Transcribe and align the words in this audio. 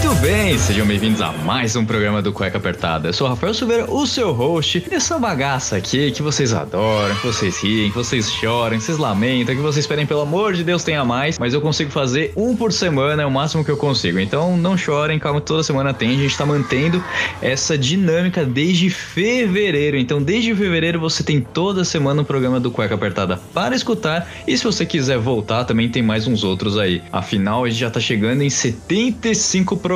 Muito 0.00 0.14
bem, 0.20 0.56
sejam 0.56 0.86
bem-vindos 0.86 1.20
a 1.20 1.32
mais 1.32 1.74
um 1.74 1.84
programa 1.84 2.22
do 2.22 2.32
Cueca 2.32 2.56
Apertada. 2.56 3.08
Eu 3.08 3.12
sou 3.12 3.26
o 3.26 3.30
Rafael 3.30 3.52
Silveira, 3.52 3.90
o 3.90 4.06
seu 4.06 4.32
host 4.32 4.78
dessa 4.88 5.18
bagaça 5.18 5.76
aqui 5.76 6.12
que 6.12 6.22
vocês 6.22 6.52
adoram, 6.52 7.16
que 7.16 7.26
vocês 7.26 7.58
riem, 7.58 7.90
que 7.90 7.96
vocês 7.96 8.30
choram, 8.30 8.78
que 8.78 8.84
vocês 8.84 8.96
lamentam, 8.96 9.56
que 9.56 9.60
vocês 9.60 9.84
esperem, 9.84 10.06
pelo 10.06 10.20
amor 10.20 10.52
de 10.52 10.62
Deus, 10.62 10.84
tenha 10.84 11.04
mais, 11.04 11.36
mas 11.36 11.52
eu 11.52 11.60
consigo 11.60 11.90
fazer 11.90 12.32
um 12.36 12.54
por 12.54 12.72
semana, 12.72 13.24
é 13.24 13.26
o 13.26 13.30
máximo 13.30 13.64
que 13.64 13.72
eu 13.72 13.76
consigo. 13.76 14.20
Então 14.20 14.56
não 14.56 14.78
chorem, 14.78 15.18
calma, 15.18 15.40
toda 15.40 15.64
semana 15.64 15.92
tem, 15.92 16.10
a 16.10 16.22
gente 16.22 16.38
tá 16.38 16.46
mantendo 16.46 17.02
essa 17.42 17.76
dinâmica 17.76 18.44
desde 18.44 18.88
fevereiro. 18.90 19.96
Então, 19.96 20.22
desde 20.22 20.54
fevereiro 20.54 21.00
você 21.00 21.24
tem 21.24 21.40
toda 21.40 21.84
semana 21.84 22.22
um 22.22 22.24
programa 22.24 22.60
do 22.60 22.70
Cueca 22.70 22.94
Apertada 22.94 23.40
para 23.52 23.74
escutar. 23.74 24.30
E 24.46 24.56
se 24.56 24.62
você 24.62 24.86
quiser 24.86 25.18
voltar, 25.18 25.64
também 25.64 25.88
tem 25.88 26.04
mais 26.04 26.28
uns 26.28 26.44
outros 26.44 26.78
aí. 26.78 27.02
Afinal, 27.10 27.64
a 27.64 27.68
gente 27.68 27.80
já 27.80 27.90
tá 27.90 27.98
chegando 27.98 28.42
em 28.42 28.48
75 28.48 29.76
programas. 29.76 29.87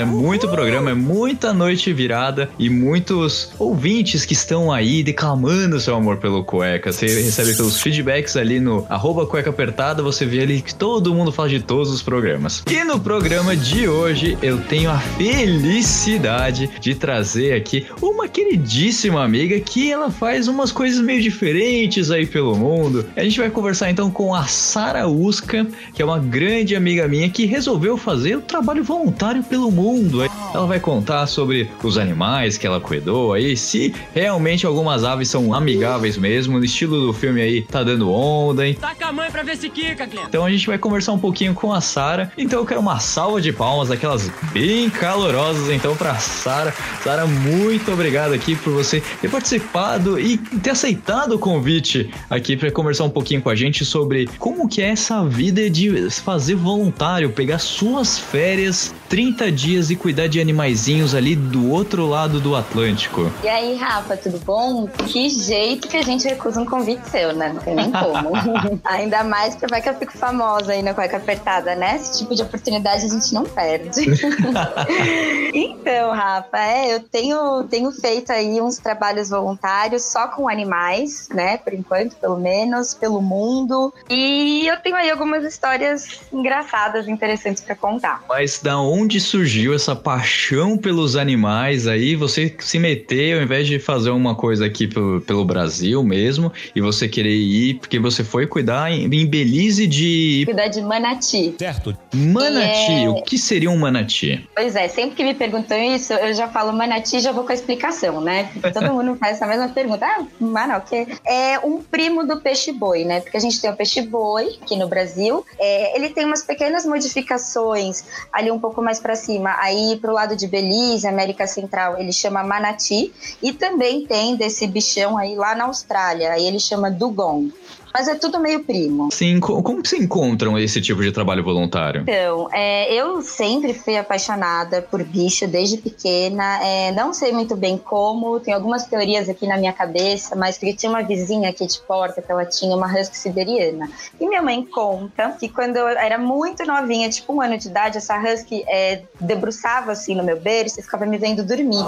É 0.00 0.06
muito 0.06 0.48
programa, 0.48 0.90
é 0.92 0.94
muita 0.94 1.52
noite 1.52 1.92
virada 1.92 2.48
e 2.58 2.70
muitos 2.70 3.52
ouvintes 3.58 4.24
que 4.24 4.32
estão 4.32 4.72
aí 4.72 5.02
declamando 5.02 5.78
seu 5.78 5.94
amor 5.94 6.16
pelo 6.16 6.42
cueca. 6.42 6.90
Você 6.90 7.04
recebe 7.06 7.54
pelos 7.54 7.78
feedbacks 7.78 8.38
ali 8.38 8.58
no 8.58 8.86
arroba 8.88 9.26
cueca 9.26 9.50
apertada, 9.50 10.02
você 10.02 10.24
vê 10.24 10.40
ali 10.40 10.62
que 10.62 10.74
todo 10.74 11.14
mundo 11.14 11.30
fala 11.30 11.50
de 11.50 11.60
todos 11.60 11.90
os 11.90 12.00
programas. 12.00 12.62
E 12.70 12.84
no 12.84 12.98
programa 12.98 13.54
de 13.54 13.86
hoje 13.86 14.38
eu 14.40 14.58
tenho 14.62 14.90
a 14.90 14.98
felicidade 14.98 16.70
de 16.80 16.94
trazer 16.94 17.52
aqui 17.52 17.86
uma 18.00 18.26
queridíssima 18.26 19.22
amiga 19.22 19.60
que 19.60 19.92
ela 19.92 20.10
faz 20.10 20.48
umas 20.48 20.72
coisas 20.72 21.04
meio 21.04 21.20
diferentes 21.20 22.10
aí 22.10 22.24
pelo 22.24 22.56
mundo. 22.56 23.04
A 23.14 23.22
gente 23.22 23.38
vai 23.38 23.50
conversar 23.50 23.90
então 23.90 24.10
com 24.10 24.34
a 24.34 24.44
Sara 24.44 25.06
Usca, 25.06 25.66
que 25.92 26.00
é 26.00 26.04
uma 26.04 26.18
grande 26.18 26.74
amiga 26.74 27.06
minha 27.06 27.28
que 27.28 27.44
resolveu 27.44 27.98
fazer 27.98 28.36
o 28.36 28.40
trabalho 28.40 28.82
voluntário 28.82 29.33
pelo 29.42 29.70
mundo. 29.70 30.22
Ela 30.22 30.66
vai 30.66 30.80
contar 30.80 31.26
sobre 31.26 31.70
os 31.82 31.98
animais 31.98 32.56
que 32.56 32.66
ela 32.66 32.80
cuidou 32.80 33.32
aí, 33.32 33.56
se 33.56 33.94
realmente 34.14 34.66
algumas 34.66 35.04
aves 35.04 35.28
são 35.28 35.52
amigáveis 35.52 36.16
mesmo, 36.16 36.58
no 36.58 36.64
estilo 36.64 37.06
do 37.06 37.12
filme 37.12 37.40
aí 37.40 37.62
tá 37.62 37.82
dando 37.82 38.10
onda, 38.10 38.66
hein? 38.66 38.74
Taca 38.74 39.06
a 39.06 39.12
mãe 39.12 39.30
pra 39.30 39.42
ver 39.42 39.56
se 39.56 39.68
quica, 39.68 40.06
Clem. 40.06 40.24
Então 40.28 40.44
a 40.44 40.50
gente 40.50 40.66
vai 40.66 40.78
conversar 40.78 41.12
um 41.12 41.18
pouquinho 41.18 41.54
com 41.54 41.72
a 41.72 41.80
Sara. 41.80 42.30
Então 42.36 42.60
eu 42.60 42.66
quero 42.66 42.80
uma 42.80 42.98
salva 43.00 43.40
de 43.40 43.52
palmas, 43.52 43.90
aquelas 43.90 44.30
bem 44.52 44.88
calorosas 44.90 45.70
então 45.70 45.96
pra 45.96 46.14
Sara. 46.16 46.74
Sara, 47.02 47.26
muito 47.26 47.92
obrigado 47.92 48.32
aqui 48.32 48.54
por 48.54 48.72
você 48.72 49.02
ter 49.20 49.30
participado 49.30 50.18
e 50.18 50.38
ter 50.38 50.70
aceitado 50.70 51.32
o 51.32 51.38
convite 51.38 52.10
aqui 52.30 52.56
para 52.56 52.70
conversar 52.70 53.04
um 53.04 53.10
pouquinho 53.10 53.42
com 53.42 53.50
a 53.50 53.54
gente 53.54 53.84
sobre 53.84 54.28
como 54.38 54.68
que 54.68 54.82
é 54.82 54.90
essa 54.90 55.24
vida 55.24 55.68
de 55.68 56.10
fazer 56.10 56.54
voluntário, 56.54 57.30
pegar 57.30 57.58
suas 57.58 58.18
férias 58.18 58.94
30 59.08 59.23
dias 59.32 59.90
e 59.90 59.96
cuidar 59.96 60.26
de 60.28 60.40
animaizinhos 60.40 61.14
ali 61.14 61.36
do 61.36 61.70
outro 61.70 62.06
lado 62.06 62.40
do 62.40 62.56
Atlântico. 62.56 63.30
E 63.42 63.48
aí, 63.48 63.74
Rafa, 63.76 64.16
tudo 64.16 64.38
bom? 64.40 64.86
Que 64.86 65.28
jeito 65.28 65.88
que 65.88 65.96
a 65.96 66.02
gente 66.02 66.26
recusa 66.26 66.60
um 66.60 66.64
convite 66.64 67.08
seu, 67.08 67.32
né? 67.32 67.52
Não 67.52 67.60
tem 67.60 67.74
nem 67.74 67.90
como. 67.90 68.32
Ainda 68.84 69.22
mais 69.24 69.54
que 69.54 69.66
vai 69.66 69.80
que 69.80 69.88
eu 69.88 69.94
fico 69.94 70.16
famosa 70.16 70.72
aí 70.72 70.82
na 70.82 70.94
cueca 70.94 71.16
apertada, 71.16 71.74
né? 71.74 71.96
Esse 71.96 72.18
tipo 72.18 72.34
de 72.34 72.42
oportunidade 72.42 73.04
a 73.04 73.08
gente 73.08 73.32
não 73.32 73.44
perde. 73.44 74.04
então, 75.54 76.12
Rafa, 76.12 76.58
é, 76.58 76.94
eu 76.94 77.00
tenho, 77.00 77.64
tenho 77.64 77.90
feito 77.92 78.32
aí 78.32 78.60
uns 78.60 78.78
trabalhos 78.78 79.30
voluntários 79.30 80.02
só 80.02 80.28
com 80.28 80.48
animais, 80.48 81.28
né? 81.32 81.58
Por 81.58 81.72
enquanto, 81.74 82.16
pelo 82.16 82.38
menos, 82.38 82.94
pelo 82.94 83.20
mundo. 83.20 83.92
E 84.08 84.66
eu 84.66 84.76
tenho 84.78 84.96
aí 84.96 85.10
algumas 85.10 85.44
histórias 85.44 86.20
engraçadas, 86.32 87.08
interessantes 87.08 87.62
para 87.62 87.74
contar. 87.74 88.22
Mas 88.28 88.58
da 88.60 88.78
onde 88.78 89.13
surgiu 89.20 89.74
essa 89.74 89.94
paixão 89.94 90.76
pelos 90.76 91.16
animais 91.16 91.86
aí? 91.86 92.14
Você 92.16 92.54
se 92.58 92.78
meter 92.78 93.36
ao 93.36 93.42
invés 93.42 93.66
de 93.66 93.78
fazer 93.78 94.10
uma 94.10 94.34
coisa 94.34 94.66
aqui 94.66 94.86
pelo, 94.86 95.20
pelo 95.20 95.44
Brasil 95.44 96.02
mesmo 96.02 96.52
e 96.74 96.80
você 96.80 97.08
querer 97.08 97.34
ir 97.34 97.74
porque 97.74 97.98
você 97.98 98.24
foi 98.24 98.46
cuidar 98.46 98.90
em, 98.90 99.04
em 99.04 99.26
Belize 99.26 99.86
de. 99.86 100.42
Cuidar 100.44 100.68
de 100.68 100.80
manati. 100.80 101.54
Certo. 101.58 101.96
Manati. 102.14 103.04
É... 103.04 103.08
O 103.08 103.22
que 103.22 103.38
seria 103.38 103.70
um 103.70 103.76
manati? 103.76 104.48
Pois 104.54 104.76
é, 104.76 104.88
sempre 104.88 105.16
que 105.16 105.24
me 105.24 105.34
perguntam 105.34 105.76
isso, 105.78 106.12
eu 106.12 106.32
já 106.34 106.48
falo 106.48 106.72
manati 106.72 107.16
e 107.16 107.20
já 107.20 107.32
vou 107.32 107.44
com 107.44 107.52
a 107.52 107.54
explicação, 107.54 108.20
né? 108.20 108.50
Porque 108.52 108.70
todo 108.70 108.92
mundo 108.92 109.16
faz 109.20 109.36
essa 109.36 109.46
mesma 109.46 109.68
pergunta. 109.68 110.06
Ah, 110.06 110.24
mano, 110.40 110.76
o 110.76 110.80
quê? 110.80 111.06
É 111.24 111.58
um 111.60 111.82
primo 111.82 112.26
do 112.26 112.40
peixe-boi, 112.40 113.04
né? 113.04 113.20
Porque 113.20 113.36
a 113.36 113.40
gente 113.40 113.60
tem 113.60 113.70
o 113.70 113.76
peixe-boi 113.76 114.58
aqui 114.62 114.76
no 114.76 114.88
Brasil. 114.88 115.44
É, 115.58 115.96
ele 115.96 116.10
tem 116.10 116.24
umas 116.24 116.42
pequenas 116.42 116.84
modificações 116.84 118.04
ali 118.32 118.50
um 118.50 118.58
pouco 118.58 118.82
mais 118.82 119.00
para 119.04 119.14
cima. 119.14 119.54
Aí 119.60 119.98
pro 120.00 120.14
lado 120.14 120.34
de 120.34 120.46
Belize, 120.46 121.06
América 121.06 121.46
Central, 121.46 121.98
ele 121.98 122.10
chama 122.10 122.42
manati. 122.42 123.12
E 123.42 123.52
também 123.52 124.06
tem 124.06 124.34
desse 124.34 124.66
bichão 124.66 125.18
aí 125.18 125.36
lá 125.36 125.54
na 125.54 125.64
Austrália. 125.64 126.32
Aí 126.32 126.46
ele 126.46 126.58
chama 126.58 126.90
dugong. 126.90 127.52
Mas 127.96 128.08
é 128.08 128.16
tudo 128.16 128.40
meio 128.40 128.64
primo. 128.64 129.08
Sim, 129.12 129.38
como 129.38 129.86
se 129.86 129.96
encontram 129.96 130.58
esse 130.58 130.80
tipo 130.80 131.00
de 131.00 131.12
trabalho 131.12 131.44
voluntário? 131.44 132.02
Então, 132.02 132.48
é, 132.52 132.92
eu 132.92 133.22
sempre 133.22 133.72
fui 133.72 133.96
apaixonada 133.96 134.82
por 134.82 135.04
bicho 135.04 135.46
desde 135.46 135.76
pequena. 135.76 136.58
É, 136.60 136.90
não 136.90 137.14
sei 137.14 137.30
muito 137.30 137.54
bem 137.54 137.78
como, 137.78 138.40
tem 138.40 138.52
algumas 138.52 138.84
teorias 138.84 139.28
aqui 139.28 139.46
na 139.46 139.56
minha 139.56 139.72
cabeça, 139.72 140.34
mas 140.34 140.58
porque 140.58 140.74
tinha 140.74 140.90
uma 140.90 141.04
vizinha 141.04 141.50
aqui 141.50 141.64
de 141.68 141.78
porta 141.82 142.20
que 142.20 142.32
ela 142.32 142.44
tinha 142.44 142.74
uma 142.74 142.92
husky 142.92 143.16
siberiana. 143.16 143.88
E 144.20 144.26
minha 144.26 144.42
mãe 144.42 144.64
conta 144.64 145.30
que 145.38 145.48
quando 145.48 145.76
eu 145.76 145.86
era 145.86 146.18
muito 146.18 146.66
novinha, 146.66 147.08
tipo 147.08 147.32
um 147.32 147.40
ano 147.40 147.56
de 147.56 147.68
idade, 147.68 147.98
essa 147.98 148.18
husky 148.18 148.64
é, 148.66 149.02
debruçava 149.20 149.92
assim 149.92 150.16
no 150.16 150.24
meu 150.24 150.40
berço 150.40 150.80
e 150.80 150.82
ficava 150.82 151.06
me 151.06 151.16
vendo 151.16 151.44
dormir. 151.44 151.84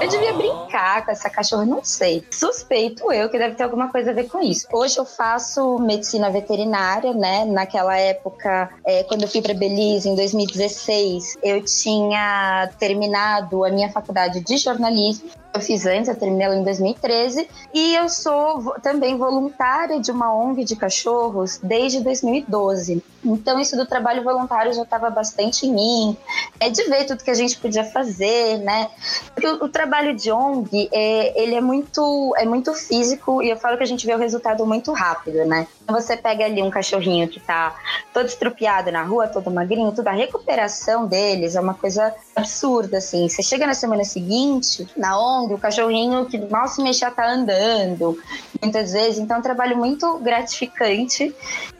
Eu 0.00 0.08
devia 0.08 0.32
brincar 0.32 1.04
com 1.04 1.10
essa 1.10 1.28
cachorra, 1.28 1.66
não 1.66 1.84
sei. 1.84 2.24
Suspeito 2.30 3.12
eu 3.12 3.28
que 3.28 3.38
deve 3.38 3.54
ter 3.54 3.64
alguma 3.64 3.88
coisa 3.88 4.12
a 4.12 4.14
ver 4.14 4.28
com 4.28 4.40
isso. 4.40 4.66
Hoje 4.72 4.96
eu 4.96 5.04
faço 5.04 5.41
faço 5.42 5.78
medicina 5.80 6.30
veterinária, 6.30 7.12
né? 7.12 7.44
Naquela 7.44 7.98
época, 7.98 8.70
é, 8.86 9.02
quando 9.02 9.22
eu 9.22 9.28
fui 9.28 9.42
para 9.42 9.52
Belize, 9.52 10.08
em 10.08 10.14
2016, 10.14 11.38
eu 11.42 11.62
tinha 11.64 12.70
terminado 12.78 13.64
a 13.64 13.70
minha 13.70 13.90
faculdade 13.90 14.40
de 14.40 14.56
jornalismo. 14.56 15.28
Eu 15.54 15.60
fiz 15.60 15.84
antes, 15.84 16.08
eu 16.08 16.16
terminei 16.16 16.46
ela 16.46 16.56
em 16.56 16.64
2013. 16.64 17.48
E 17.74 17.94
eu 17.94 18.08
sou 18.08 18.74
também 18.82 19.16
voluntária 19.16 20.00
de 20.00 20.10
uma 20.10 20.34
ONG 20.34 20.64
de 20.64 20.76
cachorros 20.76 21.58
desde 21.62 22.00
2012. 22.00 23.02
Então, 23.24 23.60
isso 23.60 23.76
do 23.76 23.86
trabalho 23.86 24.24
voluntário 24.24 24.72
já 24.72 24.82
estava 24.82 25.08
bastante 25.08 25.66
em 25.66 25.72
mim. 25.72 26.16
É 26.58 26.68
de 26.68 26.82
ver 26.84 27.04
tudo 27.04 27.22
que 27.22 27.30
a 27.30 27.34
gente 27.34 27.56
podia 27.58 27.84
fazer, 27.84 28.58
né? 28.58 28.90
Porque 29.32 29.46
o, 29.46 29.64
o 29.64 29.68
trabalho 29.68 30.14
de 30.14 30.30
ONG, 30.32 30.88
é, 30.92 31.40
ele 31.40 31.54
é 31.54 31.60
muito, 31.60 32.34
é 32.36 32.44
muito 32.44 32.74
físico 32.74 33.42
e 33.42 33.50
eu 33.50 33.56
falo 33.56 33.76
que 33.76 33.82
a 33.82 33.86
gente 33.86 34.04
vê 34.06 34.14
o 34.14 34.18
resultado 34.18 34.66
muito 34.66 34.92
rápido, 34.92 35.44
né? 35.44 35.66
Você 35.86 36.16
pega 36.16 36.44
ali 36.44 36.62
um 36.62 36.70
cachorrinho 36.70 37.28
que 37.28 37.38
tá 37.38 37.76
todo 38.12 38.26
estrupiado 38.26 38.90
na 38.90 39.02
rua, 39.02 39.28
todo 39.28 39.50
magrinho, 39.50 39.92
tudo, 39.92 40.08
a 40.08 40.12
recuperação 40.12 41.06
deles 41.06 41.54
é 41.54 41.60
uma 41.60 41.74
coisa 41.74 42.14
absurda, 42.34 42.98
assim. 42.98 43.28
Você 43.28 43.42
chega 43.42 43.66
na 43.66 43.74
semana 43.74 44.04
seguinte, 44.04 44.88
na 44.96 45.18
ONG, 45.18 45.41
o 45.50 45.58
cachorrinho 45.58 46.26
que 46.26 46.38
mal 46.38 46.68
se 46.68 46.82
mexer 46.82 47.10
tá 47.10 47.30
andando, 47.30 48.18
muitas 48.60 48.92
vezes. 48.92 49.18
Então, 49.18 49.36
é 49.36 49.40
um 49.40 49.42
trabalho 49.42 49.76
muito 49.76 50.18
gratificante 50.18 51.34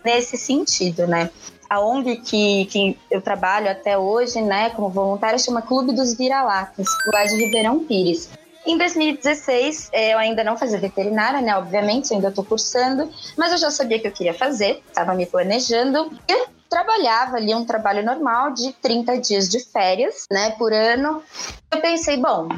nesse 0.05 0.37
sentido, 0.37 1.07
né? 1.07 1.31
A 1.69 1.81
ONG 1.81 2.17
que, 2.17 2.67
que 2.67 2.99
eu 3.11 3.23
trabalho 3.23 3.71
até 3.71 3.97
hoje, 3.97 4.43
né, 4.43 4.71
como 4.71 4.91
voluntária, 4.91 5.39
chama 5.39 5.63
Clube 5.63 5.95
dos 5.95 6.15
Vira-Latas, 6.15 6.87
lá 7.13 7.25
de 7.25 7.35
Ribeirão 7.37 7.79
Pires. 7.85 8.29
Em 8.65 8.79
2016, 8.79 9.91
eu 9.93 10.19
ainda 10.19 10.45
não 10.45 10.57
fazia 10.57 10.79
veterinária, 10.79 11.41
né? 11.41 11.57
Obviamente, 11.57 12.15
ainda 12.15 12.29
estou 12.29 12.45
cursando, 12.45 13.11
mas 13.37 13.51
eu 13.53 13.59
já 13.59 13.71
sabia 13.71 13.99
que 13.99 14.07
eu 14.07 14.13
queria 14.13 14.35
fazer, 14.35 14.83
estava 14.87 15.15
me 15.15 15.27
planejando. 15.27 16.13
E 16.29 16.47
trabalhava 16.73 17.37
ali 17.37 17.55
um 17.55 17.67
trabalho 17.67 18.03
normal 18.03 18.55
de 18.55 18.73
30 18.81 19.19
dias 19.19 19.47
de 19.47 19.61
férias, 19.61 20.25
né, 20.33 20.53
por 20.53 20.73
ano. 20.73 21.23
Eu 21.71 21.81
pensei, 21.81 22.17
bom, 22.17 22.49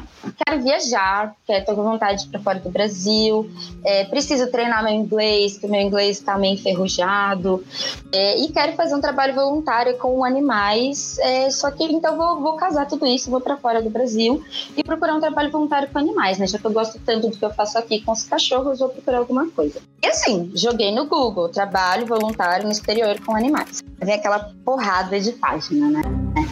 quero 0.45 0.61
viajar, 0.61 1.35
quero 1.45 1.65
ter 1.65 1.73
vontade 1.73 2.27
para 2.27 2.39
fora 2.39 2.59
do 2.59 2.69
Brasil, 2.69 3.49
é, 3.83 4.05
preciso 4.05 4.49
treinar 4.51 4.83
meu 4.83 4.93
inglês, 4.93 5.57
que 5.57 5.67
meu 5.67 5.81
inglês 5.81 6.17
está 6.17 6.37
meio 6.37 6.55
enferrujado, 6.55 7.63
é, 8.11 8.37
e 8.39 8.49
quero 8.49 8.73
fazer 8.73 8.95
um 8.95 9.01
trabalho 9.01 9.35
voluntário 9.35 9.97
com 9.97 10.23
animais. 10.23 11.17
É, 11.19 11.49
só 11.49 11.69
que 11.71 11.83
então 11.83 12.15
vou, 12.15 12.41
vou 12.41 12.55
casar 12.55 12.87
tudo 12.87 13.05
isso, 13.05 13.29
vou 13.29 13.41
para 13.41 13.57
fora 13.57 13.81
do 13.81 13.89
Brasil 13.89 14.41
e 14.77 14.83
procurar 14.83 15.15
um 15.15 15.19
trabalho 15.19 15.51
voluntário 15.51 15.89
com 15.89 15.99
animais, 15.99 16.37
né? 16.37 16.47
Já 16.47 16.57
que 16.57 16.65
eu 16.65 16.71
gosto 16.71 16.99
tanto 17.05 17.29
do 17.29 17.37
que 17.37 17.43
eu 17.43 17.53
faço 17.53 17.77
aqui 17.77 18.01
com 18.01 18.13
os 18.13 18.23
cachorros, 18.23 18.79
vou 18.79 18.89
procurar 18.89 19.19
alguma 19.19 19.49
coisa. 19.49 19.81
E 20.01 20.07
assim, 20.07 20.51
joguei 20.55 20.93
no 20.93 21.05
Google, 21.05 21.49
trabalho 21.49 22.05
voluntário 22.05 22.65
no 22.65 22.71
exterior 22.71 23.19
com 23.25 23.35
animais. 23.35 23.83
Vem 24.05 24.15
aquela 24.15 24.51
porrada 24.63 25.19
de 25.19 25.31
página, 25.33 25.89
né? 25.89 26.01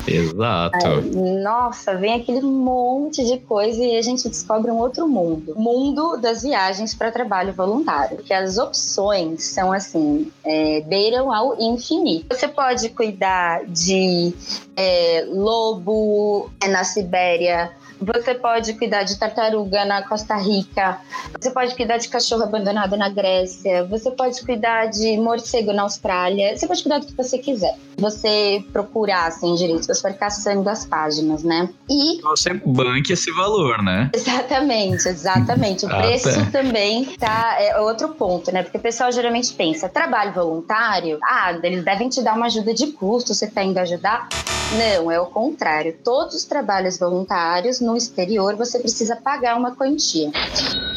Exato. 0.08 0.86
Aí, 0.86 1.42
nossa, 1.44 1.96
vem 1.96 2.14
aquele 2.16 2.42
monte 2.42 3.24
de 3.24 3.38
coisa 3.38 3.84
e 3.84 3.98
a 3.98 4.02
gente 4.02 4.28
descobre 4.28 4.72
um 4.72 4.78
outro 4.78 5.08
mundo. 5.08 5.54
Mundo 5.56 6.18
das 6.18 6.44
viagens 6.44 6.94
para 6.94 7.12
trabalho 7.12 7.54
voluntário. 7.54 8.18
Porque 8.18 8.34
as 8.34 8.58
opções 8.58 9.44
são 9.44 9.72
assim, 9.72 10.32
é, 10.44 10.82
beiram 10.82 11.32
ao 11.32 11.60
infinito. 11.60 12.36
Você 12.36 12.48
pode 12.48 12.90
cuidar 12.90 13.66
de 13.66 14.34
é, 14.76 15.26
lobo 15.30 16.50
é, 16.62 16.68
na 16.68 16.84
Sibéria, 16.84 17.72
você 18.04 18.36
pode 18.36 18.74
cuidar 18.74 19.04
de 19.04 19.18
tartaruga 19.18 19.86
na 19.86 20.04
Costa 20.04 20.36
Rica. 20.36 21.00
Você 21.40 21.52
pode 21.52 21.76
cuidar 21.76 21.98
de 21.98 22.10
cachorro 22.10 22.44
abandonado 22.44 22.98
na 22.98 23.10
Grécia. 23.10 23.86
Você 23.86 24.12
pode 24.12 24.44
cuidar 24.44 24.88
de 24.88 25.18
morcego 25.18 25.72
na 25.72 25.84
Austrália. 25.84 26.56
Você 26.56 26.68
pode 26.68 26.84
cuidar 26.84 27.00
do 27.00 27.08
que 27.08 27.14
você 27.14 27.38
quiser. 27.38 27.76
Você 27.98 28.64
procurar, 28.74 29.28
assim, 29.28 29.56
direito. 29.56 29.86
Você 29.86 30.02
vai 30.02 30.14
caçando 30.14 30.68
as 30.70 30.86
páginas, 30.86 31.44
né? 31.44 31.70
E... 31.90 32.22
Você 32.22 32.54
banque 32.54 33.14
esse 33.14 33.32
valor, 33.32 33.82
né? 33.82 34.10
Exatamente, 34.16 35.08
exatamente. 35.08 35.86
O 35.86 35.90
ah, 35.94 36.02
preço 36.02 36.34
tá. 36.34 36.52
também 36.52 37.06
tá... 37.18 37.56
É 37.60 37.80
outro 37.80 38.10
ponto, 38.10 38.52
né? 38.52 38.64
Porque 38.64 38.78
o 38.78 38.82
pessoal 38.82 39.12
geralmente 39.12 39.54
pensa, 39.54 39.88
trabalho 39.88 40.34
voluntário? 40.34 41.20
Ah, 41.24 41.58
eles 41.64 41.84
devem 41.84 42.10
te 42.10 42.22
dar 42.22 42.36
uma 42.36 42.48
ajuda 42.48 42.74
de 42.74 42.88
custo. 42.88 43.34
Você 43.34 43.48
tá 43.48 43.64
indo 43.64 43.78
ajudar? 43.78 44.28
Não, 44.74 45.12
é 45.12 45.20
o 45.20 45.28
contrário. 45.28 45.96
Todos 46.04 46.34
os 46.34 46.46
trabalhos 46.46 46.98
voluntários 46.98 47.80
no 47.80 47.93
exterior 47.96 48.56
você 48.56 48.80
precisa 48.80 49.16
pagar 49.16 49.58
uma 49.58 49.76
quantia. 49.76 50.32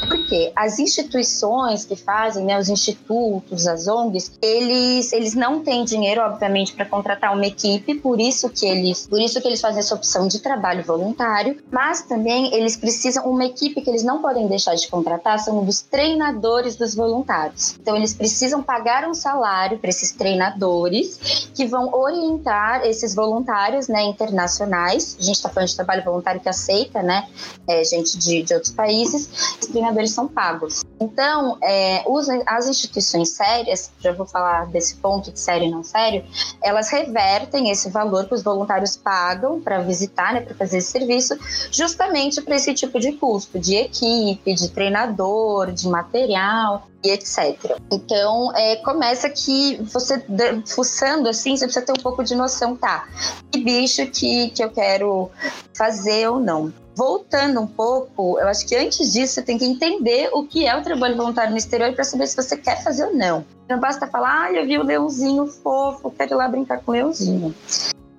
Porque 0.09 0.53
as 0.55 0.79
instituições 0.79 1.85
que 1.85 1.97
fazem, 1.97 2.45
né, 2.45 2.59
os 2.59 2.69
institutos, 2.69 3.67
as 3.67 3.89
ONGs, 3.89 4.33
eles, 4.41 5.13
eles 5.13 5.35
não 5.35 5.63
têm 5.63 5.85
dinheiro, 5.85 6.21
obviamente, 6.21 6.75
para 6.75 6.85
contratar 6.85 7.35
uma 7.35 7.47
equipe, 7.47 7.95
por 7.97 8.21
isso 8.21 8.49
que 8.49 8.67
eles, 8.67 9.07
por 9.07 9.21
isso 9.21 9.41
que 9.41 9.49
eles 9.49 9.61
fazem 9.61 9.81
essa 9.81 9.95
opção 9.95 10.29
de 10.29 10.39
trabalho 10.39 10.85
voluntário, 10.85 11.59
mas 11.71 12.03
também 12.03 12.55
eles 12.55 12.77
precisam 12.77 13.25
uma 13.25 13.45
equipe 13.45 13.81
que 13.81 13.91
eles 13.91 14.03
não 14.03 14.23
podem 14.23 14.47
deixar 14.47 14.75
de 14.75 14.89
contratar, 14.89 15.39
são 15.39 15.65
dos 15.65 15.81
treinadores 15.81 16.77
dos 16.77 16.95
voluntários. 16.95 17.77
Então 17.81 17.97
eles 17.97 18.15
precisam 18.15 18.63
pagar 18.63 19.09
um 19.09 19.15
salário 19.15 19.79
para 19.79 19.91
esses 19.91 20.13
treinadores 20.13 21.51
que 21.55 21.67
vão 21.67 21.93
orientar 21.93 22.85
esses 22.85 23.15
voluntários, 23.15 23.89
né, 23.89 24.03
internacionais. 24.05 25.17
A 25.19 25.23
gente 25.23 25.37
está 25.37 25.49
falando 25.49 25.69
de 25.69 25.77
trabalho 25.77 26.05
voluntário 26.05 26.41
que 26.41 26.49
aceita, 26.49 26.86
né, 26.95 27.29
é, 27.67 27.85
gente 27.85 28.19
de, 28.19 28.43
de 28.43 28.55
outros 28.55 28.73
países. 28.73 29.57
Os 29.61 29.67
treinadores 29.69 30.11
são 30.11 30.29
pagos. 30.29 30.85
Então, 30.99 31.59
é, 31.63 32.03
os, 32.07 32.29
as 32.47 32.69
instituições 32.69 33.31
sérias, 33.31 33.91
já 34.01 34.13
vou 34.13 34.27
falar 34.27 34.67
desse 34.67 34.97
ponto 34.97 35.31
de 35.31 35.39
sério 35.39 35.67
e 35.67 35.71
não 35.71 35.85
sério, 35.85 36.25
elas 36.63 36.89
revertem 36.89 37.71
esse 37.71 37.91
valor 37.91 38.27
que 38.27 38.35
os 38.35 38.43
voluntários 38.43 38.97
pagam 38.97 39.61
para 39.61 39.81
visitar, 39.81 40.33
né, 40.33 40.41
para 40.41 40.55
fazer 40.55 40.79
esse 40.79 40.91
serviço, 40.91 41.39
justamente 41.71 42.41
para 42.41 42.57
esse 42.57 42.73
tipo 42.73 42.99
de 42.99 43.13
custo, 43.13 43.59
de 43.59 43.77
equipe, 43.77 44.55
de 44.55 44.69
treinador, 44.71 45.73
de 45.73 45.89
material 45.89 46.89
e 47.07 47.11
etc. 47.11 47.79
Então, 47.91 48.55
é, 48.55 48.77
começa 48.77 49.29
que 49.31 49.77
você, 49.83 50.23
fuçando 50.67 51.29
assim, 51.29 51.57
você 51.57 51.65
precisa 51.65 51.85
ter 51.85 51.93
um 51.93 52.03
pouco 52.03 52.23
de 52.23 52.35
noção, 52.35 52.77
tá? 52.77 53.09
Que 53.51 53.61
bicho 53.61 54.07
que, 54.07 54.51
que 54.51 54.63
eu 54.63 54.71
quero 54.71 55.31
fazer 55.75 56.29
ou 56.29 56.41
não 56.41 56.73
voltando 56.97 57.61
um 57.61 57.67
pouco, 57.67 58.41
eu 58.41 58.49
acho 58.49 58.67
que 58.67 58.75
antes 58.75 59.13
disso 59.13 59.35
você 59.35 59.43
tem 59.43 59.59
que 59.59 59.67
entender 59.67 60.31
o 60.33 60.45
que 60.45 60.67
é 60.67 60.75
o 60.75 60.83
trabalho 60.83 61.15
voluntário 61.15 61.51
no 61.51 61.59
exterior 61.59 61.93
para 61.93 62.03
saber 62.03 62.27
se 62.27 62.35
você 62.35 62.57
quer 62.57 62.83
fazer 62.83 63.05
ou 63.05 63.15
não. 63.15 63.45
Não 63.69 63.79
basta 63.79 64.07
falar, 64.07 64.45
ah, 64.45 64.53
eu 64.53 64.65
vi 64.65 64.79
o 64.79 64.81
um 64.81 64.85
leãozinho 64.85 65.47
fofo, 65.47 66.11
quero 66.11 66.33
ir 66.33 66.37
lá 66.37 66.49
brincar 66.49 66.81
com 66.81 66.93
o 66.93 66.95
leãozinho. 66.95 67.55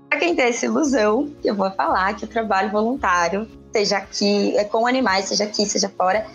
Para 0.07 0.19
quem 0.19 0.36
tem 0.36 0.45
essa 0.45 0.66
ilusão, 0.66 1.31
eu 1.44 1.56
vou 1.56 1.72
falar 1.72 2.13
que 2.16 2.25
o 2.25 2.28
trabalho 2.28 2.69
voluntário, 2.69 3.48
seja 3.77 3.97
aqui, 3.97 4.57
é 4.57 4.63
com 4.63 4.88
animais, 4.88 5.25
seja 5.25 5.44
aqui, 5.44 5.63
seja 5.65 5.88
fora, 5.88 6.25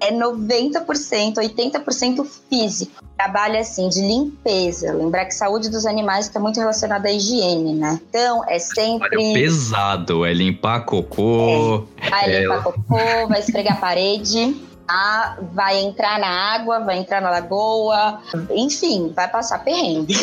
é 0.00 0.12
90%, 0.12 1.34
80% 1.34 2.26
físico. 2.48 3.02
Trabalho 3.16 3.58
assim 3.58 3.88
de 3.88 4.00
limpeza. 4.00 4.92
Lembrar 4.92 5.24
que 5.24 5.34
saúde 5.34 5.68
dos 5.68 5.86
animais 5.86 6.26
está 6.26 6.38
muito 6.38 6.58
relacionada 6.58 7.08
à 7.08 7.12
higiene, 7.12 7.74
né? 7.74 8.00
Então 8.08 8.44
é 8.48 8.60
sempre. 8.60 9.08
Trabalho 9.08 9.32
pesado, 9.32 10.24
é 10.24 10.32
limpar 10.32 10.84
cocô. 10.84 11.84
É. 12.00 12.10
Vai 12.10 12.32
é... 12.32 12.40
limpar 12.40 12.62
cocô, 12.62 13.28
vai 13.28 13.40
esfregar 13.40 13.76
a 13.76 13.80
parede. 13.80 14.56
Ah, 14.86 15.38
vai 15.52 15.80
entrar 15.80 16.18
na 16.20 16.28
água, 16.28 16.78
vai 16.80 16.98
entrar 16.98 17.20
na 17.20 17.30
lagoa, 17.30 18.20
enfim, 18.50 19.10
vai 19.16 19.26
passar 19.26 19.64
perrengue. 19.64 20.14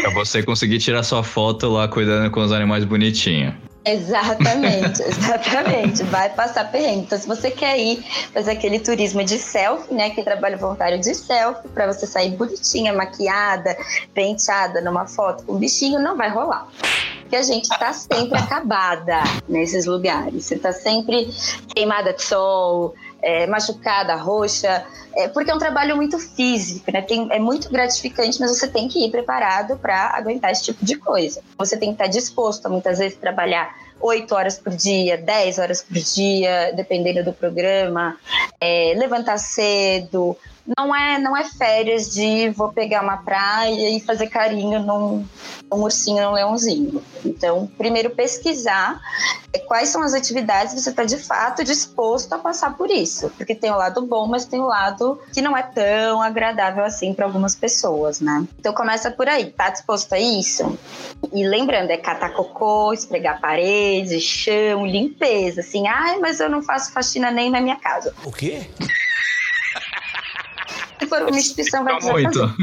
Pra 0.00 0.10
você 0.14 0.42
conseguir 0.42 0.78
tirar 0.78 1.02
sua 1.02 1.22
foto 1.22 1.68
lá 1.68 1.86
cuidando 1.86 2.30
com 2.30 2.40
os 2.40 2.50
animais 2.50 2.82
bonitinhos. 2.84 3.54
Exatamente, 3.84 5.02
exatamente. 5.02 6.02
Vai 6.04 6.30
passar 6.30 6.70
perrengue. 6.70 7.04
Então, 7.04 7.18
se 7.18 7.26
você 7.26 7.50
quer 7.50 7.78
ir 7.78 8.02
fazer 8.32 8.52
aquele 8.52 8.78
turismo 8.78 9.24
de 9.24 9.38
selfie, 9.38 9.94
né? 9.94 10.10
Que 10.10 10.22
trabalho 10.22 10.58
voluntário 10.58 10.98
de 11.00 11.14
selfie, 11.14 11.68
para 11.68 11.86
você 11.86 12.06
sair 12.06 12.30
bonitinha, 12.36 12.92
maquiada, 12.92 13.76
penteada 14.12 14.80
numa 14.80 15.06
foto 15.06 15.44
com 15.44 15.56
bichinho, 15.56 15.98
não 15.98 16.16
vai 16.16 16.30
rolar 16.30 16.68
porque 17.30 17.36
a 17.36 17.42
gente 17.42 17.70
está 17.70 17.92
sempre 17.92 18.36
acabada 18.36 19.22
nesses 19.48 19.86
lugares. 19.86 20.46
Você 20.46 20.56
está 20.56 20.72
sempre 20.72 21.32
queimada 21.72 22.12
de 22.12 22.24
sol, 22.24 22.92
é, 23.22 23.46
machucada, 23.46 24.16
roxa, 24.16 24.84
é, 25.14 25.28
porque 25.28 25.48
é 25.48 25.54
um 25.54 25.58
trabalho 25.58 25.94
muito 25.94 26.18
físico, 26.18 26.90
né? 26.90 27.02
Tem, 27.02 27.28
é 27.30 27.38
muito 27.38 27.70
gratificante, 27.70 28.40
mas 28.40 28.58
você 28.58 28.66
tem 28.66 28.88
que 28.88 29.06
ir 29.06 29.12
preparado 29.12 29.78
para 29.78 30.08
aguentar 30.08 30.50
esse 30.50 30.64
tipo 30.64 30.84
de 30.84 30.96
coisa. 30.96 31.40
Você 31.56 31.76
tem 31.76 31.90
que 31.90 32.02
estar 32.02 32.08
disposto 32.08 32.66
a 32.66 32.68
muitas 32.68 32.98
vezes 32.98 33.16
trabalhar 33.16 33.76
8 34.00 34.34
horas 34.34 34.58
por 34.58 34.74
dia, 34.74 35.16
10 35.16 35.58
horas 35.60 35.82
por 35.82 35.98
dia, 35.98 36.72
dependendo 36.74 37.22
do 37.22 37.32
programa, 37.32 38.18
é, 38.60 38.92
levantar 38.96 39.38
cedo, 39.38 40.36
não 40.76 40.94
é, 40.94 41.18
não 41.18 41.36
é 41.36 41.44
férias 41.44 42.12
de 42.12 42.50
vou 42.50 42.72
pegar 42.72 43.02
uma 43.02 43.18
praia 43.18 43.96
e 43.96 44.00
fazer 44.00 44.28
carinho 44.28 44.80
num, 44.80 45.26
num 45.70 45.82
ursinho, 45.82 46.22
num 46.22 46.32
leãozinho. 46.32 47.02
Então, 47.24 47.66
primeiro 47.78 48.10
pesquisar 48.10 49.00
é, 49.52 49.58
quais 49.58 49.88
são 49.88 50.02
as 50.02 50.14
atividades 50.14 50.74
que 50.74 50.80
você 50.80 50.90
está 50.90 51.04
de 51.04 51.18
fato 51.18 51.64
disposto 51.64 52.32
a 52.32 52.38
passar 52.38 52.76
por 52.76 52.90
isso. 52.90 53.30
Porque 53.36 53.54
tem 53.54 53.70
o 53.70 53.76
lado 53.76 54.02
bom, 54.02 54.26
mas 54.26 54.44
tem 54.44 54.60
o 54.60 54.66
lado 54.66 55.20
que 55.32 55.42
não 55.42 55.56
é 55.56 55.62
tão 55.62 56.22
agradável 56.22 56.84
assim 56.84 57.12
para 57.12 57.26
algumas 57.26 57.54
pessoas, 57.54 58.20
né? 58.20 58.46
Então 58.58 58.72
começa 58.72 59.10
por 59.10 59.28
aí, 59.28 59.46
tá 59.46 59.70
disposto 59.70 60.12
a 60.12 60.18
isso? 60.18 60.78
E 61.32 61.46
lembrando, 61.46 61.90
é 61.90 61.96
catar 61.96 62.30
cocô, 62.30 62.92
esfregar 62.92 63.40
parede, 63.40 64.20
chão, 64.20 64.86
limpeza, 64.86 65.60
assim, 65.60 65.86
ai, 65.86 66.18
mas 66.18 66.40
eu 66.40 66.48
não 66.48 66.62
faço 66.62 66.92
faxina 66.92 67.30
nem 67.30 67.50
na 67.50 67.60
minha 67.60 67.76
casa. 67.76 68.14
O 68.24 68.32
quê? 68.32 68.68
For 71.10 71.22
uma 71.22 71.36
instituição, 71.36 71.84
muito. 71.84 72.38
fazer. 72.38 72.60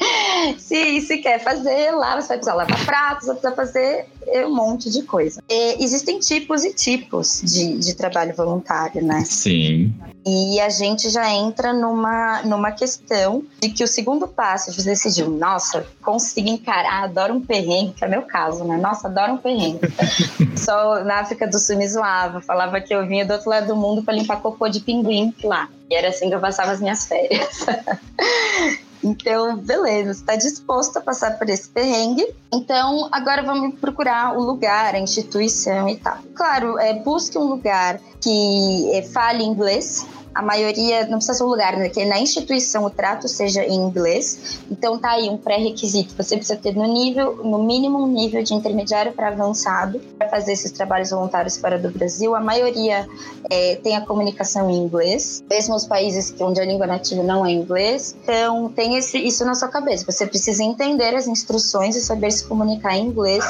se, 0.58 1.00
se 1.00 1.18
quer 1.18 1.38
fazer, 1.42 1.90
lá 1.92 2.20
você 2.20 2.28
vai 2.28 2.36
precisar 2.38 2.54
lavar 2.54 2.86
pratos, 2.86 3.26
vai 3.26 3.36
precisar 3.36 3.56
fazer 3.56 4.06
um 4.46 4.54
monte 4.54 4.90
de 4.90 5.02
coisa. 5.02 5.42
E 5.48 5.82
existem 5.82 6.18
tipos 6.18 6.64
e 6.64 6.72
tipos 6.72 7.42
de, 7.42 7.78
de 7.78 7.94
trabalho 7.94 8.34
voluntário, 8.34 9.04
né? 9.04 9.22
Sim. 9.24 9.92
E 10.26 10.58
a 10.58 10.70
gente 10.70 11.10
já 11.10 11.30
entra 11.30 11.72
numa, 11.72 12.42
numa 12.42 12.72
questão 12.72 13.44
de 13.60 13.68
que 13.68 13.84
o 13.84 13.86
segundo 13.86 14.26
passo 14.26 14.72
de 14.72 14.82
decidir, 14.82 15.28
nossa, 15.28 15.86
consigo 16.02 16.48
encarar, 16.48 17.04
adoro 17.04 17.34
um 17.34 17.40
perrengue, 17.42 17.92
que 17.92 18.04
é 18.04 18.08
meu 18.08 18.22
caso, 18.22 18.64
né? 18.64 18.78
Nossa, 18.78 19.08
adoro 19.08 19.34
um 19.34 19.36
perrengue. 19.36 19.80
Só 20.56 21.04
na 21.04 21.20
África 21.20 21.46
do 21.46 21.58
Sul 21.58 21.76
me 21.76 21.86
zoava, 21.86 22.40
falava 22.40 22.80
que 22.80 22.94
eu 22.94 23.06
vinha 23.06 23.26
do 23.26 23.34
outro 23.34 23.50
lado 23.50 23.66
do 23.66 23.76
mundo 23.76 24.02
para 24.02 24.14
limpar 24.14 24.40
cocô 24.40 24.66
de 24.68 24.80
pinguim 24.80 25.34
lá. 25.44 25.68
E 25.90 25.94
era 25.94 26.08
assim 26.08 26.30
que 26.30 26.34
eu 26.34 26.40
passava 26.40 26.72
as 26.72 26.80
minhas 26.80 27.06
férias. 27.06 27.66
Então, 29.04 29.58
beleza, 29.58 30.12
está 30.12 30.34
disposto 30.34 30.96
a 30.96 31.00
passar 31.00 31.38
por 31.38 31.48
esse 31.50 31.68
perrengue. 31.68 32.26
Então, 32.50 33.06
agora 33.12 33.42
vamos 33.42 33.78
procurar 33.78 34.34
o 34.34 34.42
lugar, 34.42 34.94
a 34.94 34.98
instituição 34.98 35.86
e 35.90 35.96
tal. 35.96 36.16
Claro, 36.34 36.78
é, 36.78 36.94
busque 36.94 37.36
um 37.36 37.44
lugar 37.44 38.00
que 38.18 38.90
é, 38.92 39.02
fale 39.02 39.44
inglês, 39.44 40.06
a 40.34 40.42
maioria, 40.42 41.06
não 41.06 41.18
precisa 41.18 41.34
ser 41.34 41.44
um 41.44 41.48
lugar, 41.48 41.76
né? 41.76 41.88
Que 41.88 42.04
na 42.04 42.18
instituição 42.18 42.84
o 42.84 42.90
trato 42.90 43.28
seja 43.28 43.64
em 43.64 43.74
inglês. 43.74 44.60
Então 44.70 44.98
tá 44.98 45.10
aí 45.12 45.28
um 45.28 45.36
pré-requisito. 45.36 46.14
Você 46.16 46.36
precisa 46.36 46.58
ter 46.58 46.74
no 46.74 46.86
nível, 46.86 47.36
no 47.44 47.62
mínimo 47.62 48.02
um 48.02 48.08
nível 48.08 48.42
de 48.42 48.52
intermediário 48.52 49.12
para 49.12 49.28
avançado 49.28 50.00
para 50.18 50.28
fazer 50.28 50.52
esses 50.52 50.72
trabalhos 50.72 51.10
voluntários 51.10 51.56
fora 51.56 51.78
do 51.78 51.90
Brasil. 51.90 52.34
A 52.34 52.40
maioria 52.40 53.06
é, 53.48 53.76
tem 53.76 53.96
a 53.96 54.00
comunicação 54.00 54.68
em 54.68 54.76
inglês, 54.76 55.42
mesmo 55.48 55.74
os 55.74 55.86
países 55.86 56.34
onde 56.40 56.60
a 56.60 56.64
língua 56.64 56.86
nativa 56.86 57.22
não 57.22 57.46
é 57.46 57.52
inglês. 57.52 58.16
Então 58.22 58.68
tem 58.70 58.96
esse, 58.96 59.18
isso 59.18 59.44
na 59.44 59.54
sua 59.54 59.68
cabeça. 59.68 60.04
Você 60.04 60.26
precisa 60.26 60.64
entender 60.64 61.14
as 61.14 61.28
instruções 61.28 61.94
e 61.94 62.00
saber 62.00 62.32
se 62.32 62.44
comunicar 62.46 62.96
em 62.96 63.06
inglês 63.06 63.44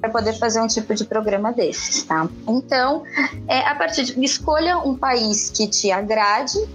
para 0.00 0.10
poder 0.10 0.34
fazer 0.34 0.60
um 0.60 0.66
tipo 0.66 0.94
de 0.94 1.04
programa 1.04 1.52
desses, 1.52 2.02
tá? 2.02 2.28
Então, 2.46 3.02
é, 3.48 3.60
a 3.60 3.74
partir 3.74 4.04
de 4.04 4.24
escolha 4.24 4.78
um 4.78 4.94
país 4.94 5.50
que 5.50 5.66
te 5.66 5.90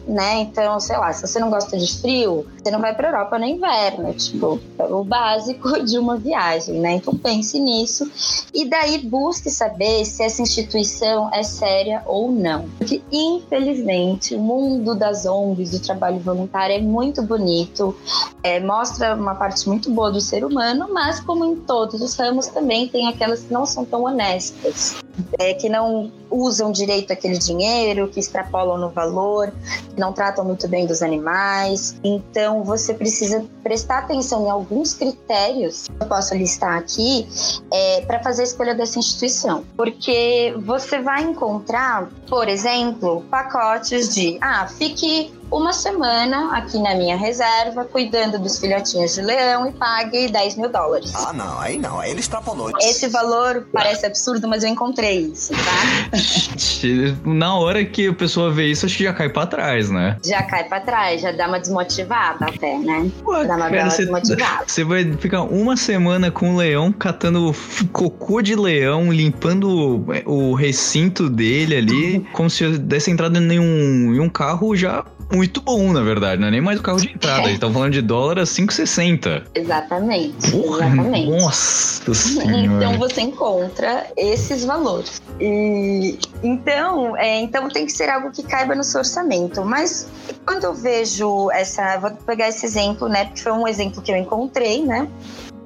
né? 0.08 0.42
Então, 0.42 0.80
sei 0.80 0.98
lá, 0.98 1.12
se 1.14 1.26
você 1.26 1.40
não 1.40 1.50
gosta 1.50 1.78
de 1.78 2.00
frio, 2.00 2.46
você 2.58 2.72
não 2.72 2.80
vai 2.80 2.96
para 2.96 3.10
Europa 3.10 3.38
no 3.38 3.46
inverno, 3.46 4.14
tipo, 4.14 4.60
é 4.78 4.84
o 4.84 5.04
básico 5.04 5.80
de 5.84 5.98
uma 5.98 6.18
viagem, 6.18 6.80
né? 6.80 6.94
Então 6.94 7.16
pense 7.16 7.60
nisso 7.60 8.10
e 8.54 8.66
daí 8.66 9.00
busque 9.00 9.50
saber 9.50 10.06
se 10.06 10.24
essa 10.24 10.42
instituição 10.42 11.30
é 11.34 11.44
séria 11.44 12.04
ou 12.06 12.32
não. 12.32 12.70
Porque 12.78 13.02
infelizmente, 13.12 14.36
o 14.36 14.40
mundo 14.40 14.96
das 14.96 15.26
ONGs, 15.26 15.72
do 15.72 15.80
trabalho 15.80 16.20
voluntário 16.20 16.76
é 16.76 16.82
muito 16.82 17.22
bonito, 17.22 17.96
é, 18.44 18.60
mostra 18.60 19.16
uma 19.16 19.36
parte 19.36 19.68
muito 19.68 19.92
boa 19.92 20.12
do 20.12 20.22
ser 20.22 20.46
humano, 20.46 20.90
mas 20.94 21.20
como 21.20 21.46
em 21.46 21.56
todos 21.56 22.02
os 22.02 22.16
ramos 22.16 22.48
também 22.48 22.88
tem 22.88 23.08
aquelas 23.08 23.42
que 23.42 23.54
não 23.54 23.66
são 23.66 23.86
tão 23.86 24.04
honestas 24.04 25.02
é, 25.40 25.54
que 25.54 25.70
não 25.70 26.12
usam 26.30 26.72
direito 26.72 27.12
aquele 27.12 27.38
dinheiro, 27.38 28.08
que 28.08 28.20
extrapolam 28.20 28.78
no 28.78 28.90
valor, 28.90 29.52
que 29.94 30.00
não 30.00 30.14
tratam 30.14 30.46
muito 30.46 30.68
bem 30.68 30.86
dos 30.86 31.02
animais. 31.02 31.96
Então 32.04 32.64
você 32.64 32.94
precisa 32.94 33.46
prestar 33.62 34.00
atenção 34.00 34.46
em 34.46 34.50
alguns 34.50 34.94
critérios 34.94 35.88
que 35.88 36.04
eu 36.04 36.08
posso 36.08 36.34
listar 36.36 36.78
aqui 36.78 37.28
é, 37.72 38.02
para 38.02 38.20
fazer 38.20 38.42
a 38.42 38.46
escolha 38.46 38.76
dessa 38.76 39.00
instituição. 39.00 39.64
Porque 39.76 40.54
você 40.66 41.00
vai 41.00 41.24
encontrar, 41.24 42.10
por 42.28 42.48
exemplo, 42.48 43.24
pacotes 43.30 44.14
de 44.14 44.38
ah, 44.42 44.68
fique 44.68 45.34
uma 45.52 45.74
semana 45.74 46.56
aqui 46.56 46.80
na 46.80 46.96
minha 46.96 47.18
reserva, 47.18 47.84
cuidando 47.84 48.40
dos 48.40 48.58
filhotinhos 48.58 49.14
de 49.14 49.22
leão 49.22 49.68
e 49.68 49.72
pague 49.74 50.32
10 50.32 50.56
mil 50.56 50.70
dólares. 50.70 51.14
Ah, 51.14 51.34
não, 51.34 51.60
aí 51.60 51.78
não, 51.78 52.00
aí 52.00 52.12
ele 52.12 52.22
extrapolou. 52.22 52.72
Esse 52.80 53.08
valor 53.10 53.68
parece 53.72 54.06
absurdo, 54.06 54.48
mas 54.48 54.64
eu 54.64 54.70
encontrei 54.70 55.20
isso, 55.20 55.54
tá? 55.54 57.22
Na 57.26 57.56
hora 57.56 57.84
que 57.84 58.08
a 58.08 58.14
pessoa 58.14 58.52
vê 58.52 58.68
isso, 58.68 58.86
acho 58.86 58.98
que 58.98 59.04
já 59.04 59.14
cai 59.14 59.30
pra 59.30 59.46
trás, 59.46 59.90
né? 59.90 60.18
Já 60.24 60.42
cai 60.44 60.64
pra 60.64 60.80
trás, 60.80 61.22
já 61.22 61.32
dá 61.32 61.48
uma 61.48 61.60
desmotivada 61.60 62.46
até, 62.46 62.78
né? 62.78 63.12
Ué, 63.26 63.46
dá 63.46 63.56
uma 63.56 63.70
cara, 63.70 63.90
você, 63.90 64.04
desmotivada. 64.04 64.64
você 64.66 64.84
vai 64.84 65.12
ficar 65.14 65.44
uma 65.44 65.76
semana 65.76 66.32
com 66.32 66.54
o 66.54 66.58
leão, 66.58 66.92
catando 66.94 67.54
cocô 67.92 68.42
de 68.42 68.56
leão, 68.56 69.12
limpando 69.12 70.06
o 70.26 70.54
recinto 70.54 71.30
dele 71.30 71.76
ali, 71.76 72.28
como 72.32 72.50
se 72.50 72.78
desse 72.78 73.12
entrada 73.12 73.38
em 73.38 73.60
um, 73.60 74.16
em 74.16 74.20
um 74.20 74.30
carro 74.30 74.76
já 74.76 75.04
muito 75.32 75.62
bom, 75.62 75.92
na 75.92 76.02
verdade. 76.02 76.40
Não 76.40 76.48
é 76.48 76.52
nem 76.52 76.62
mais 76.62 76.80
o 76.80 76.84
carro 76.84 77.00
de 77.00 77.12
entrada. 77.12 77.44
Eles 77.44 77.54
estão 77.54 77.72
falando 77.72 77.94
de 77.94 78.02
dólar 78.02 78.40
a 78.40 78.44
5,60. 78.44 79.44
Exatamente, 79.56 80.52
Porra, 80.52 80.88
exatamente. 80.88 81.30
Nossa 81.30 82.14
senhora. 82.14 82.86
Então 82.86 82.98
você 82.98 83.22
encontra 83.22 84.08
esses 84.18 84.66
valores. 84.66 85.22
E, 85.40 86.20
então, 86.44 87.16
é, 87.18 87.40
então 87.40 87.68
tem 87.70 87.86
que 87.86 87.92
ser 87.92 88.10
algo 88.10 88.32
que 88.32 88.44
caiba 88.44 88.76
no 88.76 88.84
seu 88.84 89.00
orçamento. 89.00 89.64
Mas 89.64 90.08
quando 90.46 90.66
eu 90.66 90.74
vejo 90.74 91.50
essa, 91.52 91.98
vou 91.98 92.12
pegar 92.12 92.50
esse 92.50 92.66
exemplo, 92.66 93.08
né? 93.08 93.26
Porque 93.26 93.42
foi 93.42 93.52
um 93.52 93.68
exemplo 93.68 94.02
que 94.02 94.12
eu 94.12 94.16
encontrei, 94.16 94.84
né? 94.84 95.08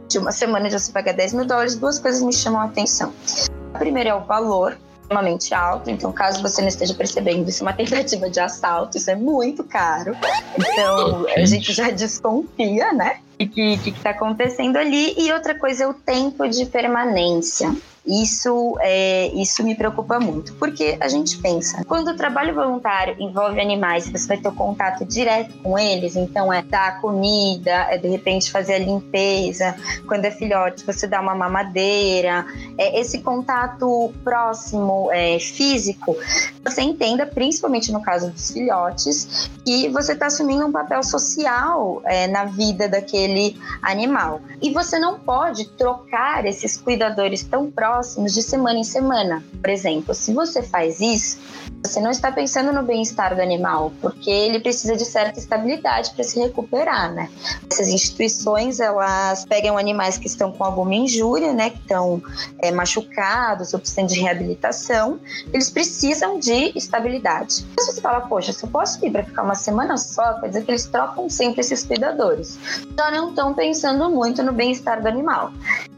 De 0.10 0.18
uma 0.18 0.32
semana 0.32 0.70
de 0.70 0.80
você 0.80 0.92
pagar 0.92 1.14
10 1.14 1.34
mil 1.34 1.46
dólares, 1.46 1.76
duas 1.76 2.00
coisas 2.00 2.22
me 2.22 2.34
chamam 2.34 2.62
a 2.62 2.66
atenção. 2.66 3.12
A 3.74 3.78
primeira 3.78 4.12
é 4.12 4.16
o 4.16 4.24
valor, 4.24 4.78
extremamente 5.06 5.54
alto. 5.54 5.90
Então, 5.90 6.12
caso 6.12 6.42
você 6.42 6.62
não 6.62 6.68
esteja 6.68 6.94
percebendo, 6.94 7.48
isso 7.48 7.64
é 7.64 7.68
uma 7.68 7.74
tentativa 7.74 8.30
de 8.30 8.40
assalto, 8.40 8.98
isso 8.98 9.10
é 9.10 9.16
muito 9.16 9.64
caro. 9.64 10.16
Então, 10.58 11.26
a 11.36 11.46
gente 11.46 11.72
já 11.72 11.90
desconfia, 11.92 12.92
né? 12.92 13.20
O 13.40 13.48
que 13.48 13.80
está 13.90 14.10
acontecendo 14.12 14.78
ali. 14.78 15.14
E 15.18 15.32
outra 15.32 15.58
coisa 15.58 15.84
é 15.84 15.88
o 15.88 15.94
tempo 15.94 16.48
de 16.48 16.66
permanência. 16.66 17.76
Isso, 18.06 18.78
é, 18.82 19.30
isso 19.34 19.64
me 19.64 19.74
preocupa 19.74 20.20
muito, 20.20 20.54
porque 20.56 20.96
a 21.00 21.08
gente 21.08 21.40
pensa, 21.40 21.84
quando 21.86 22.10
o 22.10 22.16
trabalho 22.16 22.54
voluntário 22.54 23.16
envolve 23.20 23.60
animais, 23.60 24.08
você 24.08 24.28
vai 24.28 24.38
ter 24.38 24.48
o 24.48 24.52
contato 24.52 25.04
direto 25.04 25.58
com 25.64 25.78
eles, 25.78 26.16
então 26.16 26.54
é 26.54 26.62
dar 26.62 27.02
comida, 27.02 27.72
é 27.90 27.98
de 27.98 28.08
repente 28.08 28.52
fazer 28.52 28.76
a 28.76 28.80
limpeza, 28.80 29.76
quando 30.08 30.26
é 30.26 30.32
filhote, 30.32 30.86
você 30.86 31.08
dá 31.08 31.20
uma 31.20 31.34
mamadeira, 31.34 32.46
é, 32.78 33.00
esse 33.00 33.22
contato 33.22 34.14
próximo, 34.24 35.10
é, 35.12 35.40
físico, 35.40 36.16
você 36.64 36.84
entenda, 36.84 37.26
principalmente 37.26 37.92
no 37.92 38.04
caso 38.04 38.30
dos 38.30 38.52
filhotes, 38.52 39.50
que 39.66 39.90
você 39.90 40.14
está 40.14 40.28
assumindo 40.28 40.64
um 40.64 40.72
papel 40.72 41.02
social 41.02 42.04
é, 42.06 42.28
na 42.28 42.46
vida 42.46 42.88
daquele 42.88 43.60
animal. 43.82 44.42
E 44.62 44.72
você 44.72 45.00
não 45.00 45.20
pode 45.20 45.70
trocar 45.70 46.46
esses 46.46 46.78
cuidadores 46.78 47.42
tão 47.44 47.72
próximos 47.72 47.95
de 48.02 48.42
semana 48.42 48.80
em 48.80 48.84
semana. 48.84 49.44
Por 49.62 49.70
exemplo, 49.70 50.14
se 50.14 50.34
você 50.34 50.62
faz 50.62 51.00
isso, 51.00 51.38
você 51.84 52.00
não 52.00 52.12
está 52.12 52.32
pensando 52.32 52.74
no 52.74 52.84
bem-estar 52.84 53.36
do 53.36 53.42
animal, 53.42 53.92
porque 54.02 54.30
ele 54.30 54.60
precisa 54.60 54.96
de 54.96 55.06
certa 55.06 55.40
estabilidade 55.40 56.12
para 56.12 56.24
se 56.24 56.40
recuperar, 56.40 57.14
né? 57.14 57.30
Essas 57.72 57.90
instituições, 57.90 58.80
elas 58.80 59.46
pegam 59.46 59.78
animais 59.78 60.18
que 60.18 60.28
estão 60.28 60.52
com 60.52 60.64
alguma 60.64 60.96
injúria, 60.96 61.54
né? 61.54 61.70
Que 61.70 61.80
estão 61.80 62.22
é, 62.60 62.72
machucados 62.72 63.74
ou 63.74 63.80
precisando 63.80 64.10
de 64.10 64.20
reabilitação, 64.20 65.20
eles 65.54 65.70
precisam 65.70 66.40
de 66.40 66.72
estabilidade. 66.76 67.66
Mas 67.78 67.88
você 67.88 68.02
fala, 68.02 68.22
poxa, 68.22 68.52
se 68.52 68.64
eu 68.64 68.70
posso 68.70 69.06
ir 69.06 69.12
para 69.12 69.24
ficar 69.24 69.44
uma 69.44 69.56
semana 69.56 69.98
só, 69.98 70.40
quer 70.40 70.48
dizer 70.48 70.66
que 70.66 70.72
eles 70.72 70.86
trocam 70.86 71.30
sempre 71.30 71.62
esses 71.62 71.84
cuidadores. 71.84 72.58
Já 72.98 73.12
não 73.12 73.30
estão 73.30 73.54
pensando 73.54 74.10
muito 74.10 74.42
no 74.42 74.52
bem-estar 74.52 75.02
do 75.02 75.08
animal 75.08 75.52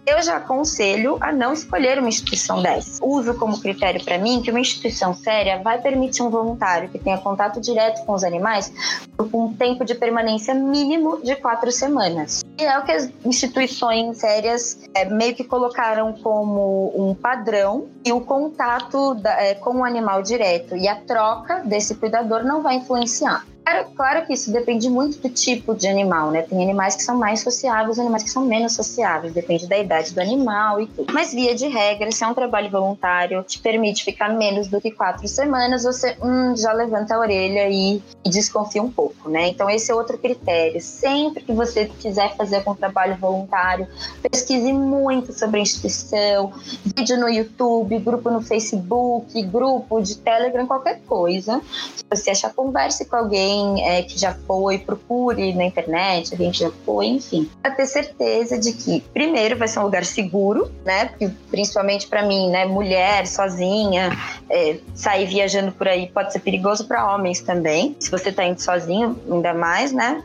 eu 0.07 0.21
já 0.21 0.37
aconselho 0.37 1.17
a 1.19 1.33
não 1.33 1.51
escolher 1.51 1.99
uma 1.99 2.07
instituição 2.07 2.61
dessa. 2.61 3.03
Uso 3.03 3.33
como 3.33 3.59
critério 3.59 4.01
para 4.03 4.17
mim 4.17 4.41
que 4.41 4.49
uma 4.49 4.59
instituição 4.59 5.13
séria 5.13 5.61
vai 5.61 5.81
permitir 5.81 6.23
um 6.23 6.29
voluntário 6.29 6.87
que 6.87 6.97
tenha 6.97 7.17
contato 7.17 7.59
direto 7.59 8.05
com 8.05 8.13
os 8.13 8.23
animais 8.23 8.71
por 9.17 9.29
um 9.33 9.53
tempo 9.53 9.83
de 9.83 9.93
permanência 9.93 10.53
mínimo 10.53 11.21
de 11.21 11.35
quatro 11.35 11.69
semanas. 11.73 12.41
E 12.57 12.63
é 12.63 12.79
o 12.79 12.83
que 12.83 12.91
as 12.93 13.09
instituições 13.25 14.17
sérias 14.17 14.79
é, 14.95 15.03
meio 15.03 15.35
que 15.35 15.43
colocaram 15.43 16.13
como 16.13 16.93
um 16.95 17.13
padrão 17.13 17.89
e 18.05 18.13
o 18.13 18.21
contato 18.21 19.13
da, 19.15 19.33
é, 19.41 19.55
com 19.55 19.77
o 19.77 19.83
animal 19.83 20.23
direto 20.23 20.77
e 20.77 20.87
a 20.87 20.95
troca 20.95 21.59
desse 21.65 21.95
cuidador 21.95 22.45
não 22.45 22.61
vai 22.61 22.75
influenciar. 22.75 23.45
Claro, 23.67 23.89
claro, 23.97 24.25
que 24.25 24.31
isso 24.31 24.49
depende 24.49 24.89
muito 24.89 25.19
do 25.19 25.27
tipo 25.27 25.75
de 25.75 25.89
animal, 25.89 26.31
né? 26.31 26.41
Tem 26.41 26.63
animais 26.63 26.95
que 26.95 27.03
são 27.03 27.17
mais 27.17 27.41
sociáveis, 27.41 27.99
animais 27.99 28.23
que 28.23 28.29
são 28.29 28.45
menos 28.45 28.71
sociáveis, 28.73 29.33
depende 29.33 29.67
da 29.67 29.77
idade 29.77 30.13
do 30.13 30.21
animal 30.21 30.79
e 30.79 30.87
tudo. 30.87 31.13
Mas, 31.13 31.33
via 31.33 31.53
de 31.53 31.67
regra, 31.67 32.09
se 32.09 32.23
é 32.23 32.27
um 32.27 32.33
trabalho 32.33 32.69
voluntário, 32.69 33.43
te 33.43 33.59
permite 33.59 34.05
ficar 34.05 34.29
menos 34.29 34.69
do 34.69 34.79
que 34.79 34.89
quatro 34.89 35.27
semanas, 35.27 35.83
você 35.83 36.15
hum, 36.23 36.55
já 36.55 36.71
levanta 36.71 37.13
a 37.13 37.19
orelha 37.19 37.67
e, 37.67 38.01
e 38.23 38.29
desconfia 38.29 38.81
um 38.81 38.89
pouco, 38.89 39.29
né? 39.29 39.49
Então, 39.49 39.69
esse 39.69 39.91
é 39.91 39.95
outro 39.95 40.17
critério. 40.17 40.79
Sempre 40.79 41.43
que 41.43 41.51
você 41.51 41.91
quiser 41.99 42.37
fazer 42.37 42.57
algum 42.57 42.73
trabalho 42.73 43.17
voluntário, 43.17 43.85
pesquise 44.31 44.71
muito 44.71 45.37
sobre 45.37 45.59
a 45.59 45.63
instituição, 45.63 46.53
vídeo 46.95 47.19
no 47.19 47.27
YouTube, 47.27 47.99
grupo 47.99 48.31
no 48.31 48.39
Facebook, 48.39 49.41
grupo 49.41 50.01
de 50.01 50.15
Telegram, 50.19 50.65
qualquer 50.65 51.01
coisa. 51.01 51.61
Se 51.93 52.05
você 52.09 52.29
achar, 52.29 52.53
converse 52.53 53.03
com 53.03 53.17
alguém 53.17 53.56
é, 53.81 54.03
que 54.03 54.19
já 54.19 54.33
foi, 54.33 54.77
procure 54.77 55.53
na 55.53 55.65
internet, 55.65 56.33
alguém 56.33 56.51
que 56.51 56.59
já 56.59 56.71
foi, 56.85 57.07
enfim, 57.07 57.49
para 57.61 57.71
ter 57.71 57.85
certeza 57.85 58.57
de 58.57 58.73
que, 58.73 59.01
primeiro, 59.13 59.57
vai 59.57 59.67
ser 59.67 59.79
um 59.79 59.83
lugar 59.83 60.05
seguro, 60.05 60.71
né? 60.85 61.05
Porque, 61.05 61.29
principalmente 61.49 62.07
para 62.07 62.23
mim, 62.23 62.49
né, 62.49 62.65
mulher, 62.65 63.27
sozinha, 63.27 64.09
é, 64.49 64.77
sair 64.93 65.25
viajando 65.25 65.71
por 65.71 65.87
aí 65.87 66.07
pode 66.07 66.31
ser 66.31 66.39
perigoso 66.39 66.87
para 66.87 67.13
homens 67.13 67.41
também. 67.41 67.95
Se 67.99 68.09
você 68.09 68.31
tá 68.31 68.45
indo 68.45 68.61
sozinho, 68.61 69.19
ainda 69.29 69.53
mais, 69.53 69.91
né? 69.91 70.23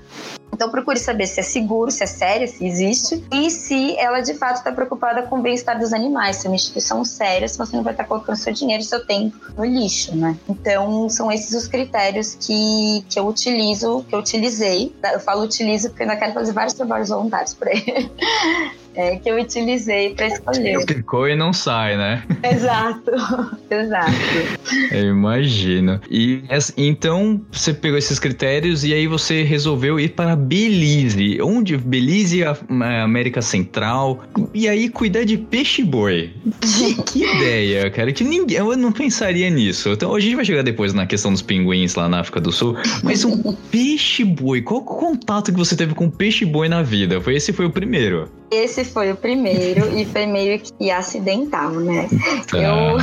Então 0.52 0.70
procure 0.70 0.98
saber 0.98 1.26
se 1.26 1.40
é 1.40 1.42
seguro, 1.42 1.90
se 1.90 2.04
é 2.04 2.06
sério, 2.06 2.46
se 2.46 2.64
existe 2.64 3.24
e 3.32 3.50
se 3.50 3.96
ela 3.98 4.20
de 4.20 4.34
fato 4.34 4.58
está 4.58 4.70
preocupada 4.70 5.22
com 5.22 5.38
o 5.38 5.42
bem-estar 5.42 5.78
dos 5.78 5.92
animais. 5.92 6.36
Se 6.36 6.46
é 6.46 6.50
uma 6.50 6.56
instituição 6.56 7.04
séria, 7.04 7.48
se 7.48 7.56
você 7.56 7.74
não 7.74 7.82
vai 7.82 7.94
estar 7.94 8.04
colocando 8.04 8.36
seu 8.36 8.52
dinheiro 8.52 8.82
e 8.82 8.86
seu 8.86 9.04
tempo 9.04 9.36
no 9.56 9.64
lixo, 9.64 10.14
né? 10.14 10.36
Então 10.48 11.08
são 11.08 11.32
esses 11.32 11.54
os 11.54 11.66
critérios 11.66 12.36
que, 12.38 13.04
que 13.08 13.18
eu 13.18 13.26
utilizo, 13.26 14.04
que 14.08 14.14
eu 14.14 14.18
utilizei. 14.18 14.94
Eu 15.12 15.20
falo 15.20 15.42
utilizo 15.42 15.88
porque 15.88 16.02
eu 16.02 16.08
ainda 16.08 16.20
quero 16.20 16.34
fazer 16.34 16.52
vários 16.52 16.74
trabalhos 16.74 17.08
voluntários 17.08 17.54
por 17.54 17.68
aí. 17.68 18.10
é, 18.94 19.16
que 19.16 19.28
eu 19.30 19.40
utilizei 19.40 20.14
para 20.14 20.26
escolher. 20.28 20.84
Clicou 20.86 21.28
e 21.28 21.34
não 21.36 21.52
sai, 21.52 21.96
né? 21.96 22.22
Exato, 22.42 23.10
exato. 23.70 24.12
Eu 24.90 25.08
imagino. 25.10 26.00
E 26.10 26.42
então 26.76 27.40
você 27.50 27.72
pegou 27.72 27.98
esses 27.98 28.18
critérios 28.18 28.84
e 28.84 28.92
aí 28.92 29.06
você 29.06 29.42
resolveu 29.42 29.98
ir 29.98 30.10
para 30.10 30.36
Belize. 30.36 31.40
Onde? 31.42 31.76
Belize, 31.76 32.42
a- 32.44 32.56
a 32.80 33.02
América 33.02 33.40
Central. 33.42 34.22
E 34.52 34.68
aí 34.68 34.88
cuidar 34.88 35.24
de 35.24 35.36
peixe-boi. 35.38 36.30
Que, 36.60 36.94
que 37.02 37.24
ideia, 37.24 37.90
cara. 37.90 38.12
Que 38.12 38.24
ninguém. 38.24 38.58
Eu 38.58 38.76
não 38.76 38.92
pensaria 38.92 39.48
nisso. 39.50 39.90
Então 39.90 40.14
a 40.14 40.20
gente 40.20 40.36
vai 40.36 40.44
chegar 40.44 40.62
depois 40.62 40.92
na 40.92 41.06
questão 41.06 41.32
dos 41.32 41.42
pinguins 41.42 41.94
lá 41.94 42.08
na 42.08 42.20
África 42.20 42.40
do 42.40 42.52
Sul. 42.52 42.76
Mas 43.02 43.24
um 43.24 43.52
peixe-boi. 43.70 44.62
Qual 44.62 44.80
o 44.80 44.84
contato 44.84 45.52
que 45.52 45.58
você 45.58 45.76
teve 45.76 45.94
com 45.94 46.10
peixe-boi 46.10 46.68
na 46.68 46.82
vida? 46.82 47.20
Foi 47.20 47.34
esse 47.36 47.52
foi 47.52 47.66
o 47.66 47.70
primeiro. 47.70 48.28
Esse 48.50 48.81
foi 48.84 49.12
o 49.12 49.16
primeiro 49.16 49.98
e 49.98 50.04
foi 50.04 50.26
meio 50.26 50.58
que 50.60 50.90
acidental, 50.90 51.70
né? 51.72 52.08
Tá. 52.50 52.58
Eu, 52.58 52.98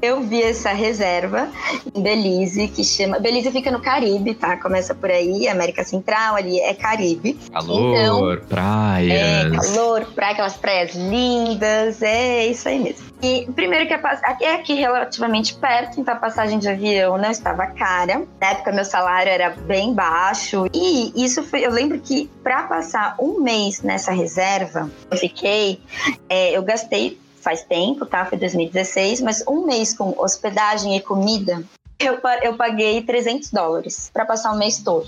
eu 0.00 0.22
vi 0.22 0.42
essa 0.42 0.70
reserva 0.70 1.48
em 1.94 2.00
Belize, 2.00 2.68
que 2.68 2.84
chama. 2.84 3.18
Belize 3.18 3.50
fica 3.50 3.70
no 3.70 3.80
Caribe, 3.80 4.34
tá? 4.34 4.56
Começa 4.56 4.94
por 4.94 5.10
aí, 5.10 5.48
América 5.48 5.84
Central, 5.84 6.36
ali 6.36 6.60
é 6.60 6.74
Caribe. 6.74 7.38
Calor, 7.52 8.38
É, 8.38 8.40
praias. 8.48 9.74
calor, 9.74 10.04
praia, 10.14 10.32
aquelas 10.32 10.56
praias 10.56 10.94
lindas, 10.94 12.02
é 12.02 12.46
isso 12.46 12.68
aí 12.68 12.78
mesmo. 12.78 13.08
E 13.20 13.48
primeiro 13.54 13.86
que 13.88 13.94
a 13.94 14.36
é 14.40 14.54
aqui 14.54 14.74
relativamente 14.74 15.54
perto, 15.54 16.00
então 16.00 16.14
a 16.14 16.16
passagem 16.16 16.58
de 16.58 16.68
avião 16.68 17.18
não 17.18 17.30
estava 17.30 17.66
cara. 17.66 18.22
Na 18.40 18.50
época 18.50 18.70
meu 18.70 18.84
salário 18.84 19.30
era 19.30 19.50
bem 19.50 19.92
baixo 19.92 20.66
e 20.72 21.12
isso 21.16 21.42
foi, 21.42 21.66
eu 21.66 21.70
lembro 21.70 21.98
que 21.98 22.30
para 22.42 22.62
passar 22.64 23.16
um 23.18 23.40
mês 23.40 23.82
nessa 23.82 24.12
reserva, 24.12 24.88
eu 25.10 25.16
fiquei, 25.16 25.80
é, 26.28 26.56
eu 26.56 26.62
gastei 26.62 27.18
faz 27.48 27.62
tempo, 27.62 28.04
tá? 28.04 28.26
Foi 28.26 28.36
2016, 28.36 29.22
mas 29.22 29.42
um 29.48 29.64
mês 29.64 29.96
com 29.96 30.14
hospedagem 30.18 30.94
e 30.94 31.00
comida, 31.00 31.62
eu, 31.98 32.18
eu 32.42 32.54
paguei 32.54 33.00
300 33.00 33.50
dólares 33.50 34.10
para 34.12 34.26
passar 34.26 34.52
o 34.52 34.58
mês 34.58 34.76
todo. 34.78 35.06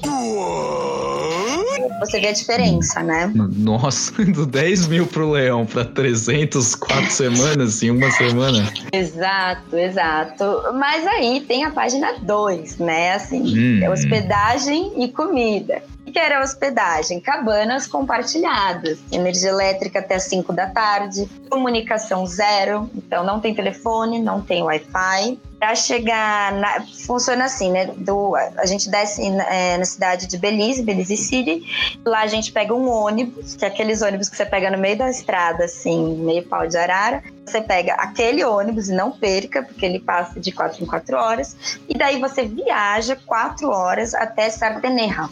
Você 2.00 2.18
vê 2.18 2.28
a 2.28 2.32
diferença, 2.32 3.02
né? 3.02 3.30
Nossa, 3.34 4.12
do 4.24 4.46
10 4.46 4.88
mil 4.88 5.06
pro 5.06 5.30
leão 5.32 5.66
pra 5.66 5.84
300, 5.84 6.74
quatro 6.76 7.10
semanas 7.10 7.82
em 7.82 7.90
uma 7.90 8.10
semana. 8.10 8.72
Exato, 8.90 9.76
exato. 9.76 10.44
Mas 10.74 11.06
aí 11.06 11.42
tem 11.42 11.64
a 11.64 11.70
página 11.70 12.14
2, 12.22 12.78
né? 12.78 13.12
Assim, 13.12 13.42
Hum. 13.42 13.84
é 13.84 13.90
hospedagem 13.90 14.92
e 14.96 15.08
comida. 15.12 15.82
Que 16.12 16.18
era 16.18 16.42
hospedagem? 16.42 17.20
Cabanas 17.20 17.86
compartilhadas, 17.86 18.98
energia 19.12 19.50
elétrica 19.50 20.00
até 20.00 20.16
as 20.16 20.24
5 20.24 20.52
da 20.52 20.66
tarde, 20.66 21.28
comunicação 21.48 22.26
zero, 22.26 22.90
então 22.94 23.22
não 23.24 23.38
tem 23.40 23.54
telefone, 23.54 24.20
não 24.20 24.40
tem 24.42 24.62
Wi-Fi. 24.62 25.38
Para 25.58 25.74
chegar, 25.74 26.52
na- 26.54 26.82
funciona 27.06 27.44
assim, 27.44 27.70
né? 27.70 27.90
Do, 27.94 28.34
a 28.34 28.64
gente 28.64 28.88
desce 28.90 29.20
é, 29.26 29.76
na 29.76 29.84
cidade 29.84 30.26
de 30.26 30.38
Belize, 30.38 30.82
Belize 30.82 31.18
City. 31.18 31.62
Lá 32.02 32.20
a 32.22 32.26
gente 32.26 32.50
pega 32.50 32.74
um 32.74 32.88
ônibus, 32.88 33.56
que 33.56 33.64
é 33.66 33.68
aqueles 33.68 34.00
ônibus 34.00 34.30
que 34.30 34.38
você 34.38 34.46
pega 34.46 34.70
no 34.70 34.78
meio 34.78 34.96
da 34.96 35.10
estrada, 35.10 35.64
assim, 35.64 36.16
meio 36.16 36.42
pau 36.44 36.66
de 36.66 36.78
arara. 36.78 37.22
Você 37.44 37.60
pega 37.60 37.92
aquele 37.94 38.42
ônibus 38.42 38.88
e 38.88 38.94
não 38.94 39.10
perca, 39.12 39.62
porque 39.62 39.84
ele 39.84 39.98
passa 39.98 40.40
de 40.40 40.50
quatro 40.50 40.82
em 40.82 40.86
quatro 40.86 41.16
horas. 41.18 41.54
E 41.86 41.98
daí 41.98 42.18
você 42.18 42.44
viaja 42.46 43.14
quatro 43.26 43.68
horas 43.68 44.14
até 44.14 44.48
Sardenerra, 44.48 45.28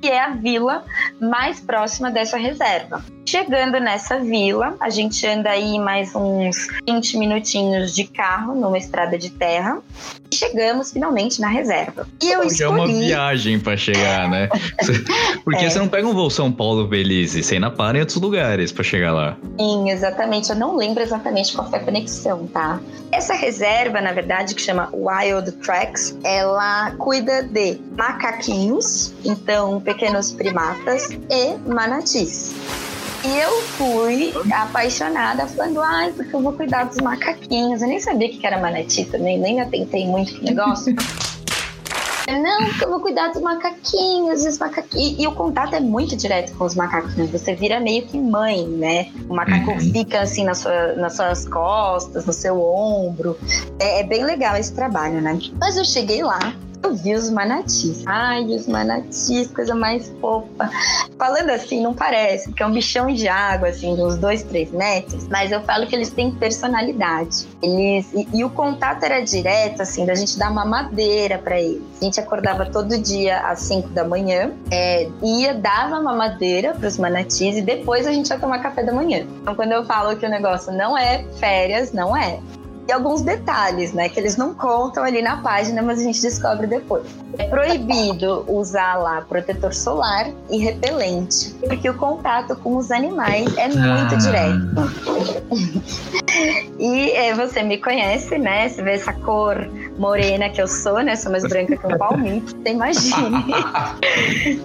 que 0.00 0.08
é 0.08 0.20
a 0.20 0.30
vila 0.30 0.84
mais 1.20 1.60
próxima 1.60 2.10
dessa 2.10 2.36
reserva. 2.36 3.02
Chegando 3.32 3.78
nessa 3.78 4.18
vila, 4.18 4.74
a 4.80 4.88
gente 4.88 5.26
anda 5.26 5.50
aí 5.50 5.78
mais 5.78 6.14
uns 6.14 6.66
20 6.88 7.18
minutinhos 7.18 7.94
de 7.94 8.04
carro 8.04 8.54
numa 8.54 8.78
estrada 8.78 9.18
de 9.18 9.28
terra. 9.28 9.80
E 10.32 10.34
chegamos 10.36 10.92
finalmente 10.92 11.38
na 11.38 11.48
reserva. 11.48 12.08
E 12.22 12.30
eu 12.32 12.40
Hoje 12.40 12.62
é 12.62 12.66
uma 12.68 12.86
escolhi. 12.86 13.06
viagem 13.06 13.60
pra 13.60 13.76
chegar, 13.76 14.30
né? 14.30 14.48
Porque 15.44 15.62
É. 15.62 15.68
você 15.68 15.78
não 15.78 15.88
pega 15.88 16.06
um 16.08 16.14
voo 16.14 16.30
São 16.30 16.50
Paulo-Belize, 16.50 17.42
você 17.42 17.56
ainda 17.56 17.70
para 17.70 17.98
em 17.98 18.00
outros 18.00 18.18
lugares 18.18 18.72
pra 18.72 18.82
chegar 18.82 19.12
lá. 19.12 19.36
Sim, 19.60 19.90
exatamente. 19.90 20.48
Eu 20.48 20.56
não 20.56 20.74
lembro 20.74 21.02
exatamente 21.02 21.52
qual 21.52 21.68
foi 21.68 21.80
a 21.80 21.82
conexão, 21.84 22.46
tá? 22.46 22.80
Essa 23.12 23.34
reserva, 23.34 24.00
na 24.00 24.12
verdade, 24.12 24.54
que 24.54 24.62
chama 24.62 24.88
Wild 24.90 25.52
Tracks, 25.58 26.16
ela 26.24 26.92
cuida 26.92 27.42
de 27.42 27.78
macaquinhos, 27.94 29.12
então 29.22 29.82
pequenos 29.82 30.32
primatas 30.32 31.10
e 31.30 31.58
manatis. 31.68 32.54
E 33.24 33.36
eu 33.36 33.62
fui 33.76 34.32
apaixonada, 34.52 35.46
falando, 35.48 35.80
ai, 35.80 36.12
porque 36.12 36.34
eu 36.34 36.40
vou 36.40 36.52
cuidar 36.52 36.84
dos 36.84 36.98
macaquinhos. 36.98 37.82
Eu 37.82 37.88
nem 37.88 37.98
sabia 38.00 38.28
o 38.28 38.30
que 38.30 38.46
era 38.46 38.58
manati 38.60 39.04
também, 39.06 39.38
nem 39.38 39.60
atentei 39.60 40.06
muito 40.06 40.34
pro 40.34 40.44
negócio. 40.44 40.94
Não, 42.30 42.66
porque 42.66 42.84
eu 42.84 42.90
vou 42.90 43.00
cuidar 43.00 43.28
dos 43.28 43.40
macaquinhos, 43.40 44.44
os 44.44 44.58
macaquinhos. 44.58 45.18
E, 45.18 45.22
e 45.22 45.26
o 45.26 45.32
contato 45.34 45.74
é 45.74 45.80
muito 45.80 46.14
direto 46.14 46.54
com 46.58 46.64
os 46.64 46.74
macaquinhos. 46.74 47.30
Você 47.30 47.54
vira 47.54 47.80
meio 47.80 48.06
que 48.06 48.18
mãe, 48.18 48.66
né? 48.68 49.10
O 49.30 49.34
macaco 49.34 49.70
Uhum. 49.70 49.80
fica 49.80 50.20
assim 50.20 50.44
na 50.44 50.54
sua- 50.54 50.92
nas 50.96 51.16
suas 51.16 51.48
costas, 51.48 52.26
no 52.26 52.32
seu 52.34 52.60
ombro. 52.62 53.34
É, 53.80 54.00
é 54.00 54.04
bem 54.04 54.24
legal 54.24 54.56
esse 54.56 54.74
trabalho, 54.74 55.22
né? 55.22 55.38
Mas 55.58 55.78
eu 55.78 55.84
cheguei 55.86 56.22
lá. 56.22 56.52
Eu 56.82 56.94
vi 56.94 57.14
os 57.14 57.28
manatis. 57.30 58.02
Ai, 58.06 58.44
os 58.44 58.66
manatis, 58.66 59.48
coisa 59.48 59.74
mais 59.74 60.08
fofa. 60.20 60.70
Falando 61.18 61.50
assim, 61.50 61.82
não 61.82 61.92
parece, 61.92 62.48
porque 62.48 62.62
é 62.62 62.66
um 62.66 62.72
bichão 62.72 63.12
de 63.12 63.28
água, 63.28 63.68
assim, 63.68 63.94
de 63.94 64.02
uns 64.02 64.16
dois, 64.16 64.42
três 64.44 64.70
metros. 64.70 65.26
Mas 65.28 65.50
eu 65.50 65.60
falo 65.62 65.86
que 65.86 65.94
eles 65.94 66.10
têm 66.10 66.30
personalidade. 66.30 67.46
Eles 67.62 68.06
e, 68.14 68.28
e 68.32 68.44
o 68.44 68.50
contato 68.50 69.02
era 69.02 69.20
direto, 69.20 69.82
assim, 69.82 70.06
da 70.06 70.14
gente 70.14 70.38
dar 70.38 70.50
uma 70.50 70.64
madeira 70.64 71.38
para 71.38 71.60
eles. 71.60 71.82
A 72.00 72.04
gente 72.04 72.20
acordava 72.20 72.66
todo 72.66 72.96
dia 72.96 73.40
às 73.40 73.60
5 73.60 73.88
da 73.88 74.04
manhã, 74.04 74.52
é, 74.70 75.08
ia, 75.22 75.54
dava 75.54 75.98
uma 75.98 76.14
madeira 76.14 76.74
para 76.74 76.86
os 76.86 76.96
manatis 76.96 77.56
e 77.56 77.62
depois 77.62 78.06
a 78.06 78.12
gente 78.12 78.30
ia 78.30 78.38
tomar 78.38 78.60
café 78.60 78.84
da 78.84 78.92
manhã. 78.92 79.26
Então, 79.42 79.54
quando 79.54 79.72
eu 79.72 79.84
falo 79.84 80.16
que 80.16 80.24
o 80.24 80.28
negócio 80.28 80.72
não 80.72 80.96
é 80.96 81.24
férias, 81.38 81.92
não 81.92 82.16
é. 82.16 82.38
E 82.88 82.92
alguns 82.92 83.20
detalhes, 83.20 83.92
né, 83.92 84.08
que 84.08 84.18
eles 84.18 84.38
não 84.38 84.54
contam 84.54 85.04
ali 85.04 85.20
na 85.20 85.36
página, 85.42 85.82
mas 85.82 86.00
a 86.00 86.02
gente 86.02 86.22
descobre 86.22 86.66
depois. 86.66 87.04
É 87.36 87.44
proibido 87.44 88.46
usar 88.48 88.94
lá 88.96 89.20
protetor 89.20 89.74
solar 89.74 90.30
e 90.48 90.56
repelente, 90.56 91.50
porque 91.68 91.90
o 91.90 91.92
contato 91.94 92.56
com 92.56 92.78
os 92.78 92.90
animais 92.90 93.54
é 93.58 93.68
muito 93.68 94.14
Ah. 94.14 94.16
direto. 94.16 94.58
E 96.78 97.10
é, 97.10 97.34
você 97.34 97.62
me 97.62 97.76
conhece, 97.76 98.38
né? 98.38 98.66
Você 98.68 98.82
vê 98.82 98.92
essa 98.92 99.12
cor 99.12 99.68
morena 99.98 100.48
que 100.48 100.62
eu 100.62 100.68
sou, 100.68 101.02
né? 101.02 101.14
Sou 101.14 101.30
mais 101.30 101.42
branca 101.44 101.76
que 101.76 101.86
um 101.86 101.98
palmito. 101.98 102.56
Você 102.56 102.70
imagine. 102.70 103.44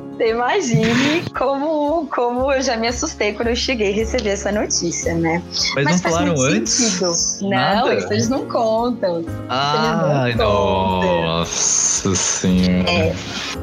Você 0.23 0.29
imagine 0.29 1.29
como, 1.37 2.07
como 2.07 2.49
eu 2.49 2.61
já 2.61 2.77
me 2.77 2.87
assustei 2.87 3.33
quando 3.33 3.49
eu 3.49 3.55
cheguei 3.57 3.89
e 3.89 3.91
recebi 3.91 4.29
essa 4.29 4.53
notícia, 4.53 5.13
né? 5.13 5.43
Mas, 5.75 5.83
não 5.83 5.97
faz 5.99 6.01
falaram 6.01 6.39
antes? 6.39 6.71
sentido. 6.71 7.49
Nada? 7.49 7.81
Não, 7.81 7.97
isso 7.97 8.13
eles 8.13 8.29
não 8.29 8.45
contam. 8.45 9.17
Eles 9.17 10.37
não 10.37 10.47
contam. 10.47 11.23
nossa 11.23 12.15
senhora. 12.15 12.89
É. 12.89 13.13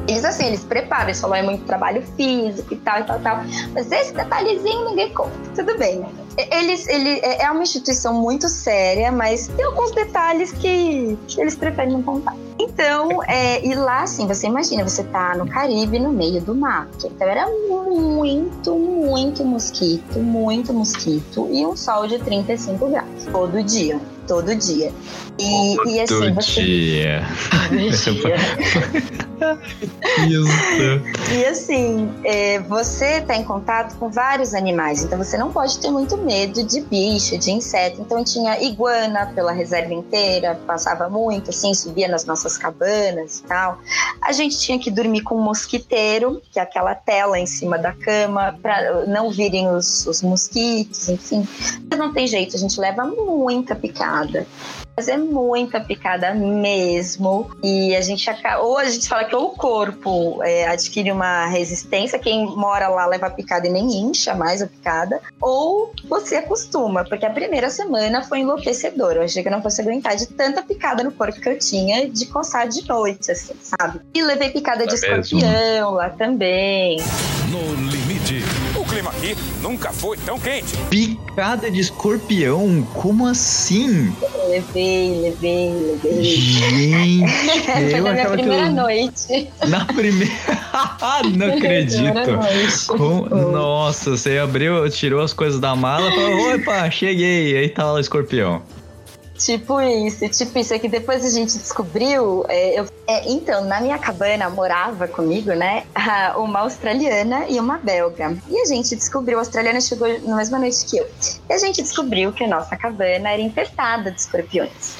Eles 0.07 0.23
assim, 0.23 0.45
eles 0.45 0.63
preparam, 0.63 1.05
eles 1.05 1.19
falam 1.19 1.37
é 1.37 1.41
muito 1.41 1.65
trabalho 1.65 2.03
físico 2.15 2.71
e 2.75 2.77
tal 2.77 2.99
e 2.99 3.03
tal 3.05 3.19
e 3.19 3.21
tal. 3.23 3.43
Mas 3.73 3.91
esse 3.91 4.13
detalhezinho 4.13 4.85
ninguém 4.85 5.11
conta. 5.15 5.31
Tudo 5.55 5.75
bem. 5.79 6.05
Eles, 6.37 6.87
ele 6.87 7.19
é 7.21 7.41
é 7.41 7.51
uma 7.51 7.63
instituição 7.63 8.13
muito 8.13 8.47
séria, 8.47 9.11
mas 9.11 9.47
tem 9.47 9.65
alguns 9.65 9.91
detalhes 9.91 10.51
que, 10.51 11.17
eles 11.37 11.55
preferem 11.55 11.93
não 11.93 12.03
contar. 12.03 12.35
Então, 12.59 13.23
é, 13.23 13.65
e 13.65 13.73
lá, 13.73 14.03
assim, 14.03 14.27
você 14.27 14.47
imagina, 14.47 14.87
você 14.87 15.03
tá 15.03 15.35
no 15.35 15.47
Caribe, 15.47 15.99
no 15.99 16.11
meio 16.11 16.39
do 16.41 16.53
mato. 16.53 17.07
Então 17.07 17.27
era 17.27 17.47
muito, 17.47 18.75
muito 18.75 19.43
mosquito, 19.43 20.19
muito 20.19 20.73
mosquito. 20.73 21.49
E 21.51 21.65
um 21.65 21.75
sol 21.75 22.07
de 22.07 22.19
35 22.19 22.87
graus. 22.87 23.25
Todo 23.31 23.63
dia. 23.63 23.99
Todo 24.27 24.55
dia. 24.55 24.91
E, 25.39 25.89
e 25.89 25.99
assim, 25.99 26.19
Todo 26.19 26.35
você. 26.35 26.63
dia. 26.63 27.23
Todo 27.69 27.89
dia. 27.89 28.35
Isso. 30.27 31.33
E 31.33 31.45
assim, 31.45 32.13
é, 32.23 32.59
você 32.59 33.17
está 33.17 33.35
em 33.35 33.43
contato 33.43 33.97
com 33.97 34.09
vários 34.09 34.53
animais, 34.53 35.03
então 35.03 35.17
você 35.17 35.37
não 35.37 35.51
pode 35.51 35.79
ter 35.79 35.89
muito 35.89 36.15
medo 36.17 36.63
de 36.63 36.81
bicho, 36.81 37.37
de 37.37 37.51
inseto. 37.51 38.01
Então 38.01 38.23
tinha 38.23 38.61
iguana 38.61 39.31
pela 39.33 39.51
reserva 39.51 39.93
inteira, 39.93 40.59
passava 40.67 41.09
muito, 41.09 41.49
assim, 41.49 41.73
subia 41.73 42.07
nas 42.07 42.25
nossas 42.25 42.57
cabanas 42.57 43.39
e 43.39 43.43
tal. 43.43 43.79
A 44.21 44.31
gente 44.31 44.59
tinha 44.59 44.77
que 44.77 44.91
dormir 44.91 45.21
com 45.21 45.35
um 45.35 45.41
mosquiteiro, 45.41 46.41
que 46.51 46.59
é 46.59 46.61
aquela 46.61 46.93
tela 46.93 47.39
em 47.39 47.47
cima 47.47 47.77
da 47.79 47.93
cama, 47.93 48.57
para 48.61 49.05
não 49.07 49.31
virem 49.31 49.69
os, 49.69 50.05
os 50.05 50.21
mosquitos, 50.21 51.09
enfim. 51.09 51.47
Não 51.97 52.13
tem 52.13 52.27
jeito, 52.27 52.55
a 52.55 52.59
gente 52.59 52.79
leva 52.79 53.05
muita 53.05 53.75
picada, 53.75 54.20
picada. 54.25 54.47
Mas 54.95 55.07
é 55.07 55.17
muita 55.17 55.79
picada 55.79 56.33
mesmo. 56.33 57.49
E 57.63 57.95
a 57.95 58.01
gente 58.01 58.29
acaba, 58.29 58.61
ou 58.61 58.77
a 58.77 58.85
gente 58.85 59.07
fala 59.07 59.23
que 59.23 59.35
o 59.35 59.49
corpo 59.49 60.41
é, 60.43 60.67
adquire 60.67 61.11
uma 61.11 61.47
resistência, 61.47 62.19
quem 62.19 62.45
mora 62.45 62.87
lá 62.89 63.05
leva 63.05 63.27
a 63.27 63.29
picada 63.29 63.67
e 63.67 63.71
nem 63.71 63.85
incha 64.01 64.35
mais 64.35 64.61
a 64.61 64.67
picada, 64.67 65.19
ou 65.41 65.93
você 66.07 66.35
acostuma, 66.35 67.03
porque 67.05 67.25
a 67.25 67.29
primeira 67.29 67.69
semana 67.69 68.21
foi 68.23 68.39
enlouquecedora. 68.39 69.19
Eu 69.19 69.23
achei 69.23 69.41
que 69.41 69.47
eu 69.47 69.53
não 69.53 69.61
fosse 69.61 69.81
aguentar 69.81 70.15
de 70.15 70.27
tanta 70.27 70.61
picada 70.61 71.03
no 71.03 71.11
corpo 71.11 71.39
que 71.39 71.49
eu 71.49 71.57
tinha 71.57 72.09
de 72.09 72.25
coçar 72.25 72.67
de 72.67 72.87
noite, 72.87 73.31
assim, 73.31 73.53
sabe? 73.61 74.01
E 74.13 74.21
levei 74.21 74.49
picada 74.49 74.85
de 74.85 74.95
É 74.95 75.09
mesmo? 75.09 75.39
escorpião 75.39 75.91
lá 75.91 76.09
também. 76.09 76.97
No 77.49 77.73
limite. 77.89 78.43
Clima 79.01 79.09
aqui 79.09 79.35
nunca 79.63 79.91
foi 79.91 80.15
tão 80.15 80.37
quente. 80.37 80.77
Picada 80.91 81.71
de 81.71 81.79
escorpião? 81.79 82.87
Como 82.93 83.25
assim? 83.25 84.15
Levei, 84.47 85.21
levei, 85.21 85.73
levei. 85.73 86.23
Gente, 86.23 87.25
Foi 87.65 87.93
eu 87.97 88.03
na 88.03 88.13
minha 88.13 88.29
primeira 88.29 88.67
eu... 88.67 88.71
noite. 88.71 89.49
Na 89.67 89.85
primeira. 89.85 90.31
Não 91.35 91.49
Primeira 91.49 91.55
acredito. 91.55 92.31
noite. 92.31 92.85
Com-. 92.87 93.51
Nossa, 93.51 94.11
você 94.11 94.37
abriu, 94.37 94.87
tirou 94.91 95.21
as 95.21 95.33
coisas 95.33 95.59
da 95.59 95.75
mala 95.75 96.07
e 96.07 96.15
falou: 96.15 96.55
Opa, 96.55 96.91
cheguei. 96.91 97.57
Aí 97.57 97.69
tá 97.69 97.85
lá 97.85 97.93
o 97.93 97.99
escorpião. 97.99 98.61
Tipo 99.45 99.81
isso, 99.81 100.27
tipo 100.29 100.59
isso. 100.59 100.73
É 100.73 100.79
que 100.79 100.87
depois 100.87 101.25
a 101.25 101.29
gente 101.29 101.57
descobriu. 101.57 102.45
é, 102.47 102.79
eu- 102.79 102.85
é, 103.07 103.29
então, 103.31 103.65
na 103.65 103.81
minha 103.81 103.97
cabana 103.97 104.49
morava 104.49 105.07
comigo, 105.07 105.51
né? 105.53 105.83
Uma 106.37 106.59
australiana 106.59 107.45
e 107.49 107.59
uma 107.59 107.77
belga. 107.77 108.37
E 108.47 108.61
a 108.61 108.65
gente 108.65 108.95
descobriu, 108.95 109.37
a 109.37 109.41
australiana 109.41 109.81
chegou 109.81 110.07
na 110.21 110.35
mesma 110.35 110.59
noite 110.59 110.85
que 110.85 110.97
eu. 110.97 111.09
E 111.49 111.53
a 111.53 111.57
gente 111.57 111.81
descobriu 111.81 112.31
que 112.31 112.43
a 112.43 112.47
nossa 112.47 112.75
cabana 112.77 113.29
era 113.31 113.41
infestada 113.41 114.11
de 114.11 114.19
escorpiões. 114.21 114.95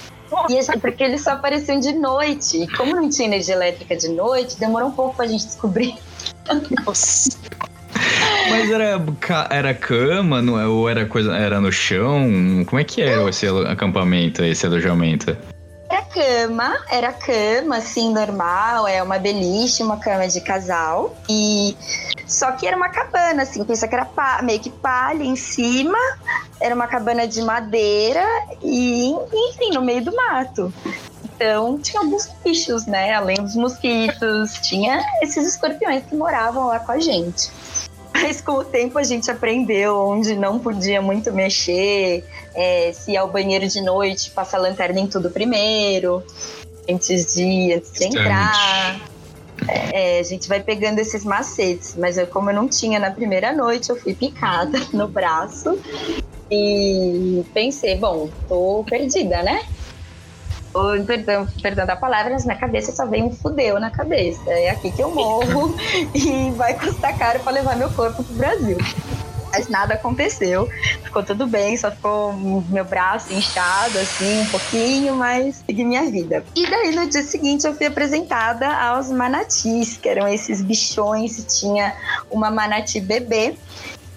E 0.49 0.79
porque 0.79 1.03
eles 1.03 1.21
só 1.21 1.31
apareciam 1.31 1.79
de 1.79 1.91
noite. 1.93 2.63
E 2.63 2.67
como 2.75 2.95
não 2.95 3.09
tinha 3.09 3.27
energia 3.27 3.53
elétrica 3.53 3.95
de 3.95 4.07
noite, 4.09 4.57
demorou 4.57 4.87
um 4.89 4.93
pouco 4.93 5.15
pra 5.15 5.27
gente 5.27 5.45
descobrir. 5.45 5.95
Mas 8.49 8.69
era, 8.71 8.99
era 9.49 9.73
cama, 9.73 10.41
não 10.41 10.59
é- 10.59 10.67
ou 10.67 10.89
era 10.89 11.05
coisa. 11.05 11.35
Era 11.35 11.59
no 11.61 11.71
chão? 11.71 12.23
Como 12.65 12.79
é 12.79 12.83
que 12.83 13.01
era 13.01 13.29
esse 13.29 13.47
alo- 13.47 13.67
acampamento, 13.67 14.43
esse 14.43 14.65
alojamento? 14.65 15.35
Era 15.89 16.01
cama, 16.03 16.77
era 16.89 17.11
cama, 17.13 17.77
assim, 17.77 18.13
normal, 18.13 18.87
é 18.87 19.01
uma 19.03 19.19
beliche, 19.19 19.83
uma 19.83 19.97
cama 19.97 20.27
de 20.27 20.39
casal. 20.41 21.15
E 21.29 21.75
só 22.25 22.51
que 22.53 22.65
era 22.65 22.77
uma 22.77 22.89
cabana, 22.89 23.43
assim, 23.43 23.63
pensa 23.65 23.87
que 23.87 23.95
era 23.95 24.07
meio 24.41 24.59
que 24.59 24.69
palha 24.69 25.23
em 25.23 25.35
cima, 25.35 25.97
era 26.61 26.73
uma 26.73 26.87
cabana 26.87 27.27
de 27.27 27.41
madeira 27.41 28.23
e, 28.63 29.11
enfim, 29.11 29.71
no 29.73 29.81
meio 29.81 30.03
do 30.03 30.15
mato. 30.15 30.73
Então 31.35 31.79
tinha 31.81 32.01
alguns 32.01 32.29
bichos, 32.43 32.85
né? 32.85 33.13
Além 33.13 33.35
dos 33.37 33.55
mosquitos, 33.55 34.53
tinha 34.61 35.03
esses 35.21 35.45
escorpiões 35.45 36.03
que 36.05 36.15
moravam 36.15 36.67
lá 36.67 36.79
com 36.79 36.91
a 36.93 36.99
gente. 36.99 37.51
Mas 38.21 38.39
com 38.41 38.53
o 38.53 38.63
tempo 38.63 38.97
a 38.97 39.03
gente 39.03 39.29
aprendeu 39.31 39.97
onde 39.97 40.35
não 40.35 40.59
podia 40.59 41.01
muito 41.01 41.31
mexer, 41.33 42.23
é, 42.53 42.91
se 42.93 43.11
ir 43.11 43.17
ao 43.17 43.29
banheiro 43.29 43.67
de 43.67 43.81
noite, 43.81 44.31
passar 44.31 44.59
lanterna 44.59 44.99
em 44.99 45.07
tudo 45.07 45.31
primeiro, 45.31 46.23
antes 46.89 47.33
de, 47.33 47.73
antes 47.73 47.91
de 47.91 48.05
entrar. 48.05 49.01
É, 49.67 50.19
a 50.19 50.23
gente 50.23 50.47
vai 50.47 50.59
pegando 50.59 50.99
esses 50.99 51.23
macetes, 51.23 51.95
mas 51.95 52.17
eu, 52.17 52.25
como 52.27 52.49
eu 52.49 52.55
não 52.55 52.67
tinha 52.67 52.99
na 52.99 53.11
primeira 53.11 53.53
noite, 53.53 53.89
eu 53.89 53.95
fui 53.95 54.13
picada 54.13 54.79
no 54.93 55.07
braço 55.07 55.79
e 56.49 57.43
pensei, 57.53 57.95
bom, 57.95 58.29
tô 58.47 58.83
perdida, 58.89 59.41
né? 59.43 59.61
Ou, 60.73 61.03
perdão, 61.03 61.47
perdão 61.61 61.85
da 61.85 61.95
palavra, 61.95 62.31
mas 62.33 62.45
na 62.45 62.55
cabeça 62.55 62.91
só 62.91 63.05
vem 63.05 63.23
um 63.23 63.31
fudeu 63.31 63.79
na 63.79 63.91
cabeça. 63.91 64.49
É 64.49 64.69
aqui 64.69 64.91
que 64.91 65.01
eu 65.01 65.11
morro 65.13 65.75
e 66.15 66.51
vai 66.51 66.73
custar 66.77 67.17
caro 67.17 67.39
para 67.41 67.51
levar 67.51 67.75
meu 67.75 67.89
corpo 67.91 68.23
pro 68.23 68.35
Brasil. 68.35 68.77
Mas 69.51 69.67
nada 69.67 69.95
aconteceu, 69.95 70.69
ficou 71.03 71.21
tudo 71.23 71.45
bem, 71.45 71.75
só 71.75 71.91
ficou 71.91 72.31
meu 72.69 72.85
braço 72.85 73.33
inchado, 73.33 73.99
assim, 73.99 74.43
um 74.43 74.45
pouquinho, 74.45 75.15
mas 75.17 75.61
segui 75.65 75.83
minha 75.83 76.09
vida. 76.09 76.41
E 76.55 76.69
daí 76.69 76.95
no 76.95 77.09
dia 77.09 77.21
seguinte 77.21 77.67
eu 77.67 77.75
fui 77.75 77.85
apresentada 77.85 78.65
aos 78.73 79.11
manatis, 79.11 79.97
que 79.97 80.07
eram 80.07 80.25
esses 80.25 80.61
bichões, 80.61 81.59
tinha 81.59 81.93
uma 82.31 82.49
manati 82.49 83.01
bebê, 83.01 83.57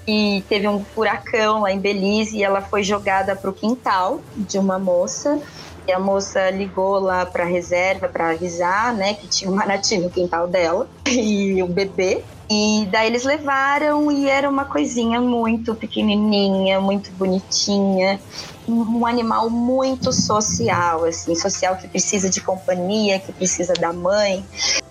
e 0.06 0.44
teve 0.48 0.68
um 0.68 0.84
furacão 0.84 1.62
lá 1.62 1.72
em 1.72 1.80
Belize 1.80 2.36
e 2.36 2.44
ela 2.44 2.60
foi 2.60 2.82
jogada 2.82 3.34
para 3.34 3.50
o 3.50 3.52
quintal 3.52 4.20
de 4.36 4.58
uma 4.58 4.78
moça. 4.78 5.40
E 5.86 5.92
a 5.92 5.98
moça 5.98 6.50
ligou 6.50 6.98
lá 6.98 7.26
para 7.26 7.44
reserva 7.44 8.08
para 8.08 8.30
avisar, 8.30 8.94
né, 8.94 9.14
que 9.14 9.28
tinha 9.28 9.50
um 9.50 9.54
manati 9.54 9.98
no 9.98 10.10
quintal 10.10 10.48
dela 10.48 10.88
e 11.06 11.62
o 11.62 11.66
bebê. 11.66 12.24
E 12.50 12.86
daí 12.90 13.06
eles 13.06 13.24
levaram 13.24 14.12
e 14.12 14.28
era 14.28 14.48
uma 14.48 14.66
coisinha 14.66 15.20
muito 15.20 15.74
pequenininha, 15.74 16.78
muito 16.80 17.10
bonitinha, 17.12 18.20
um 18.68 18.82
um 18.98 19.06
animal 19.06 19.50
muito 19.50 20.12
social, 20.12 21.04
assim, 21.04 21.34
social 21.34 21.76
que 21.76 21.88
precisa 21.88 22.28
de 22.30 22.40
companhia, 22.40 23.18
que 23.18 23.32
precisa 23.32 23.72
da 23.74 23.92
mãe. 23.92 24.44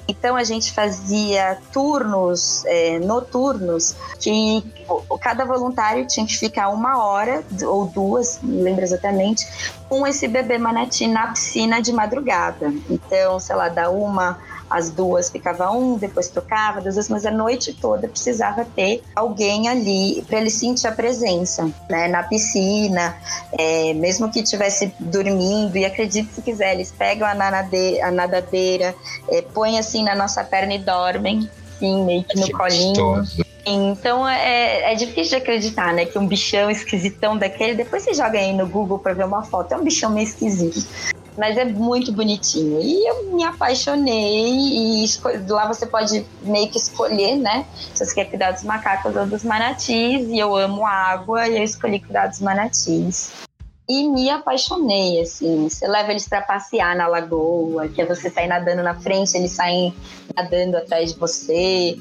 Então 0.08 0.36
a 0.36 0.44
gente 0.44 0.72
fazia 0.74 1.58
turnos 1.72 2.64
é, 2.66 3.00
noturnos 3.00 3.96
que 4.20 4.64
cada 5.22 5.46
voluntário 5.46 6.06
tinha 6.06 6.26
que 6.26 6.38
ficar 6.38 6.70
uma 6.70 7.04
hora 7.04 7.44
ou 7.66 7.86
duas, 7.86 8.40
não 8.44 8.64
lembro 8.64 8.84
exatamente, 8.84 9.48
com 9.88 10.06
esse 10.06 10.28
bebê 10.28 10.58
manati 10.58 11.08
na 11.08 11.28
piscina 11.28 11.82
de 11.82 11.94
madrugada. 11.94 12.74
Então, 12.90 13.40
sei 13.40 13.56
lá, 13.56 13.70
da 13.70 13.90
uma 13.90 14.40
às 14.70 14.90
duas 14.90 15.30
ficava 15.30 15.72
um, 15.72 15.98
depois 15.98 16.28
trocava, 16.30 16.82
das 16.82 16.96
duas, 16.96 17.10
mas 17.10 17.26
a 17.26 17.32
noite 17.32 17.74
toda 17.74 18.08
precisava 18.08 18.66
ter 18.66 19.04
alguém 19.16 19.68
ali 19.68 20.24
para 20.28 20.40
ele 20.40 20.50
sentir 20.50 20.88
a 20.88 20.92
presença, 20.92 21.70
né, 21.90 22.08
na 22.08 22.24
piscina, 22.24 23.16
é, 23.58 23.94
mesmo 23.94 24.32
que 24.32 24.40
estivesse 24.40 24.94
dormindo, 25.00 25.78
e 25.78 25.86
acredite 25.86 26.34
se 26.34 26.42
quiser, 26.42 26.74
eles 26.74 26.92
pegam 26.92 27.28
a, 27.28 27.34
nanade- 27.34 28.02
a 28.02 28.12
nadadeira, 28.12 28.96
é, 29.30 29.42
põem 29.42 29.80
assim 29.80 30.04
na 30.04 30.16
nossa 30.16 30.44
perna 30.44 30.74
e 30.74 30.80
dormem, 30.80 31.50
sim, 31.80 32.04
meio 32.04 32.24
que 32.24 32.40
no 32.40 32.52
colinho. 32.52 33.24
Então 33.66 34.28
é, 34.28 34.92
é 34.92 34.96
difícil 34.96 35.38
de 35.38 35.44
acreditar, 35.44 35.94
né? 35.94 36.06
Que 36.06 36.20
um 36.20 36.28
bichão 36.28 36.70
esquisitão 36.70 37.38
daquele. 37.38 37.76
Depois 37.76 38.04
você 38.04 38.14
joga 38.14 38.38
aí 38.38 38.52
no 38.52 38.68
Google 38.68 39.00
pra 39.00 39.14
ver 39.14 39.26
uma 39.26 39.42
foto. 39.44 39.74
É 39.74 39.78
um 39.78 39.84
bichão 39.86 40.12
meio 40.12 40.28
esquisito. 40.28 40.86
Mas 41.38 41.58
é 41.58 41.66
muito 41.66 42.12
bonitinho. 42.12 42.80
E 42.82 43.08
eu 43.08 43.34
me 43.34 43.44
apaixonei. 43.44 45.04
E 45.04 45.06
lá 45.50 45.68
você 45.68 45.86
pode 45.86 46.26
meio 46.42 46.70
que 46.70 46.78
escolher, 46.78 47.36
né? 47.36 47.66
Se 47.94 48.06
você 48.06 48.16
quer 48.16 48.26
cuidar 48.26 48.52
dos 48.52 48.64
macacos 48.64 49.16
ou 49.16 49.26
dos 49.26 49.44
manatis. 49.44 50.28
E 50.30 50.38
eu 50.38 50.56
amo 50.56 50.86
água. 50.86 51.48
E 51.48 51.58
eu 51.58 51.64
escolhi 51.64 52.00
cuidar 52.00 52.28
dos 52.28 52.40
manatis. 52.40 53.32
E 53.88 54.08
me 54.08 54.30
apaixonei, 54.30 55.20
assim. 55.22 55.68
Você 55.68 55.86
leva 55.88 56.12
eles 56.12 56.28
pra 56.28 56.42
passear 56.42 56.96
na 56.96 57.06
lagoa, 57.08 57.90
que 57.90 58.02
é 58.02 58.06
você 58.06 58.30
sair 58.30 58.48
nadando 58.48 58.82
na 58.82 58.96
frente, 58.96 59.36
eles 59.36 59.52
saem 59.52 59.94
nadando 60.36 60.78
atrás 60.78 61.14
de 61.14 61.20
você. 61.20 61.98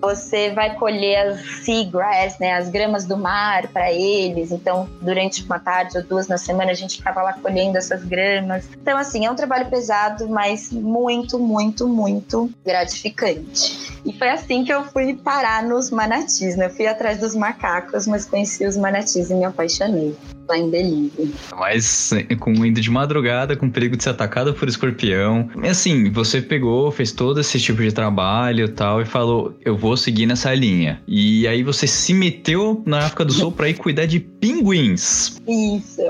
Você 0.00 0.50
vai 0.50 0.74
colher 0.76 1.28
as 1.28 1.64
seagrass, 1.64 2.38
né, 2.38 2.54
as 2.54 2.70
gramas 2.70 3.04
do 3.04 3.16
mar 3.16 3.68
para 3.68 3.92
eles. 3.92 4.52
Então, 4.52 4.88
durante 5.02 5.42
uma 5.44 5.58
tarde 5.58 5.98
ou 5.98 6.04
duas 6.04 6.28
na 6.28 6.38
semana, 6.38 6.70
a 6.70 6.74
gente 6.74 6.96
ficava 6.96 7.22
lá 7.22 7.34
colhendo 7.34 7.76
essas 7.76 8.02
gramas. 8.04 8.66
Então, 8.80 8.96
assim, 8.96 9.26
é 9.26 9.30
um 9.30 9.34
trabalho 9.34 9.68
pesado, 9.68 10.28
mas 10.28 10.72
muito, 10.72 11.38
muito, 11.38 11.86
muito 11.86 12.50
gratificante. 12.64 13.92
E 14.04 14.12
foi 14.12 14.30
assim 14.30 14.64
que 14.64 14.72
eu 14.72 14.84
fui 14.84 15.14
parar 15.14 15.62
nos 15.62 15.90
manatis, 15.90 16.56
né? 16.56 16.66
Eu 16.66 16.70
fui 16.70 16.86
atrás 16.86 17.18
dos 17.18 17.34
macacos, 17.34 18.06
mas 18.06 18.24
conheci 18.24 18.64
os 18.66 18.76
manatis 18.76 19.28
e 19.30 19.34
me 19.34 19.44
apaixonei 19.44 20.16
lá 20.48 20.56
em 20.56 20.70
Belize. 20.70 21.17
Mas 21.58 22.10
com 22.38 22.52
indo 22.64 22.80
de 22.80 22.90
madrugada, 22.90 23.56
com 23.56 23.70
perigo 23.70 23.96
de 23.96 24.02
ser 24.02 24.10
atacada 24.10 24.52
por 24.52 24.68
escorpião. 24.68 25.48
Assim, 25.68 26.10
você 26.10 26.40
pegou, 26.40 26.90
fez 26.90 27.12
todo 27.12 27.40
esse 27.40 27.58
tipo 27.60 27.82
de 27.82 27.92
trabalho 27.92 28.64
e 28.64 28.68
tal, 28.68 29.00
e 29.00 29.04
falou: 29.04 29.56
eu 29.64 29.76
vou 29.76 29.96
seguir 29.96 30.26
nessa 30.26 30.54
linha. 30.54 31.00
E 31.06 31.46
aí 31.46 31.62
você 31.62 31.86
se 31.86 32.14
meteu 32.14 32.82
na 32.86 32.98
África 32.98 33.24
do 33.24 33.32
Sul 33.32 33.52
pra 33.52 33.68
ir 33.68 33.74
cuidar 33.74 34.06
de 34.06 34.20
pinguins. 34.20 35.40
Isso, 35.46 36.02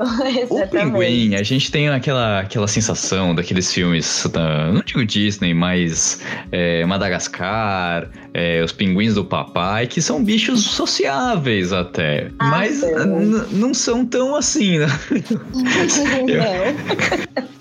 O 0.51 0.57
exatamente. 0.59 0.71
pinguim, 0.71 1.35
a 1.35 1.43
gente 1.43 1.71
tem 1.71 1.89
aquela, 1.89 2.41
aquela 2.41 2.69
sensação 2.69 3.35
daqueles 3.35 3.73
filmes, 3.73 4.27
da, 4.33 4.73
não 4.73 4.83
digo 4.85 5.05
Disney, 5.05 5.55
mas 5.55 6.21
é, 6.53 6.85
Madagascar, 6.85 8.09
é, 8.35 8.63
os 8.63 8.73
pinguins 8.73 9.15
do 9.15 9.25
papai, 9.25 9.87
que 9.87 10.01
são 10.01 10.23
bichos 10.23 10.63
sociáveis 10.65 11.73
até. 11.73 12.31
Ah, 12.39 12.49
mas 12.51 12.83
não 13.53 13.73
são 13.73 14.05
tão 14.05 14.35
assim, 14.37 14.79
né? 14.79 14.87
Não. 16.29 17.49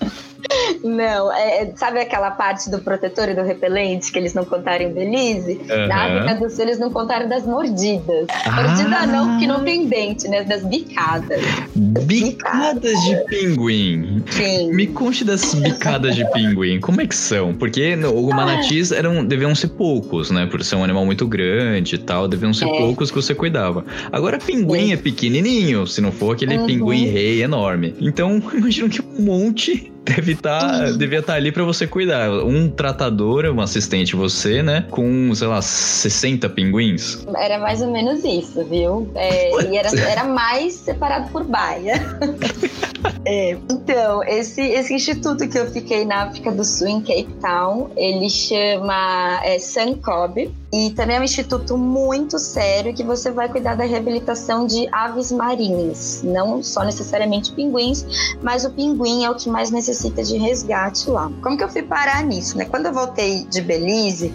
Não, 0.84 1.32
é, 1.32 1.62
é, 1.62 1.72
sabe 1.76 2.00
aquela 2.00 2.30
parte 2.30 2.70
do 2.70 2.78
protetor 2.78 3.28
e 3.28 3.34
do 3.34 3.42
repelente 3.42 4.12
que 4.12 4.18
eles 4.18 4.34
não 4.34 4.44
contaram 4.44 4.84
em 4.84 4.92
Belize? 4.92 5.60
Na 5.88 6.06
Aham. 6.06 6.18
África 6.20 6.34
do 6.44 6.50
Sul 6.50 6.64
eles 6.64 6.78
não 6.78 6.90
contaram 6.90 7.28
das 7.28 7.44
mordidas. 7.44 8.26
Mordida 8.54 8.96
Ah. 9.00 9.06
não, 9.06 9.30
porque 9.30 9.46
não 9.46 9.64
tem 9.64 9.86
dente, 9.86 10.28
né? 10.28 10.44
Das 10.44 10.64
bicadas. 10.64 11.40
Bicadas 11.74 12.98
de 13.04 13.16
pinguim. 13.26 14.22
Sim. 14.30 14.72
Me 14.72 14.86
conte 14.86 15.24
das 15.24 15.54
bicadas 15.54 16.14
de 16.14 16.24
pinguim, 16.32 16.80
como 16.80 17.00
é 17.00 17.06
que 17.06 17.14
são? 17.16 17.54
Porque 17.54 17.94
o 17.94 18.28
manatis 18.30 18.92
eram, 18.92 19.24
deviam 19.24 19.54
ser 19.54 19.68
poucos, 19.68 20.30
né? 20.30 20.46
Por 20.46 20.62
ser 20.64 20.76
um 20.76 20.84
animal 20.84 21.04
muito 21.04 21.26
grande 21.26 21.96
e 21.96 21.98
tal, 21.98 22.28
deviam 22.28 22.52
ser 22.54 22.66
É. 22.66 22.78
poucos 22.78 23.10
que 23.10 23.16
você 23.16 23.34
cuidava. 23.34 23.84
Agora, 24.12 24.38
pinguim 24.38 24.92
é 24.92 24.96
pequenininho, 24.96 25.86
se 25.86 26.00
não 26.00 26.12
for 26.12 26.34
aquele 26.34 26.56
Uhum. 26.58 26.66
pinguim 26.66 27.06
rei 27.06 27.42
enorme. 27.42 27.94
Então, 28.00 28.40
imagino 28.54 28.88
que 28.88 29.00
um 29.02 29.22
monte 29.22 29.92
deve 30.08 30.34
tá, 30.34 30.90
devia 30.92 31.20
estar 31.20 31.34
ali 31.34 31.52
pra 31.52 31.64
você 31.64 31.86
cuidar. 31.86 32.30
Um 32.30 32.68
tratador, 32.70 33.44
um 33.46 33.60
assistente 33.60 34.16
você, 34.16 34.62
né? 34.62 34.86
Com, 34.90 35.34
sei 35.34 35.46
lá, 35.46 35.60
60 35.60 36.48
pinguins. 36.50 37.26
Era 37.36 37.58
mais 37.58 37.82
ou 37.82 37.90
menos 37.90 38.24
isso, 38.24 38.64
viu? 38.64 39.10
É, 39.14 39.70
e 39.70 39.76
era, 39.76 39.88
era 40.00 40.24
mais 40.24 40.74
separado 40.74 41.30
por 41.30 41.44
baia. 41.44 41.94
É, 43.24 43.56
então, 43.70 44.24
esse, 44.24 44.60
esse 44.60 44.92
instituto 44.92 45.48
que 45.48 45.58
eu 45.58 45.70
fiquei 45.70 46.04
na 46.04 46.24
África 46.24 46.50
do 46.50 46.64
Sul, 46.64 46.88
em 46.88 47.00
Cape 47.00 47.28
Town, 47.40 47.90
ele 47.96 48.28
chama 48.28 49.40
é, 49.44 49.58
Sankob. 49.58 50.50
E 50.72 50.90
também 50.90 51.16
é 51.16 51.20
um 51.20 51.24
instituto 51.24 51.78
muito 51.78 52.38
sério 52.38 52.92
que 52.92 53.02
você 53.02 53.30
vai 53.30 53.48
cuidar 53.48 53.74
da 53.74 53.84
reabilitação 53.84 54.66
de 54.66 54.86
aves 54.92 55.32
marinhas. 55.32 56.20
Não 56.22 56.62
só 56.62 56.84
necessariamente 56.84 57.52
pinguins, 57.52 58.36
mas 58.42 58.64
o 58.64 58.70
pinguim 58.70 59.24
é 59.24 59.30
o 59.30 59.34
que 59.34 59.48
mais 59.48 59.70
necessita 59.70 60.22
de 60.22 60.36
resgate 60.36 61.08
lá. 61.08 61.30
Como 61.42 61.56
que 61.56 61.64
eu 61.64 61.68
fui 61.68 61.82
parar 61.82 62.22
nisso, 62.22 62.58
né? 62.58 62.66
Quando 62.66 62.86
eu 62.86 62.92
voltei 62.92 63.44
de 63.44 63.62
Belize, 63.62 64.30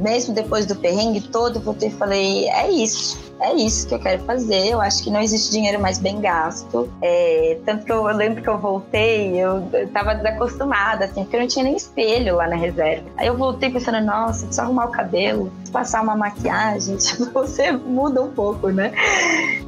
mesmo 0.00 0.34
depois 0.34 0.64
do 0.64 0.74
perrengue 0.74 1.20
todo, 1.20 1.60
voltei 1.60 1.88
e 1.88 1.92
falei, 1.92 2.48
é 2.48 2.70
isso. 2.70 3.33
É 3.40 3.52
isso 3.54 3.86
que 3.86 3.94
eu 3.94 3.98
quero 3.98 4.22
fazer. 4.24 4.68
Eu 4.68 4.80
acho 4.80 5.02
que 5.02 5.10
não 5.10 5.20
existe 5.20 5.50
dinheiro 5.50 5.80
mais 5.80 5.98
bem 5.98 6.20
gasto. 6.20 6.90
É, 7.02 7.58
tanto 7.64 7.84
que 7.84 7.92
eu, 7.92 8.08
eu 8.08 8.16
lembro 8.16 8.42
que 8.42 8.48
eu 8.48 8.58
voltei, 8.58 9.36
eu, 9.36 9.68
eu 9.72 9.88
tava 9.88 10.14
desacostumada, 10.14 11.06
assim, 11.06 11.22
porque 11.22 11.36
eu 11.36 11.40
não 11.40 11.48
tinha 11.48 11.64
nem 11.64 11.76
espelho 11.76 12.36
lá 12.36 12.48
na 12.48 12.56
reserva. 12.56 13.04
Aí 13.16 13.26
eu 13.26 13.36
voltei 13.36 13.70
pensando, 13.70 14.00
nossa, 14.00 14.46
preciso 14.46 14.62
arrumar 14.62 14.86
o 14.86 14.90
cabelo, 14.90 15.52
passar 15.72 16.02
uma 16.02 16.16
maquiagem, 16.16 16.96
tipo, 16.98 17.24
você 17.30 17.72
muda 17.72 18.22
um 18.22 18.30
pouco, 18.30 18.68
né? 18.68 18.92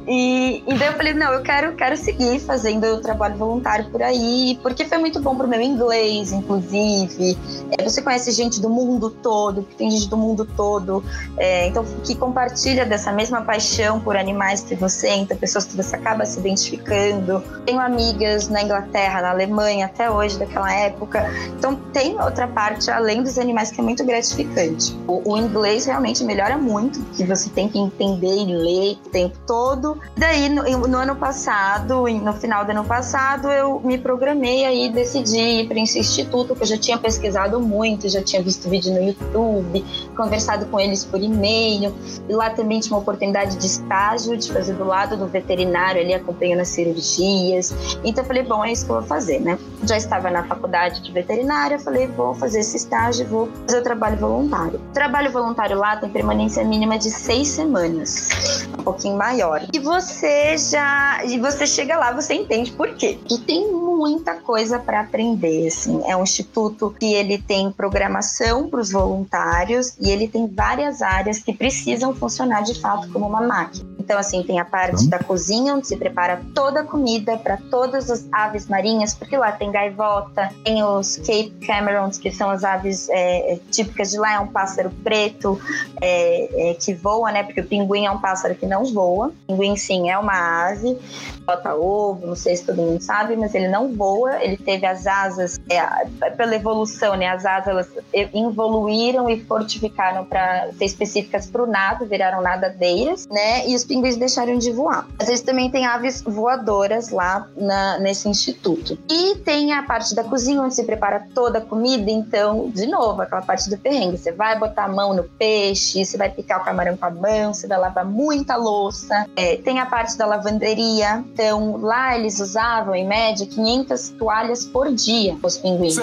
E, 0.07 0.63
e 0.65 0.73
daí 0.77 0.87
eu 0.87 0.93
falei, 0.93 1.13
não, 1.13 1.33
eu 1.33 1.41
quero, 1.41 1.75
quero 1.75 1.97
seguir 1.97 2.39
fazendo 2.39 3.01
trabalho 3.01 3.35
voluntário 3.35 3.89
por 3.89 4.01
aí, 4.01 4.57
porque 4.63 4.85
foi 4.85 4.97
muito 4.97 5.19
bom 5.19 5.35
pro 5.35 5.47
meu 5.47 5.61
inglês, 5.61 6.31
inclusive. 6.31 7.37
É, 7.77 7.83
você 7.83 8.01
conhece 8.01 8.31
gente 8.31 8.61
do 8.61 8.69
mundo 8.69 9.09
todo, 9.09 9.63
porque 9.63 9.75
tem 9.75 9.91
gente 9.91 10.09
do 10.09 10.15
mundo 10.15 10.45
todo, 10.45 11.03
é, 11.37 11.67
então 11.67 11.83
que 12.03 12.15
compartilha 12.15 12.85
dessa 12.85 13.11
mesma 13.11 13.41
paixão 13.41 13.99
por 13.99 14.15
animais 14.15 14.61
que 14.61 14.75
você, 14.75 15.09
então 15.09 15.35
pessoas 15.35 15.65
que 15.65 15.75
você 15.75 15.95
acaba 15.95 16.25
se 16.25 16.39
identificando. 16.39 17.43
Tenho 17.65 17.79
amigas 17.79 18.47
na 18.47 18.63
Inglaterra, 18.63 19.21
na 19.21 19.31
Alemanha, 19.31 19.87
até 19.87 20.09
hoje, 20.09 20.39
daquela 20.39 20.71
época. 20.73 21.29
Então 21.57 21.75
tem 21.91 22.19
outra 22.21 22.47
parte 22.47 22.89
além 22.89 23.21
dos 23.21 23.37
animais 23.37 23.71
que 23.71 23.81
é 23.81 23.83
muito 23.83 24.05
gratificante. 24.05 24.97
O, 25.05 25.33
o 25.33 25.37
inglês 25.37 25.85
realmente 25.85 26.23
melhora 26.23 26.57
muito, 26.57 26.99
porque 27.01 27.25
você 27.25 27.49
tem 27.49 27.67
que 27.67 27.77
entender 27.77 28.37
e 28.37 28.45
ler 28.45 28.97
o 29.05 29.09
tempo 29.09 29.37
todo. 29.45 29.96
Daí, 30.15 30.49
no, 30.49 30.63
no 30.87 30.97
ano 30.97 31.15
passado, 31.15 32.07
no 32.07 32.33
final 32.33 32.65
do 32.65 32.71
ano 32.71 32.83
passado, 32.83 33.49
eu 33.49 33.79
me 33.81 33.97
programei 33.97 34.65
aí 34.65 34.89
decidi 34.89 35.37
ir 35.37 35.67
para 35.67 35.79
esse 35.79 35.99
instituto, 35.99 36.55
que 36.55 36.63
eu 36.63 36.67
já 36.67 36.77
tinha 36.77 36.97
pesquisado 36.97 37.59
muito, 37.59 38.09
já 38.09 38.21
tinha 38.21 38.41
visto 38.41 38.69
vídeo 38.69 38.93
no 38.93 39.01
YouTube, 39.01 39.85
conversado 40.15 40.65
com 40.65 40.79
eles 40.79 41.05
por 41.05 41.21
e-mail. 41.21 41.93
E 42.27 42.33
lá 42.33 42.49
também 42.49 42.79
tinha 42.79 42.95
uma 42.95 43.01
oportunidade 43.01 43.57
de 43.57 43.65
estágio, 43.65 44.35
de 44.35 44.51
fazer 44.51 44.73
do 44.73 44.85
lado 44.85 45.15
do 45.15 45.27
veterinário 45.27 46.01
ali, 46.01 46.13
acompanhando 46.13 46.61
as 46.61 46.69
cirurgias. 46.69 47.73
Então 48.03 48.23
eu 48.23 48.27
falei, 48.27 48.43
bom, 48.43 48.65
é 48.65 48.71
isso 48.71 48.85
que 48.85 48.91
eu 48.91 48.97
vou 48.97 49.05
fazer, 49.05 49.39
né? 49.39 49.57
Já 49.83 49.97
estava 49.97 50.29
na 50.29 50.43
faculdade 50.43 51.01
de 51.01 51.11
veterinária, 51.11 51.77
falei, 51.79 52.07
vou 52.07 52.33
fazer 52.33 52.59
esse 52.59 52.77
estágio, 52.77 53.27
vou 53.27 53.49
fazer 53.65 53.79
o 53.79 53.83
trabalho 53.83 54.17
voluntário. 54.17 54.79
O 54.89 54.93
trabalho 54.93 55.31
voluntário 55.31 55.77
lá 55.77 55.95
tem 55.97 56.09
permanência 56.09 56.63
mínima 56.63 56.97
de 56.97 57.11
seis 57.11 57.49
semanas, 57.49 58.67
um 58.77 58.83
pouquinho 58.83 59.17
maior. 59.17 59.61
E 59.71 59.79
você 59.87 60.57
já, 60.57 61.23
e 61.23 61.39
você 61.39 61.65
chega 61.65 61.97
lá, 61.97 62.11
você 62.11 62.33
entende 62.33 62.71
por 62.73 62.93
quê? 62.95 63.17
E 63.29 63.39
tem 63.39 63.71
muita 63.71 64.35
coisa 64.35 64.77
para 64.77 64.99
aprender, 64.99 65.67
assim. 65.67 66.01
É 66.05 66.15
um 66.15 66.23
instituto 66.23 66.93
que 66.99 67.13
ele 67.13 67.37
tem 67.37 67.71
programação 67.71 68.69
para 68.69 68.81
os 68.81 68.91
voluntários 68.91 69.95
e 69.99 70.11
ele 70.11 70.27
tem 70.27 70.45
várias 70.45 71.01
áreas 71.01 71.39
que 71.39 71.53
precisam 71.53 72.13
funcionar 72.13 72.61
de 72.61 72.79
fato 72.79 73.09
como 73.11 73.25
uma 73.25 73.41
máquina. 73.41 73.87
Então, 73.97 74.17
assim, 74.19 74.41
tem 74.43 74.59
a 74.59 74.65
parte 74.65 75.07
da 75.09 75.19
cozinha, 75.19 75.75
onde 75.75 75.87
se 75.87 75.97
prepara 75.97 76.41
toda 76.53 76.79
a 76.81 76.83
comida 76.83 77.37
para 77.37 77.57
todas 77.69 78.09
as 78.09 78.25
aves 78.31 78.67
marinhas, 78.67 79.13
porque 79.13 79.35
lá 79.35 79.51
tem 79.51 79.69
gaivota, 79.69 80.49
tem 80.63 80.81
os 80.83 81.17
Cape 81.17 81.53
Camerons, 81.65 82.17
que 82.17 82.31
são 82.31 82.49
as 82.49 82.63
aves 82.63 83.09
é, 83.09 83.59
típicas 83.69 84.11
de 84.11 84.17
lá, 84.17 84.33
é 84.33 84.39
um 84.39 84.47
pássaro 84.47 84.91
preto 85.03 85.59
é, 86.01 86.69
é, 86.69 86.73
que 86.75 86.93
voa, 86.93 87.31
né? 87.31 87.43
Porque 87.43 87.61
o 87.61 87.65
pinguim 87.65 88.05
é 88.05 88.11
um 88.11 88.19
pássaro 88.19 88.55
que 88.55 88.65
não 88.65 88.85
voa. 88.85 89.27
O 89.27 89.31
pinguim, 89.53 89.75
sim, 89.77 90.09
é 90.09 90.17
uma 90.17 90.69
ave, 90.69 90.97
bota 91.45 91.75
ovo, 91.75 92.27
não 92.27 92.35
sei 92.35 92.57
se 92.57 92.65
todo 92.65 92.81
mundo 92.81 93.01
sabe, 93.01 93.35
mas 93.37 93.55
ele 93.55 93.69
não 93.69 93.93
voa, 93.95 94.43
ele 94.43 94.57
teve 94.57 94.85
as 94.85 95.07
asas, 95.07 95.59
é, 95.69 96.29
pela 96.31 96.55
evolução, 96.55 97.15
né? 97.15 97.27
As 97.27 97.45
asas 97.45 97.67
elas 97.67 97.89
evoluíram 98.13 99.29
e 99.29 99.43
fortificaram 99.45 100.25
para 100.25 100.71
ser 100.73 100.85
específicas 100.85 101.45
para 101.47 101.63
o 101.63 101.65
nado, 101.65 102.05
viraram 102.05 102.41
nadadeiras, 102.41 103.27
né? 103.27 103.67
E 103.67 103.75
os 103.75 103.85
pinguins 103.85 104.17
deixaram 104.17 104.57
de 104.57 104.71
voar. 104.71 105.07
Às 105.19 105.27
vezes 105.27 105.41
também 105.41 105.71
tem 105.71 105.85
aves 105.85 106.21
voadoras 106.21 107.09
lá 107.09 107.47
na, 107.55 107.97
nesse 107.99 108.27
instituto. 108.27 108.97
E 109.09 109.35
tem 109.35 109.73
a 109.73 109.83
parte 109.83 110.13
da 110.13 110.23
cozinha 110.23 110.61
onde 110.61 110.75
se 110.75 110.83
prepara 110.83 111.27
toda 111.33 111.59
a 111.59 111.61
comida, 111.61 112.11
então, 112.11 112.69
de 112.69 112.87
novo, 112.87 113.21
aquela 113.21 113.41
parte 113.41 113.69
do 113.69 113.77
perrengue. 113.77 114.17
Você 114.17 114.31
vai 114.31 114.57
botar 114.59 114.85
a 114.85 114.89
mão 114.89 115.13
no 115.13 115.23
peixe, 115.23 116.03
você 116.03 116.17
vai 116.17 116.29
picar 116.29 116.61
o 116.61 116.65
camarão 116.65 116.97
com 116.97 117.05
a 117.05 117.11
mão, 117.11 117.53
você 117.53 117.67
vai 117.67 117.77
lavar 117.77 118.05
muita 118.05 118.55
louça. 118.55 119.25
É, 119.35 119.55
tem 119.67 119.81
a 119.81 119.85
parte 119.85 120.17
da 120.17 120.25
lavanderia, 120.25 121.25
então 121.33 121.75
lá 121.75 122.17
eles 122.17 122.39
usavam 122.39 122.95
em 122.95 123.05
média 123.05 123.45
500 123.45 124.11
toalhas 124.11 124.63
por 124.63 124.89
dia, 124.93 125.35
os 125.43 125.57
pinguins. 125.57 125.97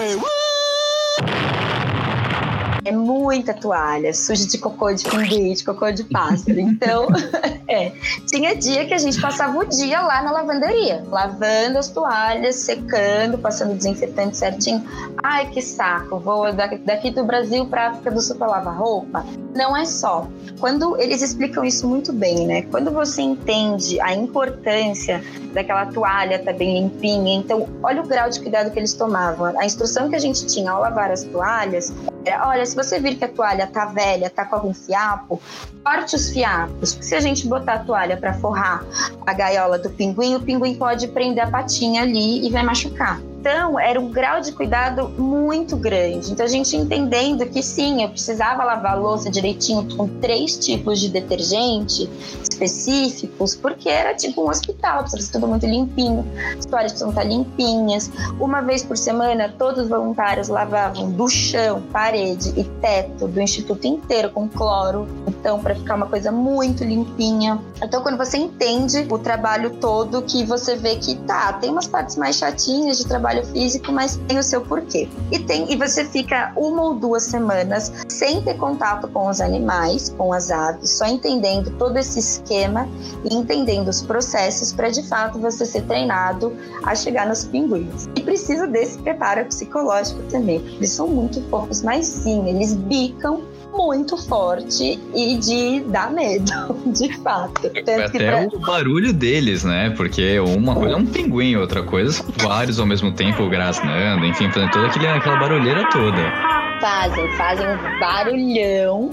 É 2.85 2.91
muita 2.91 3.51
toalha, 3.51 4.13
suja 4.13 4.45
de 4.45 4.59
cocô 4.59 4.93
de 4.93 5.03
pinguim, 5.05 5.53
de 5.53 5.63
cocô 5.65 5.91
de 5.91 6.03
pássaro. 6.03 6.59
Então, 6.59 7.07
é. 7.67 7.91
Tinha 8.27 8.55
dia 8.55 8.85
que 8.85 8.93
a 8.93 8.99
gente 8.99 9.19
passava 9.19 9.57
o 9.57 9.65
dia 9.65 10.01
lá 10.01 10.21
na 10.21 10.31
lavanderia, 10.31 11.03
lavando 11.09 11.79
as 11.79 11.87
toalhas, 11.87 12.57
secando, 12.57 13.39
passando 13.39 13.75
desinfetante 13.75 14.37
certinho. 14.37 14.85
Ai, 15.23 15.49
que 15.49 15.63
saco, 15.63 16.19
vou 16.19 16.53
daqui 16.53 17.09
do 17.09 17.23
Brasil 17.23 17.65
para 17.65 17.89
África 17.89 18.11
do 18.11 18.21
Sul 18.21 18.35
para 18.35 18.47
lavar 18.49 18.77
roupa. 18.77 19.25
Não 19.55 19.75
é 19.75 19.83
só. 19.83 20.27
Quando 20.59 20.95
eles 21.01 21.23
explicam 21.23 21.65
isso 21.65 21.87
muito 21.87 22.13
bem, 22.13 22.45
né? 22.45 22.61
Quando 22.63 22.91
você 22.91 23.23
entende 23.23 23.99
a 23.99 24.13
importância 24.13 25.23
daquela 25.55 25.87
toalha 25.87 26.37
tá 26.37 26.53
bem 26.53 26.81
limpinha, 26.81 27.35
então 27.35 27.67
olha 27.81 28.03
o 28.03 28.07
grau 28.07 28.29
de 28.29 28.39
cuidado 28.39 28.69
que 28.69 28.77
eles 28.77 28.93
tomavam. 28.93 29.57
A 29.59 29.65
instrução 29.65 30.07
que 30.07 30.15
a 30.15 30.19
gente 30.19 30.45
tinha 30.45 30.69
ao 30.69 30.81
lavar 30.81 31.09
as 31.09 31.23
toalhas 31.23 31.91
era, 32.25 32.47
olha, 32.47 32.65
se 32.75 32.83
você 32.83 32.99
vir 32.99 33.15
que 33.15 33.23
a 33.23 33.29
toalha 33.29 33.67
tá 33.67 33.85
velha, 33.85 34.29
tá 34.29 34.43
com 34.43 34.55
algum 34.55 34.73
fiapo, 34.73 35.41
corte 35.81 36.15
os 36.15 36.29
fiapos. 36.29 36.97
Se 36.99 37.15
a 37.15 37.21
gente 37.21 37.47
botar 37.47 37.75
a 37.75 37.79
toalha 37.79 38.17
para 38.17 38.33
forrar 38.33 38.83
a 39.25 39.33
gaiola 39.33 39.79
do 39.79 39.89
pinguim, 39.89 40.35
o 40.35 40.41
pinguim 40.41 40.75
pode 40.75 41.07
prender 41.07 41.45
a 41.45 41.49
patinha 41.49 42.01
ali 42.01 42.45
e 42.45 42.51
vai 42.51 42.63
machucar. 42.63 43.21
Então, 43.45 43.79
era 43.79 44.01
um 44.01 44.09
grau 44.09 44.41
de 44.41 44.51
cuidado 44.51 45.07
muito 45.07 45.77
grande. 45.77 46.31
Então, 46.31 46.43
a 46.43 46.49
gente 46.49 46.75
entendendo 46.75 47.45
que 47.45 47.61
sim, 47.61 48.01
eu 48.01 48.09
precisava 48.09 48.63
lavar 48.63 48.99
louça 48.99 49.29
direitinho 49.29 49.95
com 49.95 50.07
três 50.07 50.57
tipos 50.57 50.99
de 50.99 51.09
detergente 51.09 52.09
específicos, 52.41 53.53
porque 53.53 53.87
era 53.87 54.15
tipo 54.15 54.43
um 54.43 54.49
hospital, 54.49 55.01
precisa 55.01 55.21
ser 55.21 55.33
tudo 55.33 55.47
muito 55.47 55.65
limpinho, 55.67 56.25
as 56.57 56.65
toalhas 56.65 56.93
precisam 56.93 57.09
estar 57.09 57.23
limpinhas. 57.23 58.09
Uma 58.39 58.61
vez 58.61 58.81
por 58.81 58.97
semana, 58.97 59.53
todos 59.59 59.83
os 59.83 59.89
voluntários 59.89 60.47
lavavam 60.47 61.11
do 61.11 61.27
chão, 61.29 61.83
parede 61.91 62.51
e 62.57 62.63
teto 62.63 63.27
do 63.27 63.39
instituto 63.39 63.85
inteiro 63.85 64.31
com 64.31 64.47
cloro, 64.47 65.07
então, 65.27 65.59
para 65.59 65.75
ficar 65.75 65.95
uma 65.95 66.07
coisa 66.07 66.31
muito 66.31 66.83
limpinha. 66.83 67.59
Então, 67.79 68.01
quando 68.01 68.17
você 68.17 68.37
entende 68.37 69.05
o 69.11 69.19
trabalho 69.19 69.71
todo, 69.77 70.23
que 70.23 70.43
você 70.43 70.75
vê 70.75 70.95
que 70.95 71.15
tá, 71.15 71.53
tem 71.53 71.69
umas 71.69 71.85
partes 71.85 72.15
mais 72.15 72.37
chatinhas 72.37 72.97
de 72.97 73.05
trabalho 73.05 73.34
trabalho 73.35 73.45
físico, 73.47 73.91
mas 73.91 74.15
tem 74.27 74.37
o 74.37 74.43
seu 74.43 74.61
porquê. 74.61 75.07
E, 75.31 75.39
tem, 75.39 75.71
e 75.71 75.75
você 75.75 76.05
fica 76.05 76.51
uma 76.55 76.81
ou 76.83 76.95
duas 76.95 77.23
semanas 77.23 77.91
sem 78.07 78.41
ter 78.41 78.55
contato 78.55 79.07
com 79.07 79.27
os 79.27 79.41
animais, 79.41 80.09
com 80.17 80.31
as 80.33 80.51
aves, 80.51 80.91
só 80.91 81.05
entendendo 81.05 81.71
todo 81.77 81.97
esse 81.97 82.19
esquema 82.19 82.87
e 83.29 83.35
entendendo 83.35 83.89
os 83.89 84.01
processos 84.01 84.71
para 84.71 84.89
de 84.89 85.03
fato 85.07 85.39
você 85.39 85.65
ser 85.65 85.83
treinado 85.83 86.55
a 86.83 86.95
chegar 86.95 87.27
nos 87.27 87.45
pinguins. 87.45 88.07
E 88.15 88.21
precisa 88.21 88.67
desse 88.67 88.97
preparo 88.99 89.45
psicológico 89.45 90.21
também, 90.23 90.57
eles 90.77 90.91
são 90.91 91.07
muito 91.07 91.41
fofos, 91.49 91.81
mas 91.81 92.05
sim, 92.05 92.47
eles 92.47 92.73
bicam 92.73 93.43
muito 93.75 94.17
forte 94.17 94.99
e 95.13 95.37
de 95.37 95.81
dar 95.81 96.11
medo, 96.11 96.51
de 96.87 97.13
fato. 97.17 97.69
Tanto 97.69 98.17
Até 98.17 98.47
pra... 98.47 98.57
o 98.57 98.59
barulho 98.59 99.13
deles, 99.13 99.63
né? 99.63 99.91
Porque 99.91 100.39
uma 100.39 100.75
coisa 100.75 100.93
é 100.93 100.97
um 100.97 101.05
pinguim, 101.05 101.55
outra 101.55 101.83
coisa 101.83 102.11
são 102.11 102.25
vários 102.37 102.79
ao 102.79 102.85
mesmo 102.85 103.11
tempo 103.11 103.47
grasnando, 103.49 104.25
enfim, 104.25 104.49
fazendo 104.49 104.71
toda 104.71 104.87
aquela 104.87 105.37
barulheira 105.37 105.89
toda. 105.89 106.74
Fazem, 106.79 107.31
fazem 107.37 107.67
um 107.67 107.99
barulhão. 107.99 109.09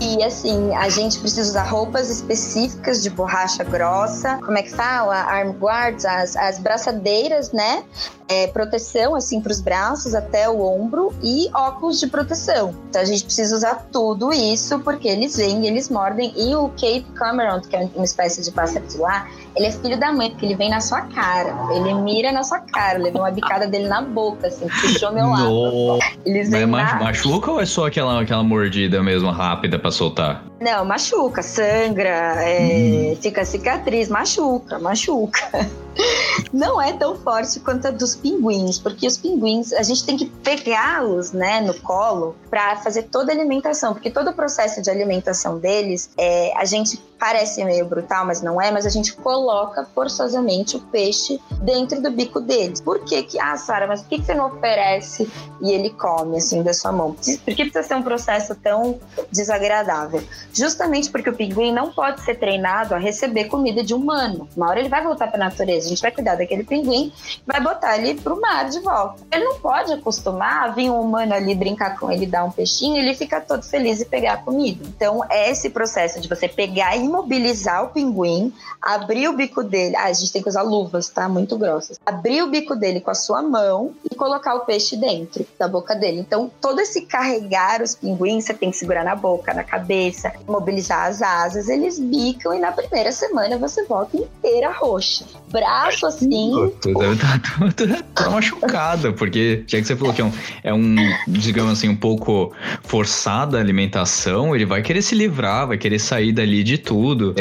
e 0.00 0.22
assim, 0.22 0.74
a 0.74 0.88
gente 0.88 1.18
precisa 1.18 1.50
usar 1.50 1.64
roupas 1.64 2.10
específicas 2.10 3.02
de 3.02 3.10
borracha 3.10 3.62
grossa. 3.62 4.38
Como 4.38 4.56
é 4.56 4.62
que 4.62 4.70
fala? 4.70 5.16
Arm 5.16 5.50
guards, 5.50 6.04
as, 6.04 6.36
as 6.36 6.58
braçadeiras, 6.58 7.52
né? 7.52 7.84
É, 8.26 8.46
proteção, 8.46 9.14
assim, 9.14 9.40
para 9.40 9.52
os 9.52 9.60
braços 9.60 10.14
até 10.14 10.48
o 10.48 10.62
ombro 10.62 11.12
e 11.22 11.50
óculos 11.52 12.00
de 12.00 12.06
proteção. 12.06 12.74
Então 12.88 13.02
a 13.02 13.04
gente 13.04 13.24
precisa 13.24 13.54
usar 13.54 13.86
tudo 13.92 14.32
isso 14.32 14.78
porque 14.80 15.06
eles 15.06 15.36
vêm, 15.36 15.66
eles 15.66 15.90
mordem. 15.90 16.32
E 16.36 16.54
o 16.56 16.68
Cape 16.70 17.06
Cameron, 17.14 17.60
que 17.60 17.76
é 17.76 17.88
uma 17.94 18.04
espécie 18.04 18.42
de 18.42 18.50
pássaro 18.50 18.86
de 18.86 18.96
lá, 18.96 19.28
ele 19.56 19.66
é 19.66 19.70
filho 19.70 19.98
da 19.98 20.12
mãe, 20.12 20.30
porque 20.30 20.46
ele 20.46 20.56
vem 20.56 20.68
na 20.68 20.80
sua 20.80 21.02
cara. 21.02 21.54
Ele 21.74 21.94
mira 21.94 22.32
na 22.32 22.42
sua 22.42 22.58
cara. 22.60 22.98
Levou 22.98 23.22
uma 23.22 23.30
bicada 23.30 23.66
dele 23.66 23.86
na 23.86 24.02
boca, 24.02 24.48
assim, 24.48 24.66
puxou 24.68 25.12
meu 25.12 25.28
lado. 25.28 25.98
Eles 26.26 26.50
vêm 26.50 26.66
na... 26.66 26.94
Machuca 26.96 27.52
ou 27.52 27.60
é 27.60 27.66
só 27.66 27.86
aquela, 27.86 28.20
aquela 28.20 28.42
mordida 28.42 29.02
mesmo 29.02 29.30
rápida 29.30 29.78
pra 29.78 29.90
soltar? 29.90 30.42
Não, 30.64 30.82
machuca, 30.82 31.42
sangra, 31.42 32.42
é, 32.42 33.12
hum. 33.12 33.18
fica 33.20 33.44
cicatriz, 33.44 34.08
machuca, 34.08 34.78
machuca. 34.78 35.38
Não 36.52 36.80
é 36.80 36.92
tão 36.92 37.16
forte 37.16 37.60
quanto 37.60 37.88
a 37.88 37.90
dos 37.90 38.16
pinguins, 38.16 38.78
porque 38.78 39.06
os 39.06 39.18
pinguins 39.18 39.74
a 39.74 39.82
gente 39.82 40.06
tem 40.06 40.16
que 40.16 40.24
pegá-los, 40.24 41.32
né, 41.32 41.60
no 41.60 41.74
colo 41.74 42.34
para 42.48 42.76
fazer 42.76 43.04
toda 43.04 43.30
a 43.30 43.34
alimentação, 43.34 43.92
porque 43.92 44.10
todo 44.10 44.30
o 44.30 44.32
processo 44.32 44.80
de 44.80 44.90
alimentação 44.90 45.58
deles, 45.58 46.10
é, 46.16 46.56
a 46.56 46.64
gente 46.64 47.00
parece 47.18 47.64
meio 47.64 47.86
brutal, 47.86 48.26
mas 48.26 48.42
não 48.42 48.60
é, 48.60 48.70
mas 48.70 48.84
a 48.84 48.90
gente 48.90 49.14
coloca 49.14 49.86
forçosamente 49.94 50.76
o 50.76 50.80
peixe 50.80 51.40
dentro 51.62 52.02
do 52.02 52.10
bico 52.10 52.40
deles. 52.40 52.80
Por 52.80 53.00
que 53.00 53.22
que, 53.22 53.40
ah, 53.40 53.56
Sara, 53.56 53.86
mas 53.86 54.02
por 54.02 54.10
que, 54.10 54.18
que 54.18 54.26
você 54.26 54.34
não 54.34 54.48
oferece 54.48 55.30
e 55.62 55.72
ele 55.72 55.90
come 55.90 56.36
assim 56.36 56.62
da 56.62 56.74
sua 56.74 56.92
mão? 56.92 57.12
Por 57.14 57.54
que 57.54 57.64
precisa 57.64 57.82
ser 57.82 57.94
um 57.94 58.02
processo 58.02 58.54
tão 58.56 59.00
desagradável? 59.32 60.22
Justamente 60.54 61.10
porque 61.10 61.28
o 61.28 61.34
pinguim 61.34 61.72
não 61.72 61.92
pode 61.92 62.22
ser 62.22 62.36
treinado 62.36 62.94
a 62.94 62.98
receber 62.98 63.46
comida 63.46 63.82
de 63.82 63.92
humano. 63.92 64.48
Uma 64.56 64.70
hora 64.70 64.78
ele 64.80 64.88
vai 64.88 65.02
voltar 65.02 65.26
para 65.26 65.36
a 65.36 65.48
natureza, 65.48 65.86
a 65.86 65.88
gente 65.88 66.00
vai 66.00 66.12
cuidar 66.12 66.36
daquele 66.36 66.62
pinguim, 66.62 67.12
vai 67.44 67.60
botar 67.60 67.98
ele 67.98 68.20
pro 68.20 68.40
mar 68.40 68.70
de 68.70 68.78
volta. 68.80 69.22
Ele 69.32 69.44
não 69.44 69.58
pode 69.58 69.92
acostumar 69.92 70.64
a 70.64 70.68
vir 70.68 70.88
um 70.90 71.00
humano 71.00 71.34
ali 71.34 71.54
brincar 71.54 71.98
com 71.98 72.10
ele, 72.10 72.24
dar 72.24 72.44
um 72.44 72.50
peixinho, 72.50 72.96
ele 72.96 73.14
fica 73.14 73.40
todo 73.40 73.62
feliz 73.64 74.00
e 74.00 74.04
pegar 74.04 74.34
a 74.34 74.36
comida. 74.36 74.84
Então, 74.86 75.24
é 75.28 75.50
esse 75.50 75.70
processo 75.70 76.20
de 76.20 76.28
você 76.28 76.48
pegar 76.48 76.96
e 76.96 77.04
imobilizar 77.04 77.84
o 77.84 77.88
pinguim, 77.88 78.52
abrir 78.80 79.28
o 79.28 79.32
bico 79.32 79.64
dele. 79.64 79.96
Ah, 79.96 80.04
a 80.04 80.12
gente 80.12 80.32
tem 80.32 80.42
que 80.42 80.48
usar 80.48 80.62
luvas, 80.62 81.08
tá? 81.08 81.28
Muito 81.28 81.58
grossas. 81.58 81.98
Abrir 82.06 82.42
o 82.42 82.50
bico 82.50 82.76
dele 82.76 83.00
com 83.00 83.10
a 83.10 83.14
sua 83.14 83.42
mão 83.42 83.92
e 84.08 84.14
colocar 84.14 84.54
o 84.54 84.60
peixe 84.60 84.96
dentro 84.96 85.44
da 85.58 85.66
boca 85.66 85.94
dele. 85.94 86.20
Então, 86.20 86.50
todo 86.60 86.80
esse 86.80 87.02
carregar 87.02 87.82
os 87.82 87.94
pinguins, 87.94 88.44
você 88.44 88.54
tem 88.54 88.70
que 88.70 88.76
segurar 88.76 89.04
na 89.04 89.16
boca, 89.16 89.52
na 89.52 89.64
cabeça, 89.64 90.32
imobilizar 90.46 91.06
as 91.06 91.22
asas, 91.22 91.68
eles 91.68 91.98
bicam 91.98 92.54
e 92.54 92.58
na 92.58 92.72
primeira 92.72 93.12
semana 93.12 93.56
você 93.58 93.84
volta 93.84 94.16
inteira 94.16 94.70
roxa. 94.72 95.24
Braço 95.50 96.06
assim. 96.06 96.72
Tu 96.82 96.92
deve 96.94 97.14
estar 97.14 97.40
tá, 97.40 98.04
tá 98.24 98.30
machucada, 98.30 99.12
porque 99.12 99.62
já 99.66 99.78
que 99.78 99.84
você 99.84 99.96
falou 99.96 100.12
que 100.12 100.20
é 100.20 100.24
um, 100.24 100.32
é 100.62 100.74
um, 100.74 100.96
digamos 101.28 101.72
assim, 101.72 101.88
um 101.88 101.96
pouco 101.96 102.52
forçada 102.82 103.58
a 103.58 103.60
alimentação, 103.60 104.54
ele 104.54 104.66
vai 104.66 104.82
querer 104.82 105.02
se 105.02 105.14
livrar, 105.14 105.68
vai 105.68 105.78
querer 105.78 105.98
sair 105.98 106.32
dali 106.32 106.62
de 106.62 106.78
tudo 106.78 107.34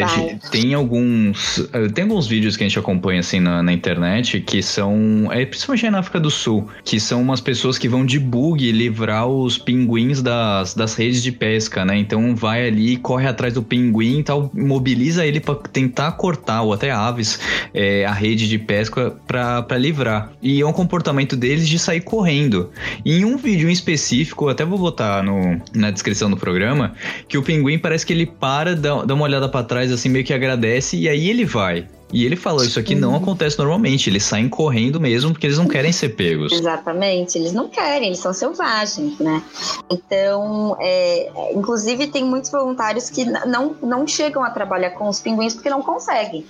tem 0.52 0.74
alguns. 0.74 1.60
Eh, 1.74 1.88
tem 1.90 2.04
alguns 2.04 2.28
vídeos 2.28 2.56
que 2.56 2.64
a 2.64 2.68
gente 2.68 2.78
acompanha 2.78 3.20
assim 3.20 3.40
na, 3.40 3.64
na 3.64 3.74
internet 3.74 4.40
que 4.42 4.62
são. 4.62 5.30
É, 5.32 5.46
principalmente 5.46 5.90
na 5.90 6.00
África 6.00 6.20
do 6.20 6.30
Sul, 6.30 6.68
que 6.84 7.00
são 7.00 7.22
umas 7.22 7.42
pessoas 7.42 7.78
que 7.78 7.88
vão 7.88 8.06
de 8.06 8.20
bug 8.20 8.72
livrar 8.72 9.28
os 9.28 9.58
pinguins 9.58 10.22
das, 10.22 10.74
das 10.74 10.96
redes 10.96 11.22
de 11.22 11.32
pesca, 11.32 11.86
né? 11.86 11.98
Então 11.98 12.36
vai 12.36 12.68
ali, 12.68 12.93
corre 12.98 13.28
atrás 13.28 13.54
do 13.54 13.64
pinguim 13.64 14.20
e 14.20 14.24
tal, 14.24 14.52
mobiliza 14.54 15.26
ele 15.26 15.40
para 15.40 15.56
tentar 15.56 16.12
cortar, 16.14 16.62
ou 16.62 16.74
até 16.74 16.92
aves, 16.92 17.40
é, 17.74 18.06
a 18.06 18.12
rede 18.12 18.48
de 18.48 18.58
pesca 18.58 19.16
para 19.28 19.78
livrar. 19.78 20.32
E 20.42 20.62
é 20.62 20.66
um 20.66 20.74
comportamento 20.74 21.36
deles 21.36 21.68
de 21.68 21.80
sair 21.80 22.02
correndo. 22.02 22.70
E 23.04 23.20
em 23.20 23.26
um 23.26 23.38
vídeo 23.38 23.70
em 23.70 23.74
específico, 23.74 24.50
até 24.50 24.66
vou 24.66 24.78
botar 24.78 25.24
no, 25.24 25.62
na 25.74 25.92
descrição 25.92 26.30
do 26.30 26.38
programa, 26.38 26.94
que 27.28 27.38
o 27.38 27.44
pinguim 27.44 27.78
parece 27.78 28.06
que 28.06 28.14
ele 28.14 28.26
para, 28.26 28.76
dá, 28.76 29.04
dá 29.04 29.14
uma 29.14 29.24
olhada 29.24 29.50
para 29.50 29.66
trás, 29.66 29.92
assim, 29.92 30.10
meio 30.10 30.26
que 30.26 30.34
agradece 30.34 30.98
e 30.98 31.10
aí 31.10 31.30
ele 31.30 31.46
vai. 31.46 31.88
E 32.14 32.26
ele 32.26 32.36
falou, 32.36 32.64
isso 32.64 32.80
aqui 32.80 32.94
não 32.94 33.16
acontece 33.16 33.58
normalmente, 33.58 34.08
eles 34.08 34.24
saem 34.24 34.48
correndo 34.48 35.02
mesmo 35.02 35.32
porque 35.32 35.48
eles 35.48 35.58
não 35.58 35.68
querem 35.68 35.92
ser 35.92 36.10
pegos. 36.10 36.54
Exatamente, 36.54 37.40
eles 37.40 37.52
não 37.54 37.68
querem, 37.68 38.10
eles 38.10 38.20
são 38.20 38.32
selvagens, 38.32 39.18
né? 39.18 39.42
Então, 39.90 40.78
é, 40.80 41.52
inclusive 41.56 42.08
tem 42.08 42.24
muitos 42.24 42.52
voluntários 42.52 43.10
que 43.10 43.26
não, 43.26 43.76
não 43.82 44.08
chegam 44.08 44.44
a 44.44 44.52
trabalhar 44.52 44.92
com 44.92 45.10
os 45.10 45.20
pinguins 45.20 45.56
porque 45.56 45.72
não 45.72 45.82
conseguem. 45.82 46.46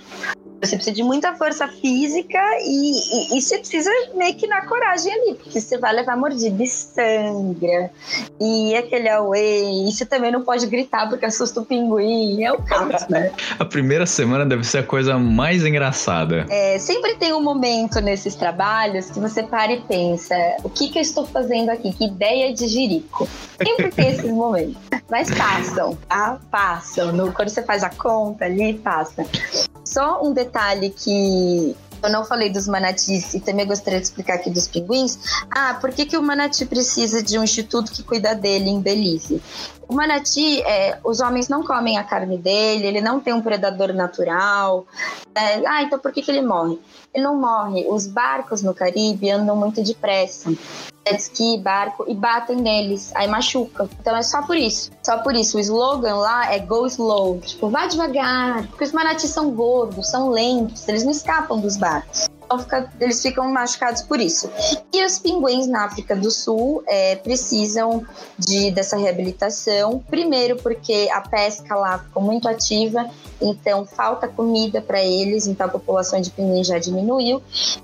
Você 0.66 0.76
precisa 0.76 0.96
de 0.96 1.02
muita 1.02 1.34
força 1.34 1.68
física 1.68 2.38
e, 2.62 2.92
e, 2.92 3.38
e, 3.38 3.42
você 3.42 3.58
precisa 3.58 3.90
meio 4.14 4.34
que 4.34 4.46
na 4.46 4.66
coragem 4.66 5.12
ali, 5.12 5.34
porque 5.34 5.60
você 5.60 5.76
vai 5.76 5.92
levar 5.94 6.16
mordida 6.16 6.62
e 6.62 6.66
sangra. 6.66 7.90
E 8.40 8.74
aquele 8.74 9.08
away, 9.10 9.86
e 9.86 9.92
você 9.92 10.06
também 10.06 10.32
não 10.32 10.42
pode 10.42 10.66
gritar 10.66 11.08
porque 11.08 11.26
assusta 11.26 11.60
o 11.60 11.66
pinguim. 11.66 12.42
É 12.42 12.52
o 12.52 12.62
caos, 12.62 13.06
né? 13.08 13.30
a 13.58 13.64
primeira 13.64 14.06
semana 14.06 14.46
deve 14.46 14.64
ser 14.64 14.78
a 14.78 14.82
coisa 14.82 15.18
mais 15.18 15.53
engraçada. 15.62 16.46
É, 16.48 16.78
sempre 16.78 17.14
tem 17.14 17.32
um 17.32 17.42
momento 17.42 18.00
nesses 18.00 18.34
trabalhos 18.34 19.10
que 19.10 19.20
você 19.20 19.42
para 19.42 19.72
e 19.72 19.80
pensa: 19.82 20.34
o 20.62 20.70
que, 20.70 20.88
que 20.88 20.98
eu 20.98 21.02
estou 21.02 21.26
fazendo 21.26 21.70
aqui? 21.70 21.92
Que 21.92 22.06
ideia 22.06 22.52
de 22.52 22.66
jirico. 22.66 23.28
Sempre 23.62 23.90
tem 23.90 24.08
esses 24.08 24.24
momentos. 24.30 24.76
Mas 25.10 25.30
passam, 25.30 25.96
tá? 26.08 26.40
Passam. 26.50 27.12
No, 27.12 27.32
quando 27.32 27.50
você 27.50 27.62
faz 27.62 27.84
a 27.84 27.90
conta 27.90 28.46
ali, 28.46 28.74
passa. 28.74 29.24
Só 29.84 30.22
um 30.24 30.32
detalhe 30.32 30.90
que 30.90 31.76
eu 32.04 32.10
não 32.10 32.24
falei 32.24 32.50
dos 32.50 32.68
manatis 32.68 33.34
e 33.34 33.40
também 33.40 33.66
gostaria 33.66 33.98
de 33.98 34.06
explicar 34.06 34.34
aqui 34.34 34.50
dos 34.50 34.68
pinguins. 34.68 35.18
Ah, 35.50 35.74
por 35.80 35.90
que, 35.90 36.04
que 36.04 36.16
o 36.16 36.22
manati 36.22 36.66
precisa 36.66 37.22
de 37.22 37.38
um 37.38 37.44
instituto 37.44 37.90
que 37.90 38.02
cuida 38.02 38.34
dele 38.34 38.68
em 38.68 38.80
Belize? 38.80 39.42
O 39.88 39.94
manati, 39.94 40.60
é, 40.62 40.98
os 41.04 41.20
homens 41.20 41.48
não 41.48 41.62
comem 41.62 41.98
a 41.98 42.04
carne 42.04 42.38
dele, 42.38 42.86
ele 42.86 43.00
não 43.00 43.20
tem 43.20 43.32
um 43.32 43.42
predador 43.42 43.92
natural. 43.92 44.86
É, 45.34 45.66
ah, 45.66 45.82
então 45.82 45.98
por 45.98 46.12
que, 46.12 46.22
que 46.22 46.30
ele 46.30 46.42
morre? 46.42 46.78
Ele 47.12 47.24
não 47.24 47.40
morre. 47.40 47.86
Os 47.88 48.06
barcos 48.06 48.62
no 48.62 48.74
Caribe 48.74 49.30
andam 49.30 49.56
muito 49.56 49.82
depressa 49.82 50.52
jet 51.06 51.20
ski, 51.20 51.58
barco 51.58 52.04
e 52.08 52.14
batem 52.14 52.56
neles, 52.56 53.12
aí 53.14 53.28
machuca. 53.28 53.88
Então 54.00 54.16
é 54.16 54.22
só 54.22 54.42
por 54.42 54.56
isso. 54.56 54.90
Só 55.02 55.18
por 55.18 55.34
isso. 55.34 55.56
O 55.56 55.60
slogan 55.60 56.16
lá 56.16 56.52
é 56.52 56.58
go 56.58 56.86
slow. 56.86 57.40
Tipo, 57.40 57.68
vá 57.68 57.86
devagar. 57.86 58.66
Porque 58.68 58.84
os 58.84 58.92
manatis 58.92 59.30
são 59.30 59.50
gordos, 59.50 60.08
são 60.08 60.30
lentos, 60.30 60.86
eles 60.88 61.04
não 61.04 61.10
escapam 61.10 61.60
dos 61.60 61.76
barcos. 61.76 62.28
Fica, 62.58 62.90
eles 63.00 63.20
ficam 63.20 63.50
machucados 63.50 64.02
por 64.02 64.20
isso. 64.20 64.50
E 64.92 65.04
os 65.04 65.18
pinguins 65.18 65.66
na 65.66 65.84
África 65.84 66.14
do 66.14 66.30
Sul 66.30 66.82
é, 66.86 67.16
precisam 67.16 68.04
de, 68.38 68.70
dessa 68.70 68.96
reabilitação. 68.96 70.02
Primeiro, 70.08 70.56
porque 70.56 71.08
a 71.12 71.20
pesca 71.20 71.74
lá 71.74 71.98
ficou 71.98 72.22
muito 72.22 72.48
ativa, 72.48 73.08
então 73.40 73.84
falta 73.84 74.28
comida 74.28 74.80
para 74.80 75.02
eles, 75.02 75.46
então 75.46 75.66
a 75.66 75.70
população 75.70 76.20
de 76.20 76.30
pinguim 76.30 76.64
já 76.64 76.78
diminuiu. 76.78 77.42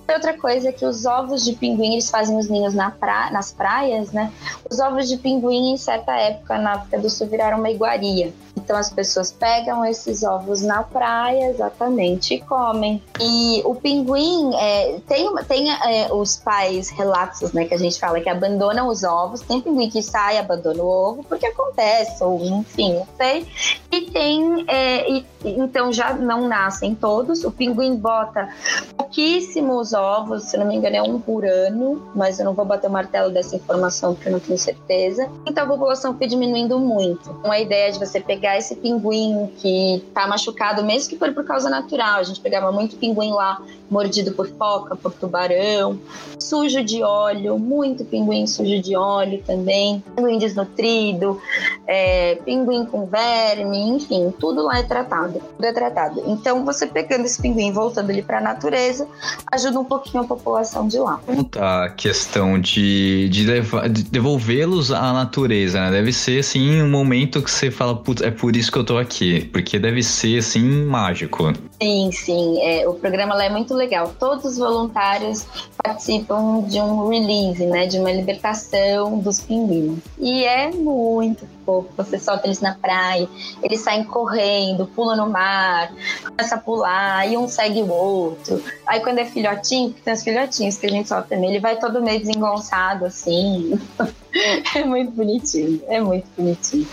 E 0.08 0.12
outra 0.12 0.36
coisa 0.36 0.68
é 0.68 0.72
que 0.72 0.84
os 0.84 1.04
ovos 1.04 1.44
de 1.44 1.52
pinguim 1.54 1.92
eles 1.92 2.10
fazem 2.10 2.36
os 2.38 2.48
ninhos 2.48 2.74
na 2.74 2.90
pra, 2.90 3.30
nas 3.30 3.52
praias, 3.52 4.12
né? 4.12 4.32
Os 4.70 4.78
ovos 4.80 5.08
de 5.08 5.16
pinguim, 5.16 5.72
em 5.72 5.76
certa 5.76 6.12
época 6.16 6.58
na 6.58 6.74
África 6.74 6.98
do 6.98 7.10
Sul, 7.10 7.26
viraram 7.26 7.58
uma 7.58 7.70
iguaria. 7.70 8.32
Então 8.62 8.76
as 8.76 8.90
pessoas 8.90 9.32
pegam 9.32 9.84
esses 9.84 10.22
ovos 10.22 10.62
na 10.62 10.82
praia, 10.82 11.50
exatamente, 11.50 12.34
e 12.34 12.40
comem. 12.40 13.02
E 13.20 13.62
o 13.64 13.74
pinguim 13.74 14.54
é, 14.54 14.98
tem, 15.06 15.34
tem 15.48 15.70
é, 15.70 16.12
os 16.12 16.36
pais 16.36 16.90
relatos, 16.90 17.52
né, 17.52 17.64
que 17.64 17.74
a 17.74 17.78
gente 17.78 17.98
fala 17.98 18.20
que 18.20 18.28
abandonam 18.28 18.88
os 18.88 19.02
ovos. 19.02 19.40
Tem 19.40 19.60
pinguim 19.60 19.88
que 19.88 20.02
sai, 20.02 20.38
abandona 20.38 20.82
o 20.82 20.86
ovo 20.86 21.24
porque 21.24 21.46
acontece, 21.46 22.22
ou 22.22 22.42
enfim, 22.44 22.94
não 22.94 23.06
sei. 23.16 23.46
E 23.90 24.02
tem, 24.02 24.64
é, 24.68 25.10
e, 25.10 25.26
então 25.44 25.92
já 25.92 26.12
não 26.12 26.46
nascem 26.46 26.94
todos. 26.94 27.44
O 27.44 27.50
pinguim 27.50 27.96
bota 27.96 28.48
pouquíssimos 28.96 29.92
ovos, 29.92 30.44
se 30.44 30.56
não 30.56 30.66
me 30.66 30.76
engano 30.76 30.96
é 30.96 31.02
um 31.02 31.20
por 31.20 31.44
ano, 31.44 32.10
mas 32.14 32.38
eu 32.38 32.44
não 32.44 32.54
vou 32.54 32.64
bater 32.64 32.88
o 32.88 32.92
martelo 32.92 33.30
dessa 33.30 33.56
informação 33.56 34.14
porque 34.14 34.28
eu 34.28 34.32
não 34.32 34.40
tenho 34.40 34.58
certeza. 34.58 35.28
Então 35.46 35.64
a 35.64 35.66
população 35.66 36.16
foi 36.16 36.26
diminuindo 36.26 36.78
muito. 36.78 37.30
Então 37.38 37.50
a 37.50 37.58
ideia 37.58 37.90
de 37.92 37.98
você 37.98 38.20
pegar 38.20 38.49
esse 38.58 38.76
pinguim 38.76 39.50
que 39.58 40.04
tá 40.14 40.26
machucado, 40.26 40.82
mesmo 40.82 41.10
que 41.10 41.16
for 41.16 41.32
por 41.32 41.44
causa 41.44 41.68
natural, 41.68 42.16
a 42.16 42.22
gente 42.22 42.40
pegava 42.40 42.70
muito 42.72 42.96
pinguim 42.96 43.32
lá 43.32 43.60
mordido 43.90 44.32
por 44.32 44.48
foca, 44.48 44.94
por 44.96 45.12
tubarão, 45.12 45.98
sujo 46.38 46.84
de 46.84 47.02
óleo, 47.02 47.58
muito 47.58 48.04
pinguim 48.04 48.46
sujo 48.46 48.80
de 48.80 48.96
óleo 48.96 49.42
também, 49.46 50.02
pinguim 50.14 50.38
desnutrido, 50.38 51.40
é, 51.86 52.36
pinguim 52.36 52.84
com 52.84 53.06
verme, 53.06 53.78
enfim, 53.78 54.32
tudo 54.38 54.62
lá 54.62 54.78
é 54.78 54.82
tratado, 54.82 55.40
tudo 55.56 55.64
é 55.64 55.72
tratado. 55.72 56.22
Então 56.26 56.64
você 56.64 56.86
pegando 56.86 57.24
esse 57.24 57.40
pinguim, 57.40 57.72
voltando 57.72 58.10
ele 58.10 58.22
para 58.22 58.38
a 58.38 58.40
natureza, 58.40 59.06
ajuda 59.50 59.80
um 59.80 59.84
pouquinho 59.84 60.22
a 60.22 60.26
população 60.26 60.86
de 60.86 60.98
lá. 60.98 61.20
Como 61.26 61.44
tá 61.44 61.84
a 61.84 61.90
questão 61.90 62.58
de, 62.60 63.28
de, 63.28 63.44
de 63.90 64.02
devolvê-los 64.04 64.90
à 64.90 65.12
natureza, 65.12 65.80
né? 65.80 65.90
Deve 65.90 66.12
ser 66.12 66.40
assim 66.40 66.82
um 66.82 66.90
momento 66.90 67.42
que 67.42 67.50
você 67.50 67.70
fala, 67.70 67.96
putz, 67.96 68.22
é 68.22 68.30
por 68.30 68.54
isso 68.54 68.70
que 68.70 68.78
eu 68.78 68.84
tô 68.84 68.98
aqui, 68.98 69.46
porque 69.52 69.78
deve 69.78 70.02
ser 70.02 70.38
assim 70.38 70.84
mágico. 70.84 71.52
Sim, 71.82 72.10
sim. 72.12 72.60
É, 72.62 72.86
o 72.88 72.94
programa 72.94 73.34
lá 73.34 73.44
é 73.44 73.50
muito 73.50 73.74
legal. 73.80 74.12
Todos 74.18 74.44
os 74.44 74.58
voluntários 74.58 75.46
participam 75.76 76.62
de 76.62 76.80
um 76.80 77.08
release, 77.08 77.64
né? 77.66 77.86
De 77.86 77.98
uma 77.98 78.12
libertação 78.12 79.18
dos 79.18 79.40
pinguins. 79.40 79.98
E 80.18 80.44
é 80.44 80.70
muito 80.70 81.46
fofo. 81.64 81.88
Você 81.96 82.18
solta 82.18 82.46
eles 82.46 82.60
na 82.60 82.74
praia, 82.74 83.28
eles 83.62 83.80
saem 83.80 84.04
correndo, 84.04 84.86
pulam 84.86 85.16
no 85.16 85.30
mar, 85.30 85.92
começa 86.24 86.56
a 86.56 86.58
pular, 86.58 87.28
e 87.28 87.36
um 87.36 87.48
segue 87.48 87.82
o 87.82 87.90
outro. 87.90 88.62
Aí 88.86 89.00
quando 89.00 89.18
é 89.18 89.24
filhotinho, 89.24 89.94
tem 90.04 90.14
os 90.14 90.22
filhotinhos 90.22 90.76
que 90.76 90.86
a 90.86 90.90
gente 90.90 91.08
solta 91.08 91.28
também, 91.28 91.50
ele 91.50 91.60
vai 91.60 91.78
todo 91.78 92.02
meio 92.02 92.20
desengonçado, 92.20 93.04
assim. 93.06 93.78
é 94.74 94.84
muito 94.84 95.12
bonitinho, 95.12 95.82
é 95.88 96.00
muito 96.00 96.26
bonitinho 96.36 96.86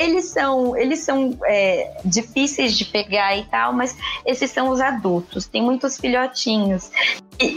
eles 0.00 0.30
são, 0.30 0.76
eles 0.76 1.00
são 1.00 1.38
é, 1.44 2.00
difíceis 2.04 2.76
de 2.76 2.86
pegar 2.86 3.36
e 3.36 3.44
tal, 3.44 3.74
mas 3.74 3.94
esses 4.24 4.50
são 4.50 4.70
os 4.70 4.80
adultos. 4.80 5.46
Tem 5.46 5.62
muitos 5.62 5.98
filhotinhos. 5.98 6.90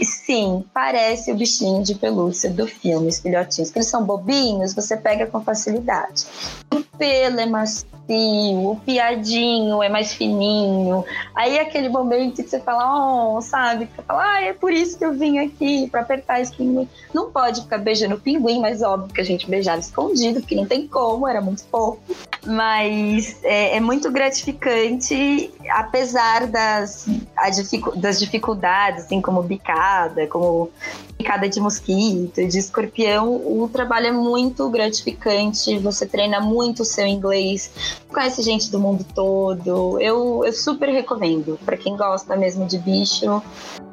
Sim, 0.02 0.64
parece 0.72 1.30
o 1.30 1.36
bichinho 1.36 1.82
de 1.82 1.94
pelúcia 1.94 2.50
do 2.50 2.66
filme, 2.66 3.08
os 3.08 3.18
filhotinhos. 3.18 3.70
Que 3.70 3.78
eles 3.78 3.88
são 3.88 4.04
bobinhos, 4.04 4.74
você 4.74 4.96
pega 4.96 5.26
com 5.26 5.42
facilidade. 5.42 6.26
O 6.72 6.82
pelo 6.96 7.40
é 7.40 7.46
macio, 7.46 7.84
o 8.08 8.76
piadinho 8.84 9.82
é 9.82 9.88
mais 9.88 10.12
fininho. 10.12 11.04
Aí 11.34 11.58
aquele 11.58 11.88
momento 11.88 12.42
que 12.42 12.48
você 12.48 12.60
fala, 12.60 13.36
oh, 13.36 13.40
sabe? 13.40 13.88
Você 13.94 14.02
fala, 14.02 14.24
ah, 14.24 14.42
é 14.42 14.52
por 14.52 14.72
isso 14.72 14.96
que 14.98 15.04
eu 15.04 15.12
vim 15.12 15.38
aqui, 15.38 15.88
para 15.90 16.00
apertar 16.00 16.40
esse 16.40 16.54
pinguim. 16.54 16.88
Não 17.12 17.30
pode 17.30 17.62
ficar 17.62 17.78
beijando 17.78 18.14
o 18.14 18.20
pinguim, 18.20 18.60
mas 18.60 18.82
óbvio 18.82 19.12
que 19.12 19.20
a 19.20 19.24
gente 19.24 19.48
beijava 19.48 19.80
escondido, 19.80 20.40
porque 20.40 20.54
não 20.54 20.66
tem 20.66 20.86
como, 20.86 21.26
era 21.26 21.40
muito 21.40 21.64
fofo. 21.64 22.00
Mas 22.46 23.42
é, 23.42 23.76
é 23.76 23.80
muito 23.80 24.10
gratificante, 24.10 25.50
apesar 25.70 26.46
das, 26.46 27.06
dificu 27.54 27.96
das 27.96 28.18
dificuldades, 28.18 29.04
assim, 29.04 29.20
como 29.20 29.42
bicada, 29.74 30.26
como 30.28 30.70
picada 31.18 31.48
de 31.48 31.60
mosquito, 31.60 32.46
de 32.46 32.58
escorpião, 32.58 33.34
o 33.34 33.68
trabalho 33.72 34.06
é 34.06 34.12
muito 34.12 34.68
gratificante, 34.70 35.78
você 35.78 36.06
treina 36.06 36.40
muito 36.40 36.82
o 36.82 36.84
seu 36.84 37.06
inglês, 37.06 37.70
conhece 38.08 38.42
gente 38.42 38.70
do 38.70 38.78
mundo 38.78 39.04
todo. 39.14 40.00
Eu, 40.00 40.42
eu 40.44 40.52
super 40.52 40.88
recomendo, 40.88 41.58
para 41.64 41.76
quem 41.76 41.96
gosta 41.96 42.36
mesmo 42.36 42.66
de 42.66 42.78
bicho, 42.78 43.42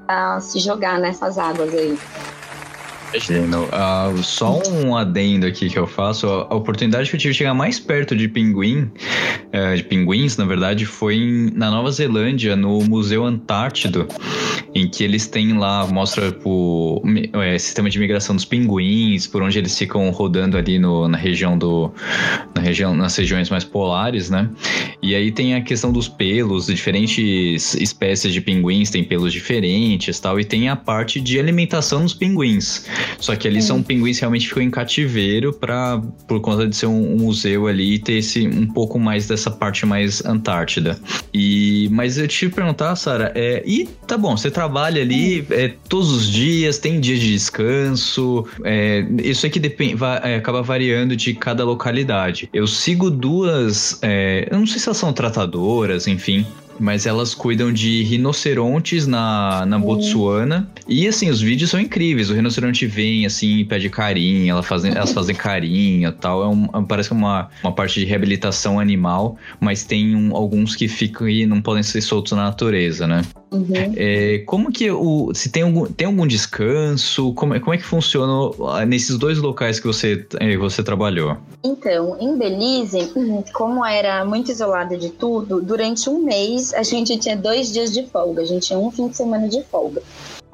a 0.07 0.39
se 0.39 0.59
jogar 0.59 0.99
nessas 0.99 1.37
águas 1.37 1.73
aí. 1.73 1.97
Imagino. 3.13 3.65
Uh, 3.65 4.23
só 4.23 4.61
um 4.69 4.95
adendo 4.95 5.45
aqui 5.45 5.69
que 5.69 5.77
eu 5.77 5.85
faço. 5.85 6.27
A 6.27 6.55
oportunidade 6.55 7.09
que 7.09 7.15
eu 7.15 7.19
tive 7.19 7.33
de 7.33 7.37
chegar 7.37 7.53
mais 7.53 7.79
perto 7.79 8.15
de 8.15 8.27
pinguim, 8.27 8.89
uh, 9.53 9.75
de 9.75 9.83
pinguins, 9.83 10.37
na 10.37 10.45
verdade, 10.45 10.85
foi 10.85 11.15
em, 11.15 11.51
na 11.53 11.69
Nova 11.69 11.91
Zelândia, 11.91 12.55
no 12.55 12.79
Museu 12.81 13.25
Antártido, 13.25 14.07
em 14.73 14.87
que 14.87 15.03
eles 15.03 15.27
têm 15.27 15.57
lá, 15.57 15.85
mostra 15.87 16.33
o 16.45 17.01
é, 17.33 17.57
sistema 17.57 17.89
de 17.89 17.99
migração 17.99 18.35
dos 18.35 18.45
pinguins, 18.45 19.27
por 19.27 19.43
onde 19.43 19.59
eles 19.59 19.77
ficam 19.77 20.09
rodando 20.09 20.57
ali 20.57 20.79
no, 20.79 21.07
na 21.07 21.17
região 21.17 21.57
do. 21.57 21.91
Na 22.55 22.61
região, 22.61 22.95
nas 22.95 23.15
regiões 23.15 23.49
mais 23.49 23.63
polares, 23.63 24.29
né? 24.29 24.49
E 25.01 25.15
aí 25.15 25.31
tem 25.31 25.55
a 25.55 25.61
questão 25.61 25.91
dos 25.91 26.07
pelos, 26.07 26.67
diferentes 26.67 27.75
espécies 27.75 28.31
de 28.31 28.39
pinguins 28.39 28.89
têm 28.89 29.03
pelos 29.03 29.33
diferentes 29.33 30.19
tal, 30.19 30.39
e 30.39 30.45
tem 30.45 30.69
a 30.69 30.75
parte 30.75 31.19
de 31.19 31.39
alimentação 31.39 32.03
dos 32.03 32.13
pinguins. 32.13 32.85
Só 33.19 33.35
que 33.35 33.47
ali 33.47 33.61
são 33.61 33.81
pinguins 33.81 34.17
que 34.17 34.21
realmente 34.21 34.47
ficam 34.47 34.63
em 34.63 34.69
cativeiro 34.69 35.53
para 35.53 36.01
por 36.27 36.39
conta 36.41 36.67
de 36.67 36.75
ser 36.75 36.87
um, 36.87 37.13
um, 37.13 37.17
museu 37.17 37.67
ali 37.67 37.95
e 37.95 37.99
ter 37.99 38.13
esse 38.13 38.47
um 38.47 38.67
pouco 38.67 38.99
mais 38.99 39.27
dessa 39.27 39.49
parte 39.49 39.85
mais 39.85 40.23
Antártida. 40.25 40.99
E 41.33 41.87
mas 41.91 42.17
eu 42.17 42.27
te 42.27 42.49
perguntar, 42.49 42.95
Sara, 42.95 43.31
é, 43.35 43.63
e 43.65 43.87
tá 44.07 44.17
bom, 44.17 44.35
você 44.35 44.51
trabalha 44.51 45.01
ali 45.01 45.45
é, 45.51 45.73
todos 45.87 46.11
os 46.11 46.29
dias, 46.29 46.77
tem 46.77 46.99
dia 46.99 47.17
de 47.17 47.31
descanso, 47.31 48.45
é, 48.63 49.05
isso 49.23 49.45
aqui 49.45 49.59
depende, 49.59 49.95
vai, 49.95 50.33
é, 50.33 50.35
acaba 50.35 50.61
variando 50.61 51.15
de 51.15 51.33
cada 51.33 51.63
localidade. 51.63 52.49
Eu 52.53 52.67
sigo 52.67 53.09
duas, 53.09 53.99
é, 54.01 54.47
eu 54.49 54.59
não 54.59 54.67
sei 54.67 54.79
se 54.79 54.87
elas 54.87 54.97
são 54.97 55.13
tratadoras, 55.13 56.07
enfim, 56.07 56.45
mas 56.79 57.05
elas 57.05 57.33
cuidam 57.33 57.71
de 57.71 58.03
rinocerontes 58.03 59.07
na, 59.07 59.65
na 59.65 59.77
Botsuana. 59.79 60.69
E 60.87 61.07
assim, 61.07 61.29
os 61.29 61.41
vídeos 61.41 61.69
são 61.69 61.79
incríveis. 61.79 62.29
O 62.29 62.33
rinoceronte 62.33 62.85
vem 62.85 63.25
assim, 63.25 63.63
pede 63.65 63.89
carinho, 63.89 64.51
elas 64.51 64.65
fazem, 64.65 64.91
elas 64.95 65.13
fazem 65.13 65.35
carinho 65.35 66.11
tal. 66.11 66.43
É 66.43 66.47
um, 66.47 66.85
parece 66.85 67.09
que 67.09 67.15
é 67.15 67.17
uma, 67.17 67.49
uma 67.63 67.71
parte 67.71 67.99
de 67.99 68.05
reabilitação 68.05 68.79
animal, 68.79 69.37
mas 69.59 69.83
tem 69.83 70.15
um, 70.15 70.35
alguns 70.35 70.75
que 70.75 70.87
ficam 70.87 71.27
e 71.27 71.45
não 71.45 71.61
podem 71.61 71.83
ser 71.83 72.01
soltos 72.01 72.31
na 72.33 72.45
natureza, 72.45 73.07
né? 73.07 73.21
Uhum. 73.51 73.65
É, 73.97 74.39
como 74.45 74.71
que 74.71 74.89
o. 74.89 75.33
Se 75.33 75.49
tem 75.49 75.63
algum, 75.63 75.85
tem 75.85 76.07
algum 76.07 76.25
descanso? 76.25 77.33
Como, 77.33 77.59
como 77.59 77.73
é 77.73 77.77
que 77.77 77.83
funciona 77.83 78.49
ah, 78.69 78.85
nesses 78.85 79.17
dois 79.17 79.39
locais 79.39 79.77
que 79.77 79.85
você, 79.85 80.25
é, 80.39 80.55
você 80.55 80.81
trabalhou? 80.81 81.35
Então, 81.61 82.17
em 82.19 82.37
Belize, 82.37 83.11
como 83.53 83.85
era 83.85 84.23
muito 84.23 84.51
isolada 84.51 84.97
de 84.97 85.09
tudo, 85.09 85.61
durante 85.61 86.09
um 86.09 86.23
mês 86.23 86.60
a 86.73 86.83
gente 86.83 87.17
tinha 87.17 87.35
dois 87.35 87.71
dias 87.71 87.91
de 87.91 88.05
folga, 88.07 88.41
a 88.41 88.45
gente 88.45 88.67
tinha 88.67 88.79
um 88.79 88.91
fim 88.91 89.07
de 89.07 89.17
semana 89.17 89.47
de 89.47 89.63
folga 89.63 90.01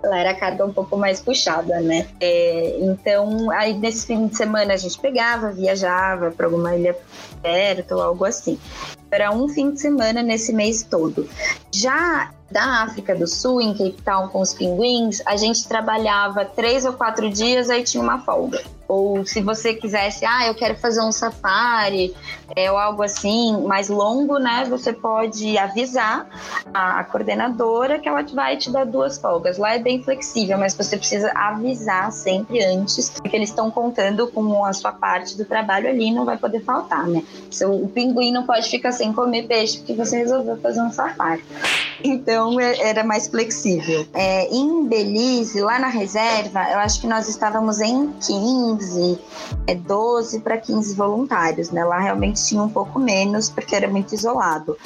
lá 0.04 0.20
era 0.20 0.32
a 0.32 0.36
carga 0.36 0.66
um 0.66 0.74
pouco 0.74 0.98
mais 0.98 1.20
puxada, 1.20 1.80
né? 1.82 2.08
É, 2.20 2.78
então, 2.82 3.50
aí 3.52 3.74
nesse 3.74 4.06
fim 4.06 4.28
de 4.28 4.36
semana 4.36 4.74
a 4.74 4.78
gente 4.78 4.98
pegava, 5.00 5.52
viajava 5.52 6.32
para 6.32 6.46
alguma 6.46 6.76
ilha 6.76 6.96
perto 7.42 7.96
ou 7.96 8.02
algo 8.02 8.26
assim. 8.26 8.60
Era 9.10 9.32
um 9.32 9.48
fim 9.48 9.72
de 9.72 9.82
semana 9.82 10.22
nesse 10.22 10.54
mês 10.54 10.84
todo. 10.84 11.30
Já 11.72 12.32
da 12.52 12.84
África 12.84 13.16
do 13.16 13.28
Sul, 13.28 13.62
em 13.62 13.74
Cape 13.74 14.02
Town, 14.04 14.30
com 14.30 14.42
os 14.42 14.54
pinguins, 14.54 15.22
a 15.26 15.36
gente 15.36 15.68
trabalhava 15.68 16.46
três 16.46 16.86
ou 16.86 16.94
quatro 16.94 17.30
dias, 17.30 17.70
aí 17.70 17.84
tinha 17.84 18.02
uma 18.02 18.20
folga. 18.20 18.62
Ou 18.88 19.26
se 19.26 19.42
você 19.42 19.74
quisesse, 19.74 20.26
ah, 20.26 20.48
eu 20.48 20.56
quero 20.56 20.76
fazer 20.76 21.02
um 21.02 21.12
safari, 21.12 22.16
é, 22.56 22.72
ou 22.72 22.78
algo 22.78 23.04
assim, 23.04 23.66
mais 23.66 23.90
longo, 23.90 24.38
né? 24.38 24.66
Você 24.70 24.94
pode 24.94 25.58
avisar 25.58 26.28
a, 26.74 27.04
coordenadora 27.04 28.00
que 28.00 28.08
ela 28.08 28.24
vai 28.34 28.58
te 28.58 28.72
dar 28.72 28.86
duas 28.86 29.18
folgas. 29.18 29.58
Lá 29.58 29.76
é 29.76 29.80
bem 29.80 30.02
flexível, 30.02 30.58
mas 30.58 30.74
você 30.74 30.98
precisa 30.98 31.32
avisar 31.36 32.12
sempre 32.12 32.64
antes, 32.64 33.10
porque 33.10 33.36
eles 33.36 33.50
estão 33.50 33.70
contando 33.70 34.28
com 34.28 34.64
a 34.64 34.74
sua 34.74 34.92
parte 34.92 35.38
do 35.38 35.44
trabalho 35.44 35.90
ali, 35.90 36.12
não 36.12 36.26
vai 36.26 36.38
poder 36.38 36.62
faltar, 36.62 37.08
né? 37.08 37.24
o 37.66 37.88
pinguim 37.88 38.32
não 38.32 38.46
pode 38.46 38.70
ficar 38.70 38.92
sem 38.92 39.12
comer 39.12 39.48
peixe 39.48 39.78
porque 39.80 39.94
você 39.94 40.18
resolveu 40.18 40.58
fazer 40.58 40.82
um 40.82 40.92
safari. 40.92 41.44
Então 42.04 42.60
é, 42.60 42.90
era 42.90 43.04
mais 43.04 43.28
flexível. 43.28 44.06
É, 44.14 44.48
em 44.54 44.88
Belize, 44.88 45.62
lá 45.62 45.80
na 45.80 45.88
reserva, 45.88 46.64
eu 46.72 46.80
acho 46.80 47.02
que 47.02 47.08
nós 47.08 47.28
estávamos 47.28 47.80
em 47.80 48.12
15, 48.14 49.20
é, 49.66 49.76
12 49.76 50.40
para 50.42 50.58
15 50.58 50.96
voluntários, 50.96 51.72
né? 51.72 51.84
Lá 51.84 52.00
realmente 52.00 52.44
tinha 52.46 52.62
um 52.62 52.70
pouco 52.70 53.00
menos, 53.00 53.50
porque 53.50 53.76
era 53.76 53.88
muito 53.88 54.14
isolado. 54.14 54.78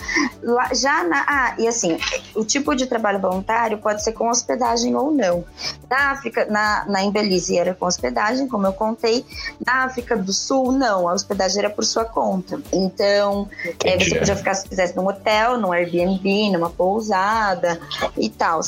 Lá, 0.42 0.74
já 0.74 1.04
na. 1.04 1.26
Ah, 1.28 1.56
e 1.58 1.68
assim, 1.68 1.98
o 2.36 2.44
tipo 2.44 2.76
de 2.76 2.86
trabalho 2.88 3.20
voluntário 3.20 3.78
pode 3.78 4.04
ser 4.04 4.14
com 4.14 4.30
hospedagem 4.30 4.96
ou 4.96 5.12
não. 5.12 5.44
Na 5.90 6.12
África, 6.12 6.46
na, 6.46 6.86
na 6.88 7.04
em 7.04 7.12
Belize 7.12 7.58
era 7.58 7.74
com 7.74 7.86
hospedagem, 7.86 8.48
como 8.48 8.66
eu 8.66 8.74
contei. 8.74 9.26
Na 9.66 9.84
África 9.86 10.16
do 10.16 10.32
Sul, 10.34 10.72
não, 10.72 11.08
a 11.08 11.14
hospedagem 11.14 11.60
era 11.60 11.70
por 11.70 11.84
sua 11.84 12.06
conta. 12.06 12.62
Então, 12.72 13.50
é, 13.84 13.98
você 13.98 14.18
podia 14.18 14.36
ficar 14.36 14.54
se 14.54 14.68
quisesse 14.68 14.96
num 14.96 15.08
hotel, 15.08 15.58
num 15.58 15.72
Airbnb, 15.72 16.52
numa 16.52 16.70
pousada 17.02 17.80
e 18.18 18.30
tal. 18.30 18.62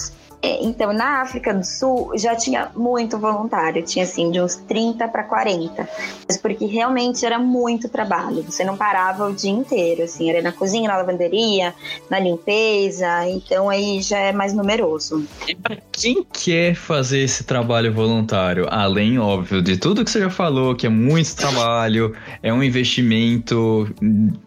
É, 0.46 0.62
então, 0.62 0.92
na 0.92 1.22
África 1.22 1.54
do 1.54 1.66
Sul 1.66 2.12
já 2.18 2.36
tinha 2.36 2.70
muito 2.76 3.18
voluntário, 3.18 3.82
tinha 3.82 4.04
assim 4.04 4.30
de 4.30 4.42
uns 4.42 4.58
30 4.58 5.08
para 5.08 5.24
40. 5.24 5.88
Mas 6.28 6.36
porque 6.36 6.66
realmente 6.66 7.26
era 7.26 7.40
muito 7.40 7.88
trabalho. 7.88 8.44
Você 8.44 8.66
não 8.66 8.76
parava 8.76 9.30
o 9.30 9.34
dia 9.34 9.52
inteiro, 9.52 10.04
assim, 10.04 10.30
era 10.30 10.42
na 10.42 10.52
cozinha, 10.52 10.90
na 10.90 10.98
lavanderia, 10.98 11.74
na 12.10 12.20
limpeza, 12.20 13.26
então 13.30 13.70
aí 13.70 14.02
já 14.02 14.18
é 14.18 14.34
mais 14.34 14.52
numeroso. 14.52 15.26
E 15.48 15.56
para 15.56 15.78
quem 15.94 16.26
quer 16.34 16.76
fazer 16.76 17.20
esse 17.20 17.46
trabalho 17.46 17.94
voluntário, 17.94 18.68
além, 18.70 19.18
óbvio, 19.18 19.62
de 19.62 19.78
tudo 19.78 20.04
que 20.04 20.12
você 20.12 20.20
já 20.20 20.30
falou, 20.30 20.76
que 20.76 20.86
é 20.86 20.90
muito 20.90 21.38
trabalho, 21.38 22.14
é 22.42 22.52
um 22.52 22.62
investimento 22.62 23.88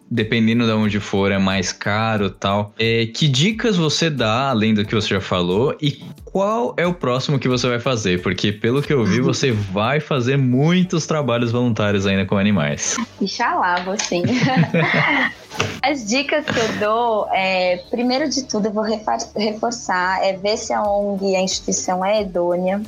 dependendo 0.09 0.65
de 0.65 0.71
onde 0.71 0.99
for, 0.99 1.31
é 1.31 1.37
mais 1.37 1.71
caro 1.71 2.29
tal. 2.29 2.73
É, 2.79 3.05
que 3.07 3.27
dicas 3.27 3.75
você 3.75 4.09
dá, 4.09 4.49
além 4.49 4.73
do 4.73 4.85
que 4.85 4.95
você 4.95 5.09
já 5.09 5.21
falou, 5.21 5.75
e 5.81 6.03
qual 6.25 6.73
é 6.77 6.85
o 6.85 6.93
próximo 6.93 7.39
que 7.39 7.47
você 7.47 7.67
vai 7.67 7.79
fazer? 7.79 8.21
Porque, 8.21 8.51
pelo 8.51 8.81
que 8.81 8.93
eu 8.93 9.03
vi, 9.05 9.19
você 9.19 9.51
vai 9.51 9.99
fazer 9.99 10.37
muitos 10.37 11.05
trabalhos 11.05 11.51
voluntários 11.51 12.05
ainda 12.05 12.25
com 12.25 12.37
animais. 12.37 12.95
Ixalá, 13.21 13.81
vou 13.83 13.99
sim. 13.99 14.23
As 15.81 16.05
dicas 16.05 16.45
que 16.45 16.59
eu 16.59 16.79
dou, 16.79 17.27
é, 17.31 17.77
primeiro 17.89 18.29
de 18.29 18.43
tudo, 18.43 18.67
eu 18.67 18.71
vou 18.71 18.83
reforçar, 18.83 20.23
é 20.23 20.33
ver 20.33 20.57
se 20.57 20.73
a 20.73 20.83
ONG, 20.83 21.35
a 21.35 21.41
instituição 21.41 22.05
é 22.05 22.21
idônea. 22.21 22.81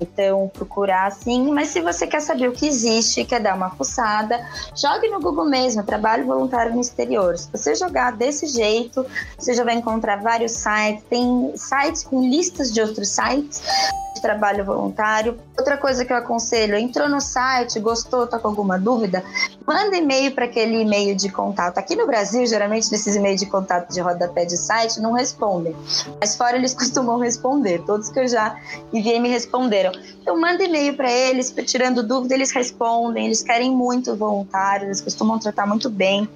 Então, 0.00 0.50
procurar 0.52 1.10
sim, 1.12 1.52
mas 1.52 1.68
se 1.68 1.80
você 1.80 2.06
quer 2.06 2.20
saber 2.20 2.48
o 2.48 2.52
que 2.52 2.66
existe, 2.66 3.24
quer 3.24 3.40
dar 3.40 3.54
uma 3.54 3.70
fuçada, 3.70 4.44
jogue 4.74 5.08
no 5.08 5.20
Google 5.20 5.44
mesmo, 5.44 5.82
trabalho 5.82 6.26
voluntário 6.26 6.74
no 6.74 6.80
exterior. 6.80 7.38
Se 7.38 7.48
você 7.50 7.74
jogar 7.74 8.12
desse 8.12 8.46
jeito, 8.46 9.06
você 9.38 9.54
já 9.54 9.64
vai 9.64 9.74
encontrar 9.74 10.16
vários 10.16 10.52
sites, 10.52 11.04
tem 11.08 11.52
sites 11.56 12.02
com 12.02 12.28
listas 12.28 12.72
de 12.72 12.80
outros 12.80 13.08
sites 13.08 13.62
de 14.14 14.20
trabalho 14.20 14.64
voluntário. 14.64 15.38
Outra 15.56 15.76
coisa 15.76 16.04
que 16.04 16.12
eu 16.12 16.16
aconselho, 16.16 16.76
entrou 16.76 17.08
no 17.08 17.20
site, 17.20 17.78
gostou, 17.78 18.26
tá 18.26 18.38
com 18.38 18.48
alguma 18.48 18.78
dúvida, 18.78 19.24
manda 19.66 19.96
e-mail 19.96 20.32
para 20.32 20.44
aquele 20.44 20.82
e-mail 20.82 21.14
de 21.16 21.30
contato. 21.30 21.78
Aqui 21.78 21.96
no 21.96 22.06
Brasil, 22.06 22.46
geralmente 22.46 22.90
nesses 22.90 23.16
e-mails 23.16 23.40
de 23.40 23.46
contato 23.46 23.92
de 23.92 24.00
rodapé 24.00 24.44
de 24.44 24.56
site 24.56 25.00
não 25.00 25.12
respondem, 25.12 25.74
mas 26.20 26.36
fora 26.36 26.56
eles 26.56 26.72
costumam 26.74 27.18
responder. 27.18 27.82
Todos 27.84 28.08
que 28.08 28.20
eu 28.20 28.28
já 28.28 28.56
enviei 28.92 29.18
me 29.18 29.28
responderam. 29.28 29.92
Então 30.20 30.38
manda 30.40 30.62
e-mail 30.62 30.96
para 30.96 31.10
eles, 31.10 31.54
tirando 31.66 32.02
dúvida, 32.02 32.34
eles 32.34 32.50
respondem. 32.52 33.26
Eles 33.26 33.42
querem 33.42 33.70
muito 33.70 34.14
voluntários, 34.16 34.86
eles 34.86 35.00
costumam 35.00 35.38
tratar 35.38 35.66
muito 35.66 35.88
bem 35.90 36.28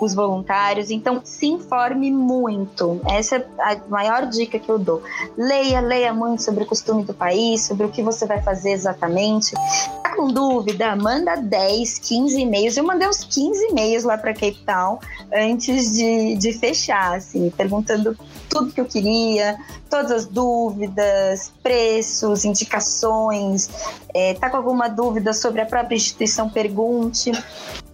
os 0.00 0.14
voluntários. 0.14 0.90
Então, 0.90 1.20
se 1.24 1.46
informe 1.46 2.10
muito. 2.10 3.00
Essa 3.08 3.36
é 3.36 3.46
a 3.58 3.76
maior 3.88 4.26
dica 4.26 4.58
que 4.58 4.68
eu 4.68 4.78
dou. 4.78 5.02
Leia, 5.36 5.80
leia 5.80 6.14
muito 6.14 6.42
sobre 6.42 6.64
o 6.64 6.66
costume 6.66 7.04
do 7.04 7.14
país, 7.14 7.66
sobre 7.66 7.86
o 7.86 7.88
que 7.88 8.02
você 8.02 8.26
vai 8.26 8.40
fazer 8.42 8.70
exatamente. 8.70 9.54
Tá 10.02 10.14
com 10.16 10.28
dúvida? 10.28 10.94
Manda 10.96 11.36
10, 11.36 11.98
15 11.98 12.40
e-mails. 12.40 12.57
Eu 12.66 12.84
mandei 12.84 13.08
uns 13.08 13.24
15 13.24 13.68
e-mails 13.70 14.04
lá 14.04 14.16
para 14.16 14.32
Cape 14.32 14.58
Town 14.64 14.98
antes 15.32 15.92
de, 15.92 16.36
de 16.36 16.52
fechar, 16.52 17.16
assim, 17.16 17.50
perguntando 17.50 18.16
tudo 18.48 18.72
que 18.72 18.80
eu 18.80 18.84
queria, 18.84 19.58
todas 19.90 20.10
as 20.10 20.26
dúvidas, 20.26 21.52
preços, 21.62 22.44
indicações. 22.44 23.68
É, 24.14 24.34
tá 24.34 24.50
com 24.50 24.56
alguma 24.56 24.88
dúvida 24.88 25.32
sobre 25.32 25.60
a 25.60 25.66
própria 25.66 25.96
instituição? 25.96 26.48
Pergunte. 26.48 27.32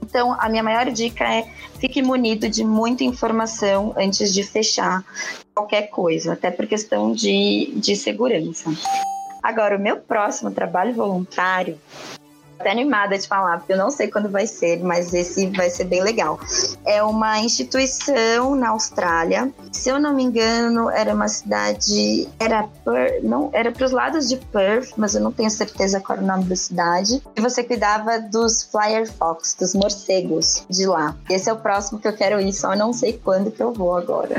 Então, 0.02 0.36
a 0.38 0.48
minha 0.48 0.62
maior 0.62 0.90
dica 0.90 1.24
é 1.24 1.46
fique 1.78 2.00
munido 2.00 2.48
de 2.48 2.64
muita 2.64 3.04
informação 3.04 3.94
antes 3.96 4.32
de 4.32 4.42
fechar 4.42 5.04
qualquer 5.54 5.88
coisa, 5.88 6.32
até 6.32 6.50
por 6.50 6.66
questão 6.66 7.12
de, 7.12 7.72
de 7.76 7.96
segurança. 7.96 8.70
Agora, 9.42 9.76
o 9.76 9.80
meu 9.80 9.98
próximo 9.98 10.50
trabalho 10.50 10.94
voluntário 10.94 11.78
até 12.58 12.70
animada 12.70 13.18
de 13.18 13.26
falar, 13.26 13.58
porque 13.58 13.72
eu 13.72 13.78
não 13.78 13.90
sei 13.90 14.08
quando 14.08 14.28
vai 14.28 14.46
ser, 14.46 14.82
mas 14.82 15.12
esse 15.12 15.46
vai 15.50 15.70
ser 15.70 15.84
bem 15.84 16.02
legal. 16.02 16.38
É 16.84 17.02
uma 17.02 17.38
instituição 17.38 18.54
na 18.54 18.70
Austrália. 18.70 19.52
Se 19.72 19.88
eu 19.88 19.98
não 19.98 20.14
me 20.14 20.22
engano, 20.22 20.90
era 20.90 21.14
uma 21.14 21.28
cidade. 21.28 22.28
Era 22.38 22.68
não, 23.22 23.50
era 23.52 23.72
para 23.72 23.84
os 23.84 23.92
lados 23.92 24.28
de 24.28 24.36
Perth, 24.36 24.92
mas 24.96 25.14
eu 25.14 25.20
não 25.20 25.32
tenho 25.32 25.50
certeza 25.50 26.00
qual 26.00 26.18
era 26.18 26.24
o 26.24 26.28
nome 26.28 26.44
da 26.44 26.56
cidade. 26.56 27.22
E 27.36 27.40
você 27.40 27.62
cuidava 27.62 28.18
dos 28.20 28.62
Flyer 28.64 29.10
Fox, 29.10 29.56
dos 29.58 29.74
morcegos 29.74 30.64
de 30.68 30.86
lá. 30.86 31.16
Esse 31.28 31.48
é 31.48 31.52
o 31.52 31.56
próximo 31.56 31.98
que 31.98 32.08
eu 32.08 32.16
quero 32.16 32.40
ir, 32.40 32.52
só 32.52 32.74
não 32.76 32.92
sei 32.92 33.14
quando 33.14 33.50
que 33.50 33.62
eu 33.62 33.72
vou 33.72 33.96
agora. 33.96 34.34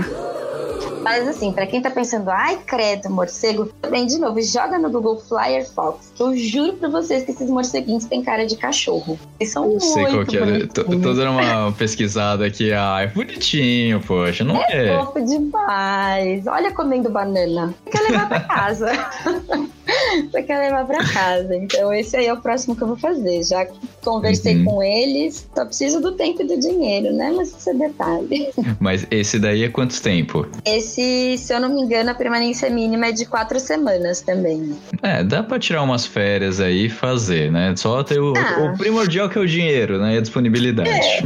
Mas 1.06 1.28
assim, 1.28 1.51
para 1.51 1.68
quem 1.68 1.80
tá 1.80 1.91
pensando, 1.91 2.32
ai, 2.32 2.58
credo, 2.66 3.12
morcego, 3.12 3.68
também 3.80 4.08
de 4.08 4.18
novo, 4.18 4.41
joga 4.41 4.80
no 4.80 4.89
Google 4.89 5.20
Flyer 5.20 5.64
Fox, 5.70 6.12
que 6.16 6.24
eu 6.24 6.36
juro 6.36 6.74
pra 6.78 6.89
vocês 6.89 7.24
que 7.24 7.30
esses 7.30 7.47
morceguinhos 7.47 8.06
têm 8.06 8.24
cara 8.24 8.43
de 8.43 8.56
cachorro. 8.56 9.20
Eles 9.39 9.53
são 9.53 9.68
muito 9.68 9.86
sei 9.86 10.03
qual 10.03 10.26
que 10.26 10.36
é. 10.36 10.66
Tô, 10.66 10.84
tô, 10.84 11.14
dando 11.14 11.30
uma 11.30 11.72
pesquisada 11.74 12.43
aqui. 12.43 12.74
Ai, 12.74 13.06
bonitinho, 13.06 14.01
poxa, 14.01 14.43
não 14.43 14.58
é? 14.58 14.66
É 14.72 14.97
fofo 14.97 15.24
demais. 15.24 16.47
Olha 16.47 16.74
comendo 16.74 17.08
banana. 17.08 17.72
Quer 17.91 18.01
levar 18.01 18.28
pra 18.28 18.39
casa. 18.39 18.91
Você 20.31 20.43
quer 20.43 20.59
levar 20.59 20.85
pra 20.85 21.03
casa. 21.05 21.55
Então, 21.55 21.93
esse 21.93 22.15
aí 22.15 22.27
é 22.27 22.33
o 22.33 22.41
próximo 22.41 22.75
que 22.75 22.81
eu 22.81 22.87
vou 22.87 22.97
fazer. 22.97 23.43
Já 23.43 23.67
conversei 24.03 24.57
uhum. 24.57 24.65
com 24.65 24.83
eles, 24.83 25.47
só 25.53 25.65
preciso 25.65 25.99
do 25.99 26.13
tempo 26.13 26.41
e 26.41 26.47
do 26.47 26.59
dinheiro, 26.59 27.13
né? 27.13 27.33
Mas 27.35 27.49
isso 27.49 27.69
é 27.69 27.73
detalhe. 27.73 28.49
Mas 28.79 29.05
esse 29.09 29.39
daí 29.39 29.63
é 29.63 29.69
quanto 29.69 30.01
tempo? 30.01 30.47
Esse, 30.65 31.37
se 31.37 31.53
eu 31.53 31.59
não 31.59 31.69
me 31.69 31.81
engano, 31.81 32.11
a 32.11 32.15
permanência 32.15 32.69
mínima 32.69 33.07
é 33.07 33.11
de 33.11 33.25
quatro 33.25 33.59
semanas 33.59 34.21
também. 34.21 34.75
É, 35.01 35.23
dá 35.23 35.43
pra 35.43 35.59
tirar 35.59 35.81
umas 35.83 36.05
férias 36.05 36.59
aí 36.59 36.85
e 36.85 36.89
fazer, 36.89 37.51
né? 37.51 37.73
Só 37.75 38.03
ter 38.03 38.19
o, 38.19 38.33
ah. 38.35 38.73
o 38.73 38.77
primordial 38.77 39.29
que 39.29 39.37
é 39.37 39.41
o 39.41 39.47
dinheiro, 39.47 39.99
né? 39.99 40.15
E 40.15 40.17
a 40.17 40.21
disponibilidade. 40.21 40.89
É, 40.89 41.23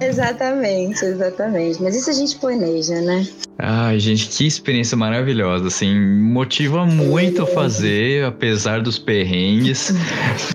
exatamente, 0.06 1.04
exatamente. 1.04 1.82
Mas 1.82 1.96
isso 1.96 2.10
a 2.10 2.12
gente 2.12 2.36
planeja, 2.36 3.00
né? 3.00 3.26
Ai, 3.58 3.98
gente, 3.98 4.28
que 4.28 4.46
experiência 4.46 4.96
maravilhosa, 4.96 5.66
assim, 5.66 5.98
motiva 5.98 6.86
muito 6.86 7.44
fazer, 7.46 8.07
apesar 8.26 8.80
dos 8.80 8.98
perrengues, 8.98 9.94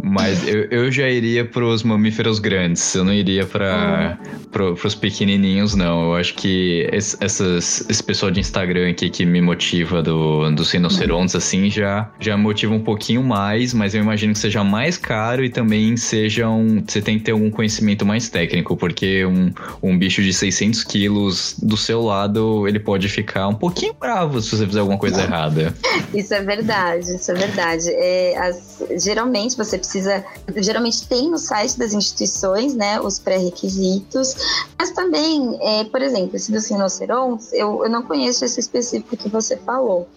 mas 0.03 0.47
eu, 0.47 0.63
eu 0.69 0.91
já 0.91 1.09
iria 1.09 1.45
pros 1.45 1.83
mamíferos 1.83 2.39
grandes, 2.39 2.93
eu 2.95 3.03
não 3.03 3.13
iria 3.13 3.45
para 3.45 4.17
pro, 4.51 4.75
pros 4.75 4.95
pequenininhos, 4.95 5.75
não, 5.75 6.03
eu 6.03 6.15
acho 6.15 6.35
que 6.35 6.87
esse, 6.91 7.17
essas, 7.19 7.85
esse 7.89 8.03
pessoal 8.03 8.31
de 8.31 8.39
Instagram 8.39 8.91
aqui 8.91 9.09
que 9.09 9.25
me 9.25 9.41
motiva 9.41 10.01
do, 10.01 10.49
dos 10.51 10.71
rinocerontes, 10.71 11.35
assim, 11.35 11.69
já, 11.69 12.09
já 12.19 12.37
motiva 12.37 12.73
um 12.73 12.79
pouquinho 12.79 13.23
mais, 13.23 13.73
mas 13.73 13.95
eu 13.95 14.01
imagino 14.01 14.33
que 14.33 14.39
seja 14.39 14.63
mais 14.63 14.97
caro 14.97 15.43
e 15.43 15.49
também 15.49 15.97
seja 15.97 16.47
um, 16.49 16.83
você 16.85 17.01
tem 17.01 17.17
que 17.17 17.25
ter 17.25 17.31
algum 17.31 17.49
conhecimento 17.49 18.05
mais 18.05 18.29
técnico, 18.29 18.77
porque 18.77 19.25
um, 19.25 19.51
um 19.81 19.97
bicho 19.97 20.21
de 20.21 20.33
600 20.33 20.83
quilos 20.83 21.55
do 21.61 21.75
seu 21.75 22.01
lado, 22.01 22.67
ele 22.67 22.79
pode 22.79 23.09
ficar 23.09 23.47
um 23.47 23.55
pouquinho 23.55 23.93
bravo 23.99 24.39
se 24.41 24.55
você 24.55 24.65
fizer 24.65 24.79
alguma 24.79 24.97
coisa 24.97 25.21
errada. 25.21 25.73
Isso 26.13 26.33
é 26.33 26.41
verdade, 26.41 27.15
isso 27.15 27.31
é 27.31 27.33
verdade. 27.33 27.42
É, 27.87 28.37
as, 28.37 28.83
geralmente 29.03 29.55
você 29.57 29.77
precisa. 29.77 30.23
Geralmente 30.57 31.07
tem 31.07 31.29
no 31.29 31.37
site 31.37 31.77
das 31.77 31.93
instituições, 31.93 32.73
né, 32.75 32.99
os 32.99 33.19
pré-requisitos, 33.19 34.35
mas 34.77 34.91
também, 34.91 35.57
é, 35.61 35.83
por 35.85 36.01
exemplo, 36.01 36.35
esse 36.35 36.51
dos 36.51 36.67
rinocerontes, 36.69 37.53
eu, 37.53 37.83
eu 37.83 37.89
não 37.89 38.03
conheço 38.03 38.43
esse 38.45 38.59
específico 38.59 39.15
que 39.15 39.29
você 39.29 39.57
falou. 39.57 40.07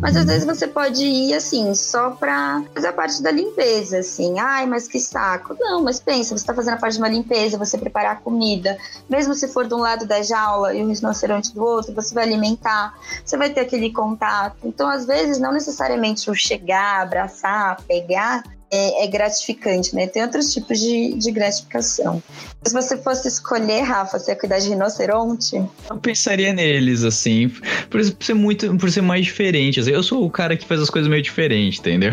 Mas 0.00 0.16
às 0.16 0.24
vezes 0.24 0.44
você 0.44 0.66
pode 0.66 1.04
ir 1.04 1.34
assim, 1.34 1.74
só 1.74 2.10
pra 2.10 2.62
fazer 2.74 2.88
a 2.88 2.92
parte 2.92 3.22
da 3.22 3.30
limpeza, 3.30 3.98
assim. 3.98 4.38
Ai, 4.38 4.66
mas 4.66 4.88
que 4.88 4.98
saco. 4.98 5.56
Não, 5.58 5.82
mas 5.82 6.00
pensa, 6.00 6.36
você 6.36 6.44
tá 6.44 6.54
fazendo 6.54 6.74
a 6.74 6.78
parte 6.78 6.94
de 6.94 6.98
uma 6.98 7.08
limpeza, 7.08 7.58
você 7.58 7.78
preparar 7.78 8.12
a 8.12 8.16
comida. 8.16 8.76
Mesmo 9.08 9.34
se 9.34 9.48
for 9.48 9.66
de 9.66 9.74
um 9.74 9.78
lado 9.78 10.06
da 10.06 10.22
jaula 10.22 10.74
e 10.74 10.82
o 10.82 10.88
rinoceronte 10.88 11.54
do 11.54 11.64
outro, 11.64 11.94
você 11.94 12.14
vai 12.14 12.24
alimentar, 12.24 12.94
você 13.24 13.36
vai 13.36 13.50
ter 13.50 13.60
aquele 13.60 13.92
contato. 13.92 14.56
Então, 14.64 14.88
às 14.88 15.06
vezes, 15.06 15.38
não 15.38 15.52
necessariamente 15.52 16.30
o 16.30 16.34
chegar, 16.34 16.65
abraçar, 16.72 17.76
pegar, 17.86 18.42
é, 18.70 19.04
é, 19.04 19.06
gratificante, 19.06 19.94
né? 19.94 20.06
Tem 20.06 20.22
outros 20.22 20.52
tipos 20.52 20.80
de, 20.80 21.14
de 21.14 21.30
gratificação. 21.30 22.22
Se 22.64 22.72
você 22.72 22.96
fosse 22.96 23.28
escolher, 23.28 23.82
Rafa, 23.82 24.18
você 24.18 24.32
ia 24.32 24.36
cuidar 24.36 24.58
de 24.58 24.68
rinoceronte? 24.68 25.62
Eu 25.88 25.96
pensaria 25.98 26.52
neles, 26.52 27.04
assim, 27.04 27.48
por 27.88 28.02
ser 28.04 28.34
muito, 28.34 28.76
por 28.76 28.90
ser 28.90 29.02
mais 29.02 29.24
diferente. 29.24 29.78
Assim, 29.78 29.92
eu 29.92 30.02
sou 30.02 30.24
o 30.24 30.30
cara 30.30 30.56
que 30.56 30.66
faz 30.66 30.80
as 30.80 30.90
coisas 30.90 31.08
meio 31.08 31.22
diferente, 31.22 31.78
entendeu? 31.78 32.12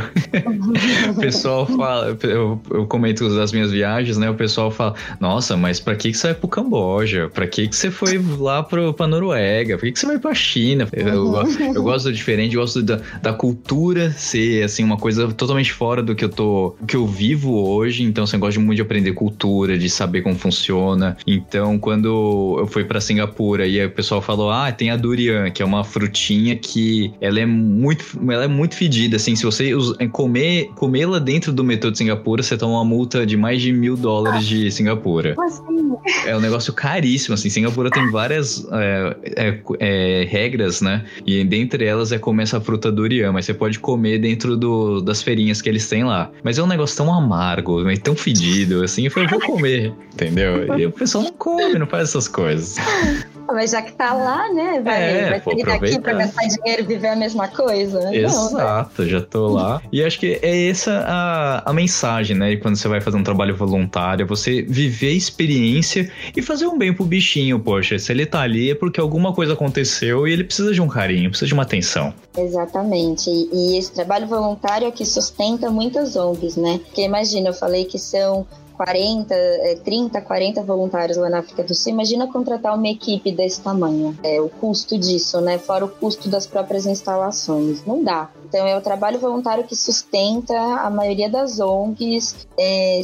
o 1.10 1.20
pessoal 1.20 1.66
fala, 1.66 2.16
eu, 2.22 2.62
eu 2.70 2.86
comento 2.86 3.36
das 3.36 3.52
minhas 3.52 3.72
viagens, 3.72 4.18
né? 4.18 4.30
O 4.30 4.36
pessoal 4.36 4.70
fala, 4.70 4.94
nossa, 5.20 5.58
mas 5.58 5.80
pra 5.80 5.96
que, 5.96 6.12
que 6.12 6.18
você 6.18 6.28
vai 6.28 6.36
pro 6.36 6.48
Camboja? 6.48 7.32
Pra 7.34 7.48
que, 7.48 7.68
que 7.68 7.76
você 7.76 7.90
foi 7.90 8.24
lá 8.38 8.62
pro, 8.62 8.94
pra 8.94 9.08
Noruega? 9.08 9.76
Pra 9.76 9.88
que, 9.88 9.94
que 9.94 10.00
você 10.00 10.06
vai 10.06 10.20
pra 10.20 10.36
China? 10.36 10.88
Eu, 10.94 11.08
eu, 11.08 11.74
eu 11.74 11.84
gosto 11.84 12.06
do 12.06 12.14
diferente, 12.14 12.54
eu 12.54 12.62
gosto 12.62 12.84
da, 12.84 13.00
da 13.24 13.34
cultura 13.34 14.12
ser, 14.12 14.64
assim, 14.64 14.84
uma 14.84 14.98
coisa 14.98 15.28
totalmente 15.34 15.74
fora 15.74 16.04
do 16.04 16.14
que 16.14 16.24
eu 16.24 16.30
tô 16.30 16.44
muito 16.54 16.84
o 16.84 16.86
que 16.86 16.96
eu 16.96 17.06
vivo 17.06 17.54
hoje, 17.54 18.04
então 18.04 18.26
você 18.26 18.38
gosta 18.38 18.60
muito 18.60 18.76
de 18.76 18.82
aprender 18.82 19.14
cultura, 19.14 19.78
de 19.78 19.90
saber 19.90 20.22
como 20.22 20.36
funciona. 20.36 21.18
Então, 21.26 21.78
quando 21.80 22.58
eu 22.60 22.68
fui 22.68 22.84
para 22.84 23.02
Singapura 23.02 23.68
e 23.68 23.84
o 23.86 23.92
pessoal 23.92 24.22
falou: 24.22 24.52
"Ah, 24.52 24.72
tem 24.72 24.90
a 24.90 24.96
durian, 24.96 25.50
que 25.52 25.62
é 25.62 25.66
uma 25.66 25.84
frutinha 25.84 26.56
que 26.56 27.14
ela 27.20 27.40
é 27.40 27.46
muito, 27.46 28.06
ela 28.30 28.46
é 28.46 28.48
muito 28.48 28.76
fedida, 28.76 29.18
assim, 29.18 29.36
se 29.36 29.44
você 29.44 29.72
comer 30.12 30.70
comê-la 30.76 31.20
dentro 31.20 31.52
do 31.52 31.64
metrô 31.64 31.92
de 31.92 31.98
Singapura, 31.98 32.44
você 32.44 32.58
toma 32.58 32.74
uma 32.76 32.86
multa 32.86 33.26
de 33.26 33.38
mais 33.38 33.62
de 33.62 33.72
mil 33.72 33.96
dólares 33.96 34.46
de 34.46 34.72
Singapura. 34.72 35.36
Assim. 35.40 35.94
É 36.26 36.36
um 36.36 36.40
negócio 36.40 36.74
caríssimo, 36.74 37.34
assim. 37.34 37.50
Singapura 37.50 37.90
tem 37.90 38.10
várias 38.12 38.66
é, 38.72 39.18
é, 39.36 39.62
é, 39.80 40.26
regras, 40.26 40.82
né? 40.82 41.06
E 41.26 41.44
dentre 41.44 41.86
elas 41.86 42.12
é 42.12 42.20
comer 42.20 42.44
essa 42.44 42.60
fruta 42.60 42.92
durian, 42.92 43.32
mas 43.32 43.46
você 43.46 43.54
pode 43.54 43.80
comer 43.80 44.20
dentro 44.20 44.58
do, 44.58 45.02
das 45.02 45.22
feirinhas 45.22 45.62
que 45.62 45.70
eles 45.70 45.88
têm 45.88 46.04
lá. 46.04 46.32
Mas 46.44 46.58
é 46.58 46.64
um 46.64 46.68
negócio 46.68 46.98
tão 46.98 47.14
amargo, 47.14 47.84
tão 47.98 48.16
fedido, 48.16 48.84
assim. 48.84 49.06
Eu 49.06 49.12
falei, 49.12 49.30
vou 49.30 49.40
comer, 49.40 49.94
entendeu? 50.14 50.78
E 50.78 50.86
o 50.86 50.92
pessoal 50.92 51.24
não 51.26 51.34
come, 51.34 51.78
não 51.78 51.88
faz 51.88 52.10
essas 52.10 52.28
coisas. 52.28 52.78
Mas 53.54 53.72
já 53.72 53.82
que 53.82 53.94
tá 53.94 54.14
lá, 54.14 54.52
né? 54.54 54.82
Vai, 54.84 55.02
É, 55.02 55.30
vai 55.30 55.40
pô, 55.42 55.52
sair 55.52 55.66
daqui 55.66 56.00
pra 56.00 56.14
gastar 56.14 56.48
dinheiro 56.48 56.84
e 56.84 56.86
viver 56.86 57.08
a 57.10 57.16
mesma 57.16 57.48
coisa? 57.48 58.00
Não? 58.00 58.14
Exato, 58.14 59.08
já 59.08 59.22
tô 59.22 59.48
lá. 59.48 59.82
E 59.92 60.04
acho 60.04 60.20
que 60.20 60.40
é 60.42 60.70
essa 60.70 61.04
a, 61.08 61.70
a 61.70 61.74
mensagem, 61.74 62.36
né? 62.36 62.56
Quando 62.58 62.76
você 62.76 62.88
vai 62.88 63.02
fazer 63.02 63.18
um 63.18 63.24
trabalho 63.24 63.56
voluntário, 63.56 64.26
você 64.26 64.62
viver 64.62 65.10
a 65.10 65.14
experiência 65.14 66.10
e 66.36 66.42
fazer 66.42 66.68
um 66.68 66.78
bem 66.78 66.94
pro 66.94 67.06
bichinho, 67.06 67.60
poxa. 67.60 67.98
Se 68.00 68.12
ele 68.12 68.26
tá 68.26 68.42
ali 68.42 68.72
é 68.72 68.76
porque 68.76 69.00
alguma 69.00 69.34
coisa 69.34 69.54
aconteceu 69.54 70.28
e 70.28 70.32
ele 70.34 70.44
precisa 70.44 70.74
de 70.74 70.82
um 70.82 70.88
carinho, 70.88 71.30
precisa 71.30 71.48
de 71.48 71.54
uma 71.54 71.64
atenção. 71.64 72.14
Exatamente. 72.38 73.30
E, 73.30 73.50
e 73.54 73.78
esse 73.78 73.92
trabalho 73.94 74.28
voluntário 74.28 74.88
é 74.88 74.92
que 74.92 75.06
sustenta 75.06 75.70
muitas 75.70 76.16
ONGs, 76.16 76.58
né? 76.58 76.80
Porque 76.84 77.02
imagina, 77.02 77.50
eu 77.50 77.54
falei 77.54 77.86
que 77.86 78.00
são 78.00 78.46
40, 78.76 79.34
é, 79.34 79.76
30, 79.76 80.22
40 80.22 80.64
voluntários 80.64 81.18
lá 81.18 81.30
na 81.30 81.40
África 81.40 81.64
do 81.64 81.74
Sul. 81.74 81.92
Imagina 81.92 82.28
contratar 82.28 82.76
uma 82.76 82.88
equipe 82.88 83.32
desse 83.32 83.62
tamanho. 83.62 84.18
É, 84.24 84.42
o 84.42 84.50
custo 84.50 84.98
disso, 84.98 85.40
né? 85.42 85.58
Fora 85.58 85.86
o 85.86 85.90
custo 85.90 86.30
das 86.30 86.46
próprias 86.46 86.86
instalações. 86.86 87.86
Não 87.86 88.04
dá. 88.04 88.30
Então 88.46 88.68
é 88.68 88.78
o 88.78 88.82
trabalho 88.82 89.20
voluntário 89.20 89.64
que 89.64 89.76
sustenta 89.76 90.56
a 90.56 90.90
maioria 90.90 91.30
das 91.30 91.60
ONGs. 91.60 92.48
É, 92.58 93.02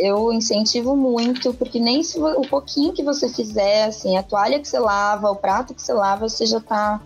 eu 0.00 0.32
incentivo 0.32 0.96
muito, 0.96 1.52
porque 1.54 1.80
nem 1.80 2.02
se 2.02 2.18
o 2.18 2.42
pouquinho 2.42 2.92
que 2.92 3.02
você 3.02 3.28
fizer, 3.28 3.84
assim, 3.84 4.16
a 4.16 4.22
toalha 4.22 4.60
que 4.60 4.68
você 4.68 4.78
lava, 4.78 5.30
o 5.30 5.36
prato 5.36 5.74
que 5.74 5.82
você 5.82 5.92
lava, 5.92 6.28
você 6.28 6.46
já 6.46 6.60
tá 6.60 7.00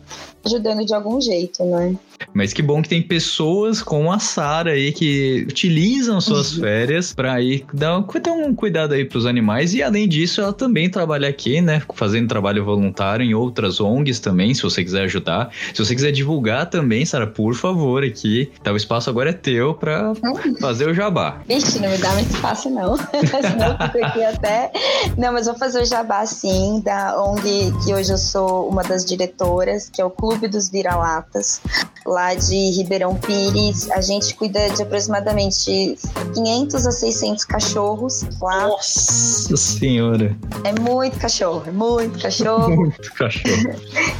ajudando 0.47 0.85
de 0.85 0.95
algum 0.95 1.21
jeito, 1.21 1.65
né? 1.65 1.97
Mas 2.33 2.53
que 2.53 2.63
bom 2.63 2.83
que 2.83 2.89
tem 2.89 3.03
pessoas 3.03 3.83
como 3.83 4.11
a 4.11 4.19
Sara 4.19 4.73
aí 4.73 4.93
que 4.93 5.47
utilizam 5.49 6.21
suas 6.21 6.53
férias 6.55 7.13
pra 7.13 7.41
ir 7.41 7.65
dar, 7.73 8.01
dar 8.01 8.33
um 8.33 8.55
cuidado 8.55 8.95
aí 8.95 9.05
pros 9.05 9.27
animais 9.27 9.75
e 9.75 9.83
além 9.83 10.09
disso 10.09 10.41
ela 10.41 10.53
também 10.53 10.89
trabalha 10.89 11.29
aqui, 11.29 11.61
né, 11.61 11.83
fazendo 11.95 12.29
trabalho 12.29 12.65
voluntário 12.65 13.25
em 13.25 13.35
outras 13.35 13.81
ONGs 13.81 14.21
também, 14.21 14.55
se 14.55 14.63
você 14.63 14.83
quiser 14.83 15.05
ajudar. 15.05 15.51
Se 15.75 15.85
você 15.85 15.95
quiser 15.95 16.13
divulgar 16.13 16.69
também, 16.71 17.05
Sara, 17.05 17.27
por 17.27 17.55
favor, 17.55 18.03
aqui, 18.05 18.51
tá 18.63 18.73
o 18.73 18.77
espaço 18.77 19.11
agora 19.11 19.31
é 19.31 19.33
teu 19.33 19.75
pra 19.75 20.13
fazer 20.61 20.89
o 20.89 20.95
jabá. 20.95 21.41
Vixe, 21.47 21.79
não 21.79 21.91
me 21.91 21.99
dá 21.99 22.13
muito 22.13 22.31
espaço, 22.35 22.71
não. 22.71 22.97
Senão 23.47 23.73
eu 23.73 23.87
fico 23.87 24.05
aqui 24.05 24.25
até. 24.25 24.71
Não, 25.17 25.33
mas 25.33 25.47
vou 25.47 25.57
fazer 25.57 25.83
o 25.83 25.85
jabá 25.85 26.25
sim, 26.27 26.81
da 26.85 27.23
ONG 27.23 27.73
que 27.85 27.95
hoje 27.95 28.13
eu 28.13 28.19
sou 28.19 28.69
uma 28.69 28.83
das 28.83 29.05
diretoras, 29.05 29.89
que 29.89 30.01
é 30.01 30.05
o 30.05 30.11
Clube 30.11 30.36
dos 30.39 30.69
Vira-Latas, 30.69 31.61
lá 32.05 32.35
de 32.35 32.71
Ribeirão 32.73 33.15
Pires. 33.17 33.91
A 33.91 34.01
gente 34.01 34.35
cuida 34.35 34.69
de 34.71 34.83
aproximadamente 34.83 35.99
500 36.35 36.87
a 36.87 36.93
600 36.93 37.45
cachorros 37.45 38.25
lá. 38.41 38.69
Nossa 38.69 39.57
senhora, 39.57 40.37
É 40.65 40.79
muito 40.79 41.19
cachorro, 41.19 41.63
é 41.67 41.73
muito 41.73 42.19
cachorro. 42.21 42.71
muito 42.77 43.13
cachorro. 43.15 43.55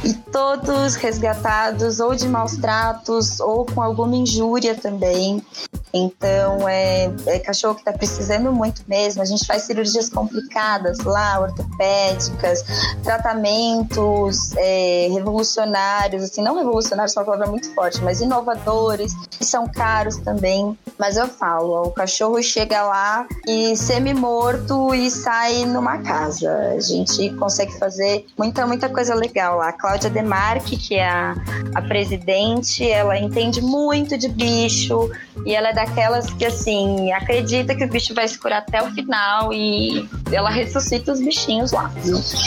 e 0.03 0.13
todos 0.31 0.95
resgatados 0.95 1.99
ou 1.99 2.15
de 2.15 2.27
maus 2.27 2.57
tratos 2.57 3.39
ou 3.39 3.65
com 3.65 3.81
alguma 3.81 4.15
injúria 4.15 4.75
também. 4.75 5.41
Então, 5.93 6.67
é, 6.67 7.09
é 7.27 7.39
cachorro 7.39 7.75
que 7.75 7.81
está 7.81 7.93
precisando 7.93 8.51
muito 8.51 8.83
mesmo. 8.87 9.21
A 9.21 9.25
gente 9.25 9.45
faz 9.45 9.63
cirurgias 9.63 10.09
complicadas 10.09 10.99
lá, 10.99 11.39
ortopédicas, 11.39 12.63
tratamentos 13.03 14.55
é, 14.57 15.07
revolucionários, 15.11 16.23
assim, 16.23 16.41
não 16.41 16.55
revolucionários, 16.55 17.15
é 17.15 17.19
uma 17.19 17.25
palavra 17.25 17.47
muito 17.47 17.73
forte, 17.73 18.01
mas 18.03 18.21
inovadores, 18.21 19.13
que 19.29 19.45
são 19.45 19.67
caros 19.67 20.17
também. 20.17 20.77
Mas 20.97 21.15
eu 21.15 21.27
falo, 21.27 21.83
o 21.83 21.91
cachorro 21.91 22.41
chega 22.41 22.81
lá 22.83 23.27
e 23.47 23.75
semi-morto 23.75 24.93
e 24.93 25.09
sai 25.09 25.65
numa 25.65 25.99
casa. 25.99 26.51
A 26.75 26.79
gente 26.79 27.29
consegue 27.35 27.77
fazer 27.77 28.25
muita, 28.37 28.65
muita 28.67 28.89
coisa 28.89 29.15
legal 29.15 29.57
lá. 29.57 29.69
A 29.69 29.73
Cláudia 29.73 30.09
Demarque, 30.09 30.75
que 30.77 30.95
é 30.95 31.07
a, 31.07 31.35
a 31.75 31.81
presidente, 31.81 32.89
ela 32.89 33.17
entende 33.17 33.61
muito 33.61 34.17
de 34.17 34.27
bicho 34.27 35.09
e 35.45 35.55
ela 35.55 35.69
é 35.69 35.73
daquelas 35.77 36.33
que, 36.33 36.43
assim, 36.43 37.11
acredita 37.11 37.75
que 37.75 37.83
o 37.83 37.87
bicho 37.87 38.15
vai 38.15 38.27
se 38.27 38.39
curar 38.39 38.57
até 38.59 38.81
o 38.81 38.89
final 38.91 39.53
e 39.53 40.09
ela 40.31 40.49
ressuscita 40.49 41.11
os 41.11 41.19
bichinhos 41.19 41.71
lá. 41.71 41.91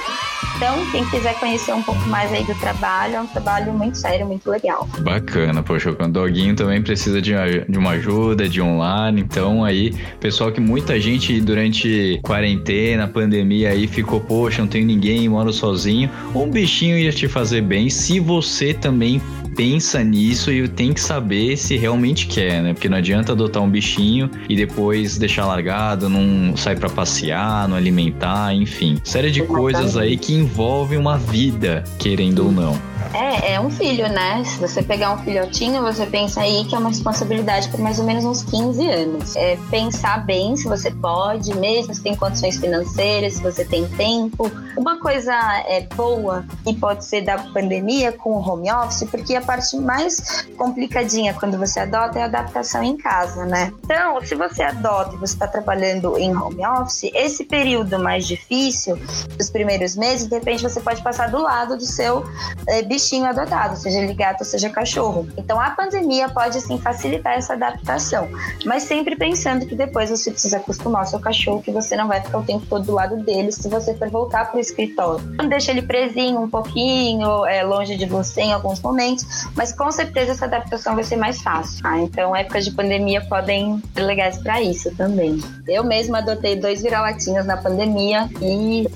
Então, 0.56 0.74
quem 0.90 1.04
quiser 1.06 1.38
conhecer 1.38 1.72
um 1.72 1.82
pouco 1.82 2.04
mais 2.08 2.32
aí 2.32 2.42
do 2.42 2.54
trabalho, 2.56 3.14
é 3.14 3.20
um 3.20 3.26
trabalho 3.28 3.72
muito 3.72 3.96
sério, 3.96 4.26
muito 4.26 4.50
legal. 4.50 4.88
Bacana, 5.00 5.62
poxa, 5.62 5.90
o 5.90 6.08
doguinho 6.08 6.56
também 6.56 6.82
precisa 6.82 7.22
de, 7.22 7.32
de 7.68 7.78
uma 7.78 7.90
ajuda, 7.92 8.48
de 8.48 8.60
um 8.60 8.78
lar, 8.78 9.16
então 9.16 9.64
aí, 9.64 9.94
pessoal 10.18 10.50
que 10.50 10.60
muita 10.60 11.00
gente 11.00 11.40
durante 11.40 12.18
quarentena, 12.24 13.06
pandemia 13.06 13.70
aí 13.70 13.86
ficou, 13.86 14.20
poxa, 14.20 14.60
não 14.60 14.68
tenho 14.68 14.84
ninguém, 14.86 15.28
moro 15.28 15.52
sozinho, 15.52 16.10
um 16.34 16.50
bichinho 16.50 16.98
ia 16.98 17.12
te 17.12 17.28
fazer 17.28 17.62
bem 17.62 17.88
se 17.88 18.18
você 18.18 18.74
também 18.74 19.22
pensa 19.58 20.04
nisso 20.04 20.52
e 20.52 20.68
tem 20.68 20.92
que 20.92 21.00
saber 21.00 21.56
se 21.56 21.76
realmente 21.76 22.28
quer, 22.28 22.62
né? 22.62 22.72
Porque 22.72 22.88
não 22.88 22.96
adianta 22.96 23.32
adotar 23.32 23.60
um 23.60 23.68
bichinho 23.68 24.30
e 24.48 24.54
depois 24.54 25.18
deixar 25.18 25.46
largado, 25.46 26.08
não 26.08 26.56
sair 26.56 26.78
pra 26.78 26.88
passear, 26.88 27.66
não 27.66 27.76
alimentar, 27.76 28.54
enfim. 28.54 29.00
Série 29.02 29.32
de 29.32 29.42
coisas 29.42 29.96
aí 29.96 30.16
que 30.16 30.32
envolvem 30.32 30.96
uma 30.96 31.18
vida, 31.18 31.82
querendo 31.98 32.44
ou 32.46 32.52
não. 32.52 32.80
É, 33.14 33.54
é 33.54 33.60
um 33.60 33.70
filho, 33.70 34.08
né? 34.08 34.42
Se 34.44 34.58
você 34.58 34.82
pegar 34.82 35.12
um 35.12 35.18
filhotinho, 35.18 35.82
você 35.82 36.06
pensa 36.06 36.40
aí 36.40 36.64
que 36.64 36.74
é 36.74 36.78
uma 36.78 36.90
responsabilidade 36.90 37.68
por 37.68 37.80
mais 37.80 37.98
ou 37.98 38.04
menos 38.04 38.24
uns 38.24 38.42
15 38.42 38.86
anos. 38.88 39.36
É 39.36 39.56
pensar 39.70 40.24
bem 40.24 40.56
se 40.56 40.68
você 40.68 40.90
pode, 40.90 41.56
mesmo 41.56 41.94
se 41.94 42.02
tem 42.02 42.14
condições 42.14 42.58
financeiras, 42.58 43.34
se 43.34 43.42
você 43.42 43.64
tem 43.64 43.86
tempo. 43.88 44.50
Uma 44.76 45.00
coisa 45.00 45.34
é 45.66 45.80
boa 45.94 46.44
que 46.64 46.74
pode 46.74 47.04
ser 47.04 47.22
da 47.22 47.38
pandemia 47.38 48.12
com 48.12 48.30
o 48.30 48.46
home 48.46 48.70
office, 48.70 49.08
porque 49.10 49.34
a 49.34 49.40
parte 49.40 49.76
mais 49.76 50.46
complicadinha 50.56 51.34
quando 51.34 51.58
você 51.58 51.80
adota 51.80 52.18
é 52.18 52.22
a 52.22 52.26
adaptação 52.26 52.82
em 52.82 52.96
casa, 52.96 53.44
né? 53.46 53.72
Então, 53.84 54.20
se 54.24 54.34
você 54.34 54.62
adota 54.62 55.14
e 55.14 55.18
você 55.18 55.34
está 55.34 55.46
trabalhando 55.46 56.16
em 56.18 56.36
home 56.36 56.64
office, 56.66 57.10
esse 57.14 57.44
período 57.44 57.98
mais 57.98 58.26
difícil, 58.26 58.98
os 59.38 59.48
primeiros 59.50 59.96
meses, 59.96 60.26
de 60.26 60.34
repente 60.34 60.62
você 60.62 60.80
pode 60.80 61.02
passar 61.02 61.30
do 61.30 61.40
lado 61.40 61.76
do 61.76 61.84
seu 61.84 62.24
é, 62.66 62.82
bichinho 62.98 63.26
adotado. 63.26 63.76
seja 63.76 64.00
ele 64.00 64.12
gato, 64.12 64.44
seja 64.44 64.68
cachorro. 64.68 65.28
Então 65.36 65.60
a 65.60 65.70
pandemia 65.70 66.28
pode 66.28 66.60
sim 66.60 66.78
facilitar 66.78 67.34
essa 67.34 67.52
adaptação, 67.52 68.28
mas 68.64 68.82
sempre 68.82 69.14
pensando 69.14 69.64
que 69.64 69.76
depois 69.76 70.10
você 70.10 70.32
precisa 70.32 70.56
acostumar 70.56 71.04
o 71.04 71.06
seu 71.06 71.20
cachorro, 71.20 71.62
que 71.62 71.70
você 71.70 71.96
não 71.96 72.08
vai 72.08 72.20
ficar 72.20 72.38
o 72.38 72.42
tempo 72.42 72.66
todo 72.66 72.84
do 72.84 72.92
lado 72.92 73.16
dele 73.22 73.52
se 73.52 73.68
você 73.68 73.94
for 73.94 74.10
voltar 74.10 74.50
para 74.50 74.56
o 74.56 74.60
escritório. 74.60 75.24
Não 75.38 75.48
deixa 75.48 75.70
ele 75.70 75.82
presinho 75.82 76.40
um 76.40 76.50
pouquinho, 76.50 77.46
é, 77.46 77.62
longe 77.62 77.96
de 77.96 78.06
você 78.06 78.40
em 78.42 78.52
alguns 78.52 78.80
momentos, 78.80 79.24
mas 79.54 79.72
com 79.72 79.90
certeza 79.92 80.32
essa 80.32 80.46
adaptação 80.46 80.94
vai 80.94 81.04
ser 81.04 81.16
mais 81.16 81.40
fácil. 81.40 81.80
Ah, 81.84 81.98
então 81.98 82.34
épocas 82.34 82.64
de 82.64 82.72
pandemia 82.72 83.20
podem 83.28 83.80
ser 83.94 84.02
legais 84.02 84.38
para 84.38 84.60
isso 84.60 84.90
também. 84.96 85.40
Eu 85.68 85.84
mesma 85.84 86.18
adotei 86.18 86.56
dois 86.56 86.82
vira-latinhas 86.82 87.46
na 87.46 87.56
pandemia 87.56 88.28
e 88.40 88.88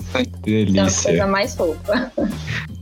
delícia. 0.43 1.11
coisa 1.11 1.27
mais 1.27 1.55
fofa. 1.55 2.11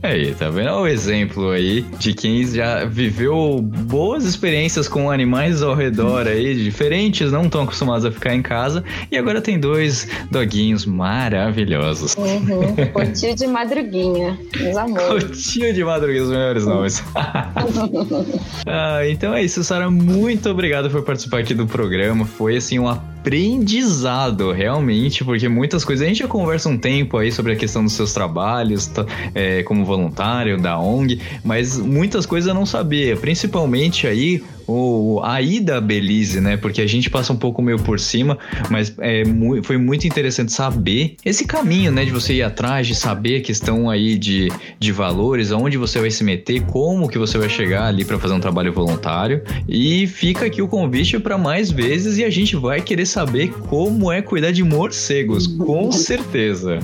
Aí, 0.03 0.33
tá 0.33 0.49
vendo? 0.49 0.69
Olha 0.69 0.81
o 0.81 0.87
exemplo 0.87 1.10
aí 1.11 1.81
de 1.99 2.13
quem 2.13 2.45
já 2.45 2.85
viveu 2.85 3.61
boas 3.61 4.25
experiências 4.25 4.87
com 4.87 5.09
animais 5.09 5.61
ao 5.61 5.75
redor 5.75 6.27
aí, 6.27 6.55
diferentes, 6.55 7.31
não 7.31 7.49
tão 7.49 7.63
acostumados 7.63 8.05
a 8.05 8.11
ficar 8.11 8.33
em 8.33 8.41
casa, 8.41 8.83
e 9.11 9.17
agora 9.17 9.41
tem 9.41 9.59
dois 9.59 10.07
doguinhos 10.29 10.85
maravilhosos. 10.85 12.15
Uhum. 12.15 13.35
De 13.35 13.47
madruguinha, 13.47 14.37
meus 14.59 14.77
amores. 14.77 15.23
Curtiu 15.23 15.73
de 15.73 15.83
madruguinha, 15.83 16.23
os 16.23 16.29
melhores 16.29 16.65
nomes. 16.65 17.03
ah, 18.65 19.07
então 19.07 19.33
é 19.33 19.43
isso, 19.43 19.63
Sara. 19.63 19.89
Muito 19.89 20.49
obrigado 20.49 20.89
por 20.89 21.03
participar 21.03 21.39
aqui 21.39 21.53
do 21.53 21.67
programa. 21.67 22.25
Foi 22.25 22.57
assim 22.57 22.79
um 22.79 22.87
aprendizado, 22.87 24.51
realmente, 24.51 25.23
porque 25.23 25.47
muitas 25.47 25.85
coisas. 25.85 26.05
A 26.05 26.07
gente 26.07 26.19
já 26.19 26.27
conversa 26.27 26.69
um 26.69 26.77
tempo 26.77 27.17
aí 27.17 27.31
sobre 27.31 27.53
a 27.53 27.55
questão 27.55 27.83
dos 27.83 27.93
seus 27.93 28.13
trabalhos, 28.13 28.91
é, 29.35 29.61
como 29.63 29.85
voluntário 29.85 30.59
da 30.59 30.79
ONG, 30.79 31.00
mas 31.43 31.77
muitas 31.77 32.25
coisas 32.25 32.47
eu 32.47 32.53
não 32.53 32.65
sabia, 32.65 33.15
principalmente 33.15 34.07
aí 34.07 34.43
o, 34.71 35.21
a 35.23 35.41
ida 35.41 35.77
a 35.77 35.81
Belize, 35.81 36.39
né? 36.39 36.57
Porque 36.57 36.81
a 36.81 36.87
gente 36.87 37.09
passa 37.09 37.33
um 37.33 37.35
pouco 37.35 37.61
meio 37.61 37.77
por 37.79 37.99
cima, 37.99 38.37
mas 38.69 38.93
é, 38.99 39.23
mu 39.25 39.61
foi 39.63 39.77
muito 39.77 40.07
interessante 40.07 40.51
saber 40.51 41.15
esse 41.25 41.45
caminho, 41.45 41.91
né? 41.91 42.05
De 42.05 42.11
você 42.11 42.33
ir 42.33 42.43
atrás, 42.43 42.87
de 42.87 42.95
saber 42.95 43.37
a 43.37 43.41
questão 43.41 43.89
aí 43.89 44.17
de, 44.17 44.49
de 44.79 44.91
valores, 44.91 45.51
aonde 45.51 45.77
você 45.77 45.99
vai 45.99 46.09
se 46.09 46.23
meter, 46.23 46.61
como 46.65 47.09
que 47.09 47.17
você 47.17 47.37
vai 47.37 47.49
chegar 47.49 47.87
ali 47.87 48.05
para 48.05 48.17
fazer 48.17 48.33
um 48.33 48.39
trabalho 48.39 48.71
voluntário. 48.71 49.43
E 49.67 50.07
fica 50.07 50.45
aqui 50.45 50.61
o 50.61 50.67
convite 50.67 51.19
para 51.19 51.37
mais 51.37 51.69
vezes 51.71 52.17
e 52.17 52.23
a 52.23 52.29
gente 52.29 52.55
vai 52.55 52.81
querer 52.81 53.05
saber 53.05 53.51
como 53.69 54.11
é 54.11 54.21
cuidar 54.21 54.51
de 54.51 54.63
morcegos, 54.63 55.47
com 55.47 55.91
certeza. 55.91 56.79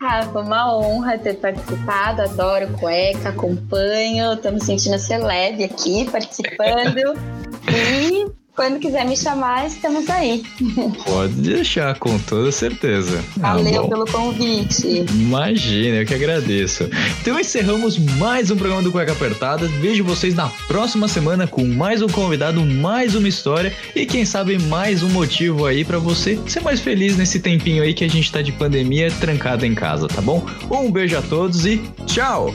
Ah, 0.00 0.22
foi 0.32 0.42
uma 0.42 0.76
honra 0.76 1.18
ter 1.18 1.34
participado, 1.34 2.22
adoro 2.22 2.68
cueca, 2.78 3.30
acompanho, 3.30 4.36
tô 4.36 4.50
me 4.50 4.62
sentindo 4.62 4.98
ser 4.98 5.18
leve 5.18 5.64
aqui 5.64 6.08
participando. 6.10 7.15
E 7.68 8.26
quando 8.56 8.80
quiser 8.80 9.04
me 9.04 9.14
chamar, 9.14 9.66
estamos 9.66 10.08
aí. 10.08 10.42
Pode 11.04 11.34
deixar, 11.34 11.98
com 11.98 12.18
toda 12.18 12.50
certeza. 12.50 13.22
Valeu 13.36 13.84
ah, 13.84 13.88
pelo 13.88 14.06
convite. 14.06 15.04
Imagina, 15.12 15.98
eu 15.98 16.06
que 16.06 16.14
agradeço. 16.14 16.88
Então 17.20 17.38
encerramos 17.38 17.98
mais 17.98 18.50
um 18.50 18.56
programa 18.56 18.82
do 18.82 18.90
Cueca 18.90 19.12
Apertada. 19.12 19.68
Vejo 19.68 20.02
vocês 20.02 20.34
na 20.34 20.48
próxima 20.66 21.06
semana 21.06 21.46
com 21.46 21.64
mais 21.64 22.00
um 22.00 22.08
convidado, 22.08 22.64
mais 22.64 23.14
uma 23.14 23.28
história 23.28 23.74
e 23.94 24.06
quem 24.06 24.24
sabe 24.24 24.58
mais 24.58 25.02
um 25.02 25.10
motivo 25.10 25.66
aí 25.66 25.84
para 25.84 25.98
você 25.98 26.40
ser 26.46 26.60
mais 26.60 26.80
feliz 26.80 27.14
nesse 27.14 27.38
tempinho 27.38 27.82
aí 27.82 27.92
que 27.92 28.04
a 28.04 28.08
gente 28.08 28.32
tá 28.32 28.40
de 28.40 28.52
pandemia 28.52 29.10
trancado 29.20 29.66
em 29.66 29.74
casa, 29.74 30.08
tá 30.08 30.22
bom? 30.22 30.46
Um 30.70 30.90
beijo 30.90 31.16
a 31.18 31.20
todos 31.20 31.66
e 31.66 31.82
tchau! 32.06 32.54